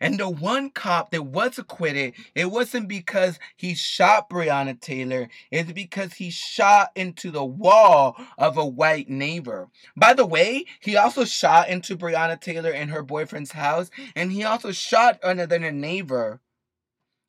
And 0.00 0.18
the 0.18 0.28
one 0.28 0.70
cop 0.70 1.10
that 1.12 1.26
was 1.26 1.58
acquitted, 1.58 2.14
it 2.34 2.50
wasn't 2.50 2.88
because 2.88 3.38
he 3.56 3.74
shot 3.74 4.28
Breonna 4.28 4.80
Taylor, 4.80 5.28
it's 5.50 5.70
because 5.70 6.14
he 6.14 6.30
shot 6.30 6.90
into 6.96 7.30
the 7.30 7.44
wall 7.44 8.16
of 8.36 8.56
a 8.56 8.66
white 8.66 9.08
neighbor. 9.08 9.68
By 9.96 10.14
the 10.14 10.26
way, 10.26 10.64
he 10.80 10.96
also 10.96 11.24
shot 11.24 11.68
into 11.68 11.96
Breonna 11.96 12.40
Taylor 12.40 12.72
in 12.72 12.88
her 12.88 13.04
boyfriend's 13.04 13.52
house, 13.52 13.90
and 14.16 14.32
he 14.32 14.42
also 14.42 14.72
shot 14.72 15.20
another 15.22 15.70
neighbor 15.70 16.40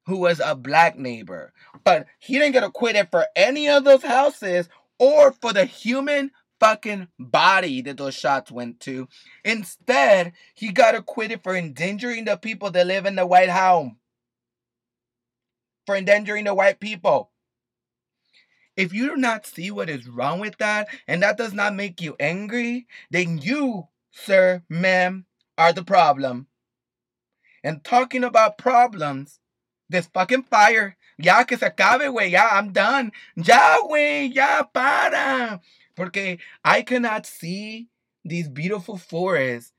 who 0.05 0.17
was 0.17 0.41
a 0.43 0.55
black 0.55 0.97
neighbor. 0.97 1.53
But 1.83 2.07
he 2.19 2.39
didn't 2.39 2.53
get 2.53 2.63
acquitted 2.63 3.09
for 3.11 3.27
any 3.35 3.69
of 3.69 3.83
those 3.83 4.03
houses 4.03 4.67
or 4.99 5.31
for 5.31 5.53
the 5.53 5.65
human 5.65 6.31
fucking 6.63 7.09
body 7.19 7.81
that 7.81 7.97
those 7.97 8.15
shots 8.15 8.49
went 8.49 8.79
to. 8.79 9.09
Instead, 9.43 10.31
he 10.55 10.71
got 10.71 10.95
acquitted 10.95 11.43
for 11.43 11.55
endangering 11.55 12.23
the 12.23 12.37
people 12.37 12.71
that 12.71 12.87
live 12.87 13.05
in 13.05 13.17
the 13.17 13.27
White 13.27 13.49
Home. 13.49 13.97
For 15.85 15.97
endangering 15.97 16.45
the 16.45 16.53
white 16.53 16.79
people. 16.79 17.31
If 18.77 18.93
you 18.93 19.09
do 19.09 19.17
not 19.17 19.45
see 19.45 19.71
what 19.71 19.89
is 19.89 20.07
wrong 20.07 20.39
with 20.39 20.57
that, 20.59 20.87
and 21.05 21.21
that 21.21 21.37
does 21.37 21.53
not 21.53 21.75
make 21.75 21.99
you 21.99 22.15
angry, 22.17 22.87
then 23.11 23.37
you, 23.37 23.89
sir, 24.11 24.63
ma'am, 24.69 25.25
are 25.57 25.73
the 25.73 25.83
problem. 25.83 26.47
And 27.61 27.83
talking 27.83 28.23
about 28.23 28.57
problems, 28.57 29.39
this 29.89 30.07
fucking 30.07 30.43
fire. 30.43 30.95
Ya 31.17 31.43
que 31.43 31.57
se 31.57 31.67
acabe, 31.67 32.07
güey. 32.09 32.31
Ya, 32.31 32.49
I'm 32.53 32.71
done. 32.71 33.11
Ya, 33.35 33.77
güey. 33.83 34.33
Ya, 34.33 34.63
para. 34.63 35.59
Porque 35.95 36.39
I 36.63 36.81
cannot 36.81 37.25
see 37.25 37.89
these 38.25 38.49
beautiful 38.49 38.97
forests 38.97 39.71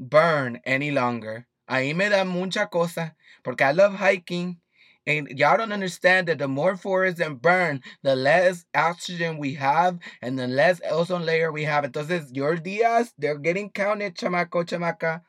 burn 0.00 0.60
any 0.64 0.90
longer. 0.90 1.46
Ahí 1.68 1.94
me 1.94 2.08
da 2.08 2.24
mucha 2.24 2.66
cosa. 2.70 3.14
Porque 3.42 3.62
I 3.62 3.72
love 3.72 3.94
hiking. 3.94 4.58
And 5.06 5.28
y'all 5.38 5.58
don't 5.58 5.72
understand 5.72 6.28
that 6.28 6.38
the 6.38 6.48
more 6.48 6.76
forests 6.76 7.18
that 7.18 7.42
burn, 7.42 7.82
the 8.02 8.16
less 8.16 8.64
oxygen 8.74 9.36
we 9.36 9.52
have 9.54 9.98
and 10.22 10.38
the 10.38 10.48
less 10.48 10.80
ozone 10.90 11.26
layer 11.26 11.52
we 11.52 11.64
have. 11.64 11.84
Entonces, 11.84 12.34
your 12.34 12.56
días, 12.56 13.12
they're 13.18 13.38
getting 13.38 13.68
counted, 13.68 14.16
chamaco, 14.16 14.64
chamaca. 14.64 15.20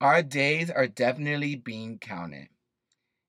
Our 0.00 0.22
days 0.22 0.68
are 0.68 0.88
definitely 0.88 1.54
being 1.54 1.98
counted. 1.98 2.48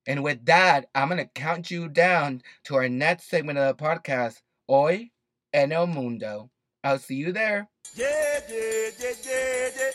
And 0.08 0.24
with 0.24 0.44
that, 0.46 0.88
I'm 0.94 1.08
going 1.08 1.18
to 1.18 1.30
count 1.40 1.70
you 1.70 1.88
down 1.88 2.42
to 2.64 2.74
our 2.76 2.88
next 2.88 3.28
segment 3.30 3.58
of 3.58 3.76
the 3.76 3.82
podcast, 3.82 4.40
Hoy 4.68 5.12
en 5.56 5.72
el 5.72 5.86
Mundo. 5.86 6.50
I'll 6.84 6.98
see 6.98 7.14
you 7.14 7.32
there. 7.32 7.68
Yeah, 7.94 8.40
yeah, 8.48 8.90
yeah, 9.00 9.90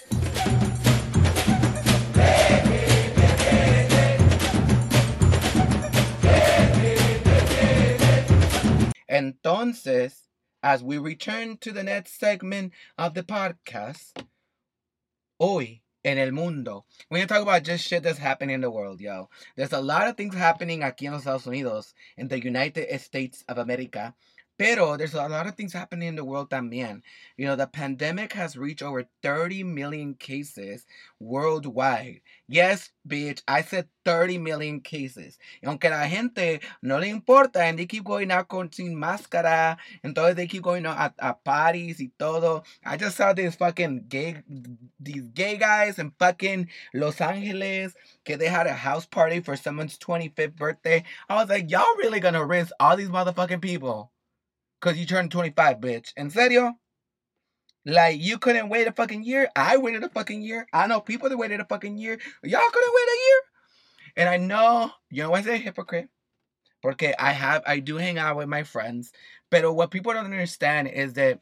Entonces, 9.08 10.14
as 10.64 10.84
we 10.84 10.98
return 10.98 11.58
to 11.58 11.72
the 11.72 11.84
next 11.84 12.20
segment 12.20 12.74
of 12.98 13.14
the 13.14 13.24
podcast, 13.24 14.26
hoy 15.40 15.82
en 16.04 16.18
el 16.18 16.32
mundo. 16.32 16.86
When 17.10 17.22
you 17.22 17.28
talk 17.28 17.42
about 17.44 17.64
just 17.64 17.86
shit 17.86 18.02
that's 18.04 18.18
happening 18.18 18.56
in 18.56 18.62
the 18.62 18.72
world, 18.72 19.00
yo, 19.00 19.30
there's 19.56 19.74
a 19.74 19.82
lot 19.82 20.08
of 20.08 20.18
things 20.18 20.34
happening 20.34 20.80
aquí 20.80 21.06
en 21.06 21.14
los 21.14 21.22
Estados 21.22 21.46
Unidos, 21.46 21.94
in 22.18 22.30
the 22.30 22.42
United 22.44 23.00
States 23.00 23.44
of 23.48 23.60
America, 23.60 24.16
Pero 24.58 24.96
there's 24.96 25.16
a 25.16 25.28
lot 25.28 25.48
of 25.48 25.56
things 25.56 25.74
happening 25.74 26.10
in 26.10 26.16
the 26.16 26.24
world 26.24 26.50
también. 26.50 27.02
You 27.36 27.48
know, 27.48 27.56
the 27.56 27.68
pandemic 27.68 28.34
has 28.34 28.56
reached 28.56 28.84
over 28.84 29.08
30 29.24 29.64
million 29.64 30.14
cases 30.14 30.86
worldwide. 31.20 32.22
Yes, 32.48 32.92
bitch, 33.08 33.42
I 33.48 33.62
said 33.62 33.88
30 34.06 34.38
million 34.38 34.82
cases. 34.82 35.40
Y 35.64 35.68
aunque 35.68 35.90
la 35.90 36.08
gente 36.08 36.60
no 36.82 37.00
le 37.00 37.08
importa, 37.08 37.62
and 37.62 37.80
they 37.80 37.86
keep 37.86 38.04
going 38.04 38.32
out 38.32 38.48
con 38.48 38.72
sin 38.72 38.96
máscara, 38.96 39.78
entonces 40.04 40.36
they 40.36 40.48
keep 40.48 40.62
going 40.62 40.86
out 40.86 41.14
at, 41.20 41.44
parties 41.44 42.00
y 42.00 42.12
todo. 42.20 42.64
I 42.86 42.98
just 42.98 43.18
saw 43.18 43.34
these 43.34 43.56
fucking 43.56 44.06
gay, 44.10 44.44
these 45.00 45.24
gay 45.34 45.58
guys 45.58 45.98
in 45.98 46.12
fucking 46.20 46.70
Los 46.94 47.20
Angeles, 47.22 47.96
que 48.24 48.38
they 48.38 48.48
had 48.48 48.68
a 48.68 48.74
house 48.74 49.06
party 49.06 49.40
for 49.40 49.56
someone's 49.56 49.98
25th 49.98 50.56
birthday. 50.56 51.04
I 51.30 51.36
was 51.36 51.50
like, 51.50 51.72
y'all 51.72 51.98
really 51.98 52.20
gonna 52.20 52.46
risk 52.46 52.72
all 52.80 52.96
these 52.96 53.10
motherfucking 53.10 53.62
people? 53.62 54.11
Because 54.82 54.98
you 54.98 55.06
turned 55.06 55.32
25, 55.32 55.78
bitch. 55.78 56.12
En 56.18 56.30
serio? 56.30 56.74
Like, 57.86 58.20
you 58.20 58.38
couldn't 58.38 58.70
wait 58.70 58.88
a 58.88 58.92
fucking 58.92 59.24
year? 59.24 59.50
I 59.56 59.78
waited 59.78 60.04
a 60.04 60.10
fucking 60.10 60.42
year. 60.42 60.68
I 60.74 60.88
know 60.88 61.02
people 61.02 61.30
that 61.30 61.38
waited 61.38 61.60
a 61.60 61.66
fucking 61.66 61.98
year. 61.98 62.20
Y'all 62.44 62.70
couldn't 62.72 62.94
wait 62.94 63.08
a 63.08 63.20
year? 63.28 63.42
And 64.18 64.30
I 64.30 64.38
know, 64.38 64.92
you 65.10 65.24
know, 65.24 65.34
I 65.34 65.42
say 65.42 65.58
hypocrite. 65.58 66.10
Porque 66.82 67.14
I 67.20 67.32
have, 67.32 67.62
I 67.68 67.80
do 67.80 67.98
hang 67.98 68.18
out 68.18 68.38
with 68.38 68.50
my 68.50 68.64
friends. 68.64 69.12
But 69.52 69.72
what 69.74 69.92
people 69.92 70.14
don't 70.14 70.26
understand 70.26 70.88
is 70.88 71.14
that 71.14 71.40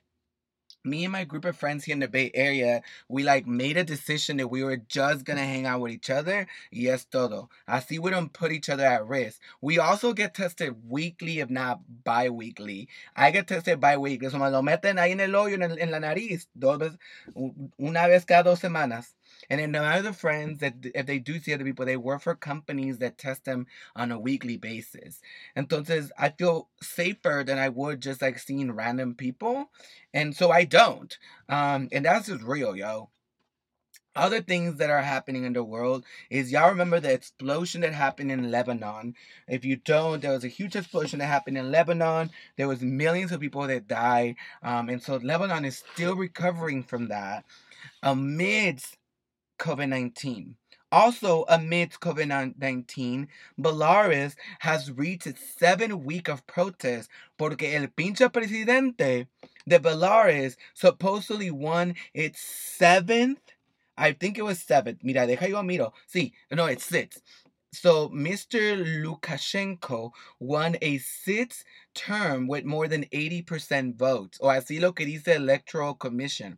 me 0.84 1.04
and 1.04 1.12
my 1.12 1.24
group 1.24 1.46
of 1.46 1.58
friends 1.58 1.84
here 1.84 1.94
in 1.94 2.00
the 2.00 2.08
Bay 2.08 2.32
Area, 2.34 2.82
we 3.08 3.24
like 3.24 3.46
made 3.46 3.78
a 3.78 3.84
decision 3.84 4.38
that 4.38 4.48
we 4.48 4.64
were 4.64 4.78
just 4.78 5.26
gonna 5.26 5.46
hang 5.46 5.66
out 5.66 5.82
with 5.82 5.92
each 5.92 6.10
other. 6.10 6.48
Yes, 6.72 7.06
todo. 7.06 7.50
Así 7.68 8.00
we 8.00 8.12
don't 8.12 8.34
put 8.34 8.52
each 8.52 8.70
other 8.70 8.86
at 8.86 9.08
risk. 9.08 9.42
We 9.62 9.80
also 9.80 10.14
get 10.14 10.34
tested 10.34 10.76
weekly, 10.88 11.40
if 11.40 11.50
not 11.50 11.82
bi-weekly. 12.04 12.88
I 13.16 13.32
get 13.32 13.48
tested 13.48 13.80
bi-weekly. 13.80 14.30
So 14.30 14.38
me 14.38 14.50
lo 14.50 14.62
meten 14.62 14.98
ahí 14.98 15.12
en 15.12 15.20
el 15.20 15.32
hoyo, 15.32 15.56
en, 15.56 15.64
el, 15.64 15.80
en 15.80 15.92
la 15.92 16.00
nariz, 16.00 16.48
dos 16.56 16.78
veces, 16.80 16.98
una 17.80 18.08
vez 18.08 18.26
cada 18.26 18.44
dos 18.44 18.60
semanas. 18.60 19.16
And 19.50 19.60
then 19.60 19.76
other 19.76 20.14
friends 20.14 20.60
that 20.60 20.74
if 20.94 21.06
they 21.06 21.20
do 21.20 21.40
see 21.40 21.54
other 21.54 21.64
people, 21.64 21.86
they 21.86 21.98
work 21.98 22.22
for 22.22 22.36
companies 22.36 22.98
that 23.00 23.18
test 23.18 23.46
them 23.46 23.68
on 23.96 24.12
a 24.12 24.20
weekly 24.20 24.58
basis. 24.58 25.22
Entonces, 25.56 26.10
I 26.18 26.30
feel 26.30 26.70
safer 26.82 27.44
than 27.46 27.58
I 27.58 27.70
would 27.70 28.02
just 28.02 28.22
like 28.22 28.40
seeing 28.40 28.72
random 28.72 29.16
people. 29.16 29.70
And 30.14 30.36
so 30.36 30.52
I 30.52 30.66
don't. 30.66 31.18
Um, 31.48 31.90
and 31.92 32.06
that's 32.06 32.28
just 32.28 32.44
real, 32.44 32.76
yo 32.76 33.10
other 34.16 34.42
things 34.42 34.78
that 34.78 34.90
are 34.90 35.02
happening 35.02 35.44
in 35.44 35.54
the 35.54 35.64
world 35.64 36.04
is 36.30 36.52
y'all 36.52 36.70
remember 36.70 37.00
the 37.00 37.12
explosion 37.12 37.82
that 37.82 37.94
happened 37.94 38.32
in 38.32 38.52
Lebanon. 38.52 39.16
If 39.48 39.64
you 39.64 39.78
don't, 39.78 40.22
there 40.22 40.32
was 40.32 40.44
a 40.44 40.50
huge 40.50 40.76
explosion 40.76 41.20
that 41.20 41.28
happened 41.28 41.58
in 41.58 41.72
Lebanon. 41.72 42.32
There 42.58 42.68
was 42.68 42.82
millions 42.82 43.32
of 43.32 43.40
people 43.40 43.66
that 43.68 43.88
died, 43.88 44.36
um, 44.62 44.90
and 44.90 45.02
so 45.02 45.18
Lebanon 45.18 45.66
is 45.66 45.84
still 45.94 46.16
recovering 46.16 46.84
from 46.84 47.08
that 47.08 47.46
amidst 48.04 48.98
COVID 49.60 49.90
19. 49.90 50.56
Also, 50.92 51.46
amidst 51.48 52.00
COVID 52.00 52.56
19, 52.58 53.28
Belarus 53.60 54.36
has 54.60 54.92
reached 54.92 55.28
its 55.28 55.44
seventh 55.60 55.94
week 55.94 56.28
of 56.28 56.48
protest 56.48 57.10
porque 57.38 57.76
el 57.76 57.90
pinche 57.90 58.32
presidente 58.32 59.28
de 59.68 59.80
Belarus 59.80 60.56
supposedly 60.74 61.52
won 61.52 61.94
its 62.14 62.42
seventh, 62.42 63.40
I 63.96 64.14
think 64.14 64.40
it 64.40 64.44
was 64.44 64.60
seventh. 64.60 65.04
Mira, 65.04 65.28
deja 65.28 65.48
yo 65.48 65.62
miro. 65.62 65.94
Sí, 66.12 66.32
no, 66.52 66.66
it's 66.66 66.86
sixth. 66.86 67.22
So 67.72 68.10
Mr. 68.10 68.84
Lukashenko 69.04 70.12
won 70.40 70.78
a 70.82 70.98
sixth 70.98 71.64
term 71.94 72.48
with 72.48 72.66
more 72.66 72.88
than 72.88 73.06
80% 73.06 73.96
votes, 73.96 74.40
o 74.42 74.48
así 74.48 74.82
lo 74.82 74.92
que 74.92 75.06
dice 75.06 75.24
the 75.24 75.36
Electoral 75.36 75.94
Commission. 75.94 76.58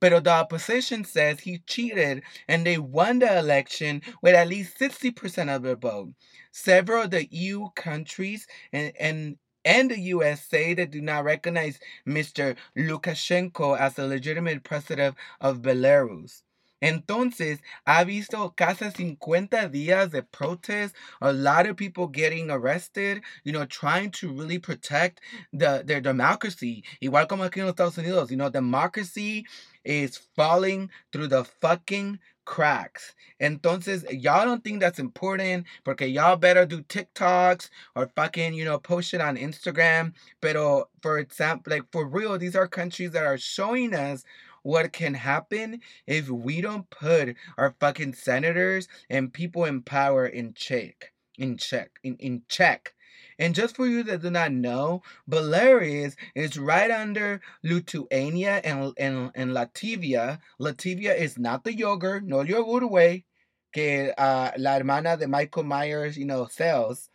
Pero 0.00 0.20
the 0.20 0.30
opposition 0.30 1.04
says 1.04 1.40
he 1.40 1.58
cheated 1.66 2.22
and 2.46 2.64
they 2.64 2.78
won 2.78 3.18
the 3.18 3.38
election 3.38 4.02
with 4.22 4.36
at 4.36 4.48
least 4.48 4.78
60% 4.78 5.54
of 5.54 5.62
the 5.62 5.74
vote. 5.74 6.14
Several 6.52 7.04
of 7.04 7.10
the 7.10 7.26
EU 7.32 7.68
countries 7.74 8.46
and, 8.72 8.92
and 8.98 9.38
and 9.64 9.90
the 9.90 10.00
US 10.00 10.44
say 10.46 10.74
they 10.74 10.86
do 10.86 11.00
not 11.00 11.24
recognize 11.24 11.78
Mr. 12.06 12.56
Lukashenko 12.76 13.78
as 13.78 13.98
a 13.98 14.06
legitimate 14.06 14.62
president 14.64 15.16
of 15.40 15.62
Belarus. 15.62 16.42
Entonces, 16.82 17.60
ha 17.86 18.04
visto 18.04 18.52
casi 18.56 18.90
50 18.90 19.68
días 19.68 20.10
de 20.10 20.22
protest, 20.22 20.94
a 21.20 21.32
lot 21.32 21.66
of 21.66 21.76
people 21.76 22.08
getting 22.08 22.50
arrested, 22.50 23.22
you 23.44 23.52
know, 23.52 23.64
trying 23.66 24.10
to 24.10 24.32
really 24.32 24.58
protect 24.58 25.20
the, 25.52 25.82
their 25.86 26.00
democracy. 26.00 26.82
Igual 27.00 27.28
como 27.28 27.44
aquí 27.44 27.60
en 27.60 27.66
los 27.66 27.74
Estados 27.74 27.98
Unidos, 27.98 28.30
you 28.30 28.36
know, 28.36 28.50
democracy 28.50 29.46
is 29.84 30.16
falling 30.34 30.90
through 31.12 31.28
the 31.28 31.44
fucking 31.44 32.18
cracks. 32.44 33.14
Entonces, 33.40 34.04
y'all 34.10 34.44
don't 34.44 34.64
think 34.64 34.80
that's 34.80 34.98
important 34.98 35.66
porque 35.84 36.02
y'all 36.02 36.36
better 36.36 36.66
do 36.66 36.82
TikToks 36.82 37.70
or 37.94 38.08
fucking, 38.14 38.54
you 38.54 38.64
know, 38.64 38.78
post 38.78 39.14
it 39.14 39.20
on 39.20 39.36
Instagram. 39.36 40.12
Pero, 40.40 40.88
for 41.00 41.18
example, 41.18 41.72
like 41.72 41.84
for 41.92 42.06
real, 42.06 42.38
these 42.38 42.56
are 42.56 42.66
countries 42.66 43.12
that 43.12 43.24
are 43.24 43.38
showing 43.38 43.94
us 43.94 44.24
what 44.62 44.92
can 44.92 45.14
happen 45.14 45.80
if 46.06 46.28
we 46.28 46.60
don't 46.60 46.88
put 46.90 47.36
our 47.58 47.74
fucking 47.80 48.14
senators 48.14 48.88
and 49.10 49.32
people 49.32 49.64
in 49.64 49.82
power 49.82 50.26
in 50.26 50.54
check. 50.54 51.12
In 51.38 51.56
check. 51.56 51.98
In, 52.02 52.16
in 52.16 52.42
check. 52.48 52.94
And 53.38 53.54
just 53.54 53.76
for 53.76 53.86
you 53.86 54.02
that 54.04 54.22
do 54.22 54.30
not 54.30 54.52
know, 54.52 55.02
Belarus 55.28 56.14
is 56.34 56.58
right 56.58 56.90
under 56.90 57.40
Lithuania 57.62 58.60
and, 58.62 58.92
and, 58.98 59.30
and 59.34 59.50
Latvia. 59.50 60.38
Latvia 60.60 61.16
is 61.16 61.38
not 61.38 61.64
the 61.64 61.74
yogurt, 61.74 62.24
no 62.24 62.42
yogurt 62.42 63.24
que 63.72 64.12
uh, 64.18 64.50
la 64.58 64.76
hermana 64.76 65.16
de 65.16 65.26
Michael 65.26 65.64
Myers, 65.64 66.16
you 66.16 66.26
know, 66.26 66.46
sells 66.46 67.08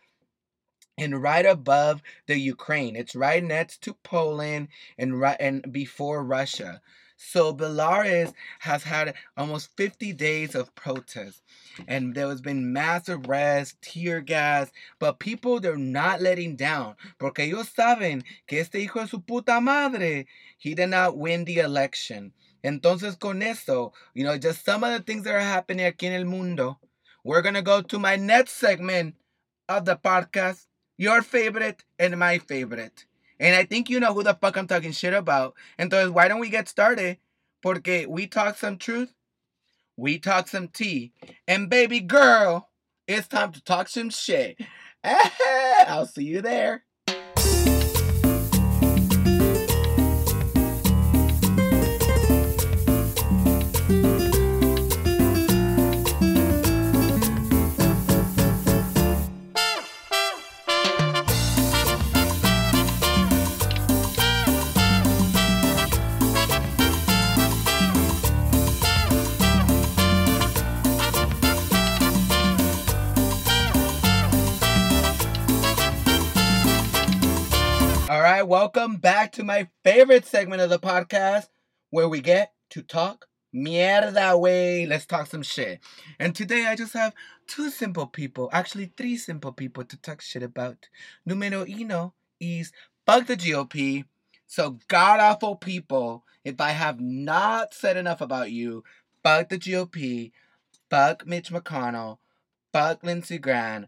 and 0.98 1.22
right 1.22 1.46
above 1.46 2.02
the 2.26 2.36
Ukraine. 2.36 2.96
It's 2.96 3.14
right 3.14 3.42
next 3.42 3.82
to 3.82 3.94
Poland 4.02 4.68
and 4.98 5.18
right 5.18 5.36
and 5.38 5.72
before 5.72 6.24
Russia. 6.24 6.80
So 7.20 7.52
Belarus 7.52 8.32
has 8.60 8.84
had 8.84 9.14
almost 9.36 9.76
50 9.76 10.12
days 10.12 10.54
of 10.54 10.74
protest. 10.76 11.42
And 11.88 12.14
there 12.14 12.28
has 12.28 12.40
been 12.40 12.72
mass 12.72 13.08
arrests, 13.08 13.76
tear 13.82 14.20
gas, 14.20 14.70
but 15.00 15.18
people 15.18 15.58
they're 15.58 15.76
not 15.76 16.22
letting 16.22 16.54
down. 16.54 16.94
Porque 17.18 17.40
ellos 17.40 17.74
saben 17.74 18.22
que 18.46 18.60
este 18.60 18.76
hijo 18.76 19.00
de 19.00 19.08
su 19.08 19.18
puta 19.18 19.60
madre, 19.60 20.26
he 20.58 20.74
did 20.74 20.90
not 20.90 21.18
win 21.18 21.44
the 21.44 21.58
election. 21.58 22.32
Entonces 22.64 23.18
con 23.18 23.42
eso, 23.42 23.92
you 24.14 24.24
know, 24.24 24.38
just 24.38 24.64
some 24.64 24.84
of 24.84 24.92
the 24.92 25.00
things 25.00 25.24
that 25.24 25.34
are 25.34 25.40
happening 25.40 25.86
aquí 25.86 26.04
en 26.04 26.12
el 26.12 26.24
mundo. 26.24 26.78
We're 27.24 27.42
gonna 27.42 27.62
go 27.62 27.82
to 27.82 27.98
my 27.98 28.14
next 28.14 28.52
segment 28.52 29.16
of 29.68 29.84
the 29.84 29.96
podcast 29.96 30.66
your 30.96 31.22
favorite 31.22 31.84
and 31.98 32.18
my 32.18 32.38
favorite. 32.38 33.06
And 33.40 33.54
I 33.54 33.64
think 33.64 33.88
you 33.88 34.00
know 34.00 34.14
who 34.14 34.22
the 34.22 34.34
fuck 34.34 34.56
I'm 34.56 34.66
talking 34.66 34.92
shit 34.92 35.14
about. 35.14 35.54
Entonces, 35.78 36.10
why 36.10 36.28
don't 36.28 36.40
we 36.40 36.48
get 36.50 36.68
started? 36.68 37.18
Porque 37.62 38.06
we 38.08 38.26
talk 38.26 38.56
some 38.56 38.78
truth, 38.78 39.12
we 39.96 40.18
talk 40.18 40.48
some 40.48 40.68
tea. 40.68 41.12
And 41.46 41.68
baby 41.68 42.00
girl, 42.00 42.70
it's 43.06 43.28
time 43.28 43.52
to 43.52 43.62
talk 43.62 43.88
some 43.88 44.10
shit. 44.10 44.58
I'll 45.04 46.06
see 46.06 46.24
you 46.24 46.42
there. 46.42 46.84
Welcome 78.68 78.96
back 78.96 79.32
to 79.32 79.42
my 79.42 79.66
favorite 79.82 80.26
segment 80.26 80.60
of 80.60 80.68
the 80.68 80.78
podcast 80.78 81.48
where 81.88 82.06
we 82.06 82.20
get 82.20 82.52
to 82.68 82.82
talk 82.82 83.26
mierda 83.54 84.38
way. 84.38 84.84
Let's 84.84 85.06
talk 85.06 85.26
some 85.26 85.42
shit. 85.42 85.80
And 86.18 86.34
today 86.36 86.66
I 86.66 86.76
just 86.76 86.92
have 86.92 87.14
two 87.46 87.70
simple 87.70 88.06
people, 88.06 88.50
actually 88.52 88.92
three 88.94 89.16
simple 89.16 89.52
people 89.52 89.84
to 89.84 89.96
talk 89.96 90.20
shit 90.20 90.42
about. 90.42 90.90
Numero 91.24 91.64
uno 91.66 92.12
is 92.40 92.70
fuck 93.06 93.26
the 93.26 93.38
GOP. 93.38 94.04
So 94.46 94.78
god 94.88 95.18
awful 95.18 95.56
people, 95.56 96.24
if 96.44 96.60
I 96.60 96.72
have 96.72 97.00
not 97.00 97.72
said 97.72 97.96
enough 97.96 98.20
about 98.20 98.50
you, 98.50 98.84
fuck 99.22 99.48
the 99.48 99.56
GOP, 99.56 100.30
fuck 100.90 101.26
Mitch 101.26 101.48
McConnell, 101.48 102.18
fuck 102.70 103.02
Lindsey 103.02 103.38
Graham, 103.38 103.86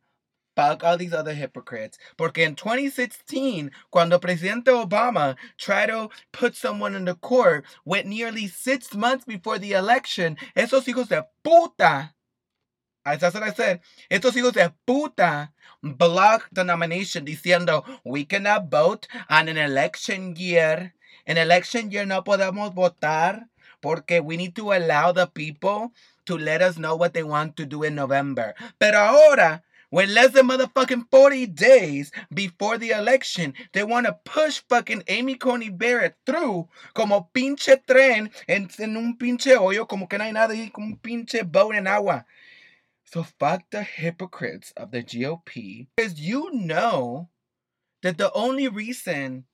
all 0.61 0.97
these 0.97 1.13
other 1.13 1.35
hypocrites. 1.35 1.99
Porque 2.17 2.39
in 2.39 2.55
2016, 2.55 3.71
cuando 3.91 4.19
Presidente 4.19 4.71
Obama 4.71 5.37
tried 5.59 5.87
to 5.87 6.11
put 6.33 6.55
someone 6.55 6.95
in 6.95 7.05
the 7.05 7.15
court 7.15 7.65
with 7.85 8.07
nearly 8.07 8.47
six 8.47 8.95
months 8.95 9.25
before 9.25 9.59
the 9.59 9.73
election, 9.73 10.37
esos 10.57 10.85
hijos 10.87 11.09
de 11.09 11.27
puta, 11.43 12.15
that's 13.05 13.35
what 13.35 13.43
I 13.43 13.53
said, 13.53 13.81
estos 14.11 14.35
hijos 14.35 14.53
de 14.53 14.73
puta 14.87 15.51
blocked 15.83 16.55
the 16.55 16.65
nomination 16.65 17.25
diciendo, 17.25 17.85
we 18.05 18.25
cannot 18.25 18.71
vote 18.71 19.09
on 19.29 19.49
an 19.49 19.57
election 19.57 20.35
year. 20.37 20.95
En 21.27 21.39
election 21.39 21.91
year 21.91 22.07
no 22.07 22.23
podemos 22.23 22.75
votar 22.75 23.49
porque 23.81 24.23
we 24.23 24.37
need 24.37 24.55
to 24.55 24.73
allow 24.73 25.13
the 25.13 25.27
people 25.27 25.93
to 26.27 26.37
let 26.37 26.61
us 26.61 26.77
know 26.77 26.95
what 26.97 27.15
they 27.15 27.23
want 27.23 27.57
to 27.57 27.65
do 27.65 27.83
in 27.83 27.95
November. 27.95 28.55
Pero 28.79 28.99
ahora, 28.99 29.63
when 29.91 30.14
less 30.14 30.32
than 30.32 30.49
motherfucking 30.49 31.11
40 31.11 31.47
days 31.47 32.11
before 32.32 32.78
the 32.78 32.91
election, 32.91 33.55
they 33.72 33.82
want 33.82 34.07
to 34.07 34.18
push 34.24 34.62
fucking 34.68 35.03
Amy 35.09 35.34
Coney 35.34 35.68
Barrett 35.68 36.14
through 36.24 36.68
como 36.95 37.28
pinche 37.34 37.76
tren 37.86 38.30
en, 38.49 38.70
en 38.78 38.97
un 38.97 39.16
pinche 39.18 39.57
hoyo, 39.57 39.86
como 39.86 40.07
que 40.07 40.18
no 40.18 40.24
hay 40.24 40.32
nada 40.32 40.55
ahí, 40.55 40.72
como 40.72 40.86
un 40.86 40.97
pinche 40.97 41.43
boat 41.43 41.74
en 41.74 41.86
agua. 41.86 42.24
So 43.05 43.24
fuck 43.24 43.62
the 43.70 43.82
hypocrites 43.82 44.72
of 44.76 44.93
the 44.93 45.03
GOP. 45.03 45.88
Because 45.97 46.20
you 46.20 46.51
know 46.53 47.28
that 48.03 48.18
the 48.18 48.32
only 48.32 48.68
reason 48.68 49.45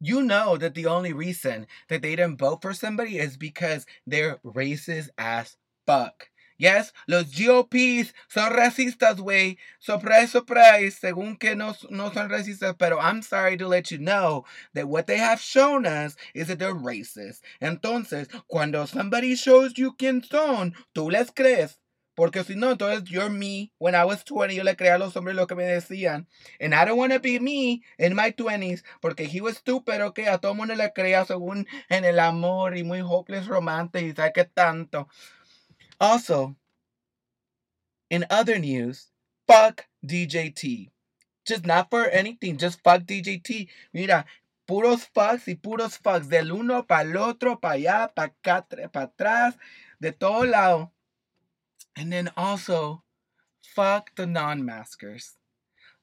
you 0.00 0.22
know 0.22 0.56
that 0.56 0.74
the 0.74 0.86
only 0.86 1.12
reason 1.12 1.66
that 1.88 2.02
they 2.02 2.14
didn't 2.14 2.38
vote 2.38 2.62
for 2.62 2.72
somebody 2.72 3.18
is 3.18 3.36
because 3.36 3.84
they're 4.06 4.38
racist 4.44 5.08
as 5.18 5.56
fuck. 5.86 6.30
Yes, 6.58 6.92
los 7.06 7.30
GOPs 7.32 8.12
son 8.28 8.52
racistas, 8.52 9.18
güey. 9.20 9.58
Surprise, 9.78 10.32
surprise. 10.32 10.98
Según 10.98 11.38
que 11.38 11.54
no, 11.54 11.74
no 11.90 12.12
son 12.12 12.28
racistas, 12.28 12.74
pero 12.76 12.98
I'm 13.00 13.22
sorry 13.22 13.56
to 13.58 13.68
let 13.68 13.92
you 13.92 13.98
know 13.98 14.44
that 14.74 14.88
what 14.88 15.06
they 15.06 15.18
have 15.18 15.40
shown 15.40 15.86
us 15.86 16.16
is 16.34 16.48
that 16.48 16.58
they're 16.58 16.74
racist. 16.74 17.42
Entonces, 17.62 18.26
cuando 18.48 18.86
somebody 18.86 19.36
shows 19.36 19.74
you 19.74 19.94
quién 19.96 20.20
son, 20.24 20.74
tú 20.94 21.10
les 21.12 21.30
crees. 21.30 21.78
Porque 22.16 22.42
si 22.42 22.56
no, 22.56 22.72
entonces 22.72 23.08
you're 23.08 23.30
me. 23.30 23.70
When 23.78 23.94
I 23.94 24.04
was 24.04 24.24
20, 24.24 24.52
yo 24.56 24.64
le 24.64 24.74
creía 24.74 24.96
a 24.96 24.98
los 24.98 25.14
hombres 25.14 25.36
lo 25.36 25.46
que 25.46 25.54
me 25.54 25.62
decían. 25.62 26.26
And 26.60 26.74
I 26.74 26.84
don't 26.84 26.98
want 26.98 27.12
to 27.12 27.20
be 27.20 27.38
me 27.38 27.82
in 27.96 28.16
my 28.16 28.32
20s. 28.32 28.82
Porque 29.00 29.28
he 29.32 29.40
was 29.40 29.58
stupid, 29.58 30.00
ok. 30.02 30.18
A 30.26 30.38
todo 30.38 30.52
mundo 30.54 30.74
le 30.74 30.92
creía 30.92 31.24
según 31.24 31.68
en 31.88 32.04
el 32.04 32.18
amor 32.18 32.76
y 32.76 32.82
muy 32.82 33.02
hopeless 33.02 33.46
romance 33.46 34.00
y 34.02 34.12
sabe 34.14 34.32
qué 34.34 34.44
tanto. 34.44 35.06
Also, 36.00 36.56
in 38.10 38.24
other 38.30 38.58
news, 38.58 39.08
fuck 39.46 39.86
DJT. 40.06 40.90
Just 41.46 41.66
not 41.66 41.90
for 41.90 42.04
anything, 42.06 42.56
just 42.56 42.82
fuck 42.82 43.02
DJT. 43.02 43.68
Mira, 43.92 44.24
puros 44.68 45.06
fucks 45.14 45.48
y 45.48 45.54
puros 45.54 45.98
fucks. 45.98 46.28
Del 46.28 46.52
uno 46.52 46.82
para 46.82 47.08
el 47.08 47.16
otro, 47.16 47.56
para 47.56 47.74
allá, 47.74 48.14
para 48.14 48.32
acá, 48.44 48.66
para 48.92 49.06
atrás, 49.06 49.56
de 50.00 50.12
todo 50.12 50.44
lado. 50.44 50.92
And 51.96 52.12
then 52.12 52.30
also, 52.36 53.02
fuck 53.60 54.14
the 54.14 54.26
non 54.26 54.64
maskers. 54.64 55.36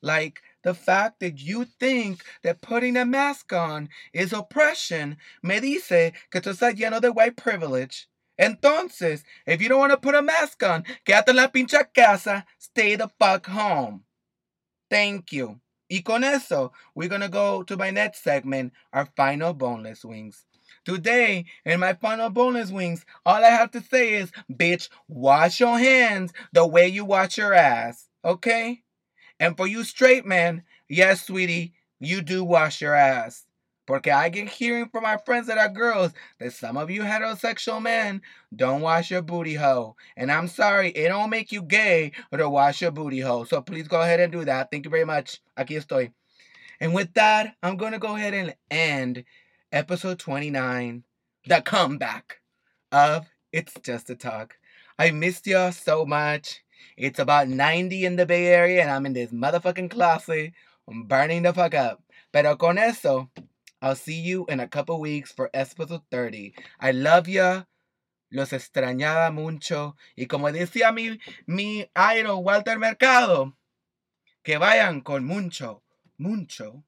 Like 0.01 0.41
the 0.63 0.73
fact 0.73 1.19
that 1.21 1.39
you 1.39 1.65
think 1.65 2.23
that 2.43 2.61
putting 2.61 2.97
a 2.97 3.05
mask 3.05 3.53
on 3.53 3.89
is 4.13 4.33
oppression 4.33 5.17
me 5.41 5.59
dice 5.59 6.13
que 6.29 6.41
tú 6.41 6.51
estás 6.51 6.77
lleno 6.77 7.01
de 7.01 7.11
white 7.11 7.37
privilege. 7.37 8.07
Entonces, 8.39 9.23
if 9.45 9.61
you 9.61 9.69
don't 9.69 9.79
want 9.79 9.91
to 9.91 9.97
put 9.97 10.15
a 10.15 10.21
mask 10.21 10.61
on, 10.63 10.83
quédate 11.05 11.29
en 11.29 11.35
la 11.37 11.47
pincha 11.47 11.85
casa, 11.93 12.45
stay 12.59 12.95
the 12.95 13.09
fuck 13.19 13.45
home. 13.47 14.03
Thank 14.89 15.31
you. 15.31 15.59
Y 15.89 16.01
con 16.03 16.23
eso, 16.23 16.71
we're 16.95 17.09
gonna 17.09 17.29
go 17.29 17.63
to 17.63 17.77
my 17.77 17.91
next 17.91 18.23
segment, 18.23 18.73
our 18.91 19.07
final 19.15 19.53
boneless 19.53 20.03
wings. 20.03 20.45
Today, 20.83 21.45
in 21.63 21.79
my 21.79 21.93
final 21.93 22.29
boneless 22.29 22.71
wings, 22.71 23.05
all 23.25 23.43
I 23.43 23.49
have 23.49 23.71
to 23.71 23.81
say 23.81 24.13
is, 24.13 24.31
bitch, 24.51 24.89
wash 25.07 25.59
your 25.59 25.77
hands 25.77 26.33
the 26.53 26.65
way 26.65 26.87
you 26.87 27.05
wash 27.05 27.37
your 27.37 27.53
ass, 27.53 28.07
okay? 28.23 28.83
And 29.39 29.55
for 29.55 29.67
you 29.67 29.83
straight 29.83 30.25
men, 30.25 30.63
yes, 30.89 31.25
sweetie, 31.25 31.73
you 31.99 32.21
do 32.21 32.43
wash 32.43 32.81
your 32.81 32.95
ass. 32.95 33.45
Porque 33.85 34.07
I 34.07 34.29
get 34.29 34.49
hearing 34.49 34.89
from 34.89 35.03
my 35.03 35.17
friends 35.17 35.47
that 35.47 35.57
are 35.57 35.69
girls 35.69 36.11
that 36.39 36.53
some 36.53 36.75
of 36.75 36.89
you 36.89 37.03
heterosexual 37.03 37.81
men 37.81 38.21
don't 38.55 38.81
wash 38.81 39.11
your 39.11 39.21
booty 39.21 39.55
hole. 39.55 39.95
And 40.17 40.31
I'm 40.31 40.47
sorry, 40.47 40.89
it 40.89 41.09
don't 41.09 41.29
make 41.29 41.51
you 41.51 41.61
gay 41.61 42.11
to 42.35 42.49
wash 42.49 42.81
your 42.81 42.91
booty 42.91 43.19
hole. 43.19 43.45
So 43.45 43.61
please 43.61 43.87
go 43.87 44.01
ahead 44.01 44.19
and 44.19 44.31
do 44.31 44.45
that. 44.45 44.71
Thank 44.71 44.85
you 44.85 44.91
very 44.91 45.05
much. 45.05 45.39
Aquí 45.57 45.77
estoy. 45.77 46.11
And 46.79 46.93
with 46.93 47.13
that, 47.13 47.55
I'm 47.63 47.77
going 47.77 47.93
to 47.93 47.99
go 47.99 48.15
ahead 48.15 48.33
and 48.33 48.55
end 48.69 49.23
episode 49.71 50.19
29, 50.19 51.03
the 51.45 51.61
comeback 51.61 52.41
of 52.91 53.27
It's 53.51 53.73
Just 53.81 54.09
a 54.09 54.15
Talk. 54.15 54.55
I 54.97 55.11
missed 55.11 55.47
y'all 55.47 55.71
so 55.71 56.05
much. 56.05 56.63
It's 56.97 57.19
about 57.19 57.49
90 57.49 58.05
in 58.05 58.15
the 58.15 58.25
Bay 58.25 58.47
Area 58.47 58.81
and 58.81 58.89
I'm 58.89 59.05
in 59.05 59.13
this 59.13 59.31
motherfucking 59.31 59.91
closet. 59.91 60.53
I'm 60.87 61.03
burning 61.03 61.43
the 61.43 61.53
fuck 61.53 61.73
up. 61.73 62.01
Pero 62.31 62.55
con 62.55 62.77
eso, 62.77 63.29
I'll 63.85 63.95
see 63.95 64.19
you 64.19 64.47
in 64.49 64.59
a 64.59 64.67
couple 64.67 64.99
weeks 64.99 65.31
for 65.31 65.51
episode 65.53 66.01
30. 66.09 66.55
I 66.79 66.89
love 66.89 67.27
ya. 67.27 67.65
Los 68.31 68.49
extrañaba 68.49 69.31
mucho. 69.31 69.95
Y 70.17 70.25
como 70.25 70.51
decía 70.51 70.91
mi, 70.91 71.19
mi 71.45 71.85
idol 71.95 72.43
Walter 72.43 72.79
Mercado, 72.79 73.53
que 74.43 74.57
vayan 74.57 75.03
con 75.03 75.23
mucho 75.23 75.83
mucho 76.17 76.83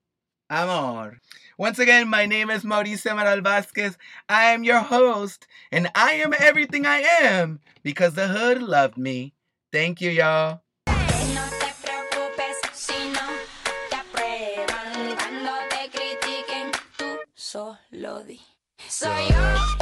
amor. 0.49 1.21
Once 1.55 1.77
again, 1.77 2.09
my 2.09 2.25
name 2.25 2.49
is 2.49 2.63
Mauricio 2.63 3.11
Amaral 3.11 3.43
Vasquez. 3.43 3.95
I 4.27 4.45
am 4.45 4.63
your 4.63 4.79
host, 4.79 5.45
and 5.71 5.91
I 5.93 6.13
am 6.13 6.33
everything 6.39 6.87
I 6.87 7.03
am 7.21 7.59
because 7.83 8.15
the 8.15 8.27
hood 8.27 8.63
loved 8.63 8.97
me. 8.97 9.35
Thank 9.71 10.01
you, 10.01 10.09
y'all. 10.09 10.61
Aprueban 19.03 19.57
cuando 19.57 19.76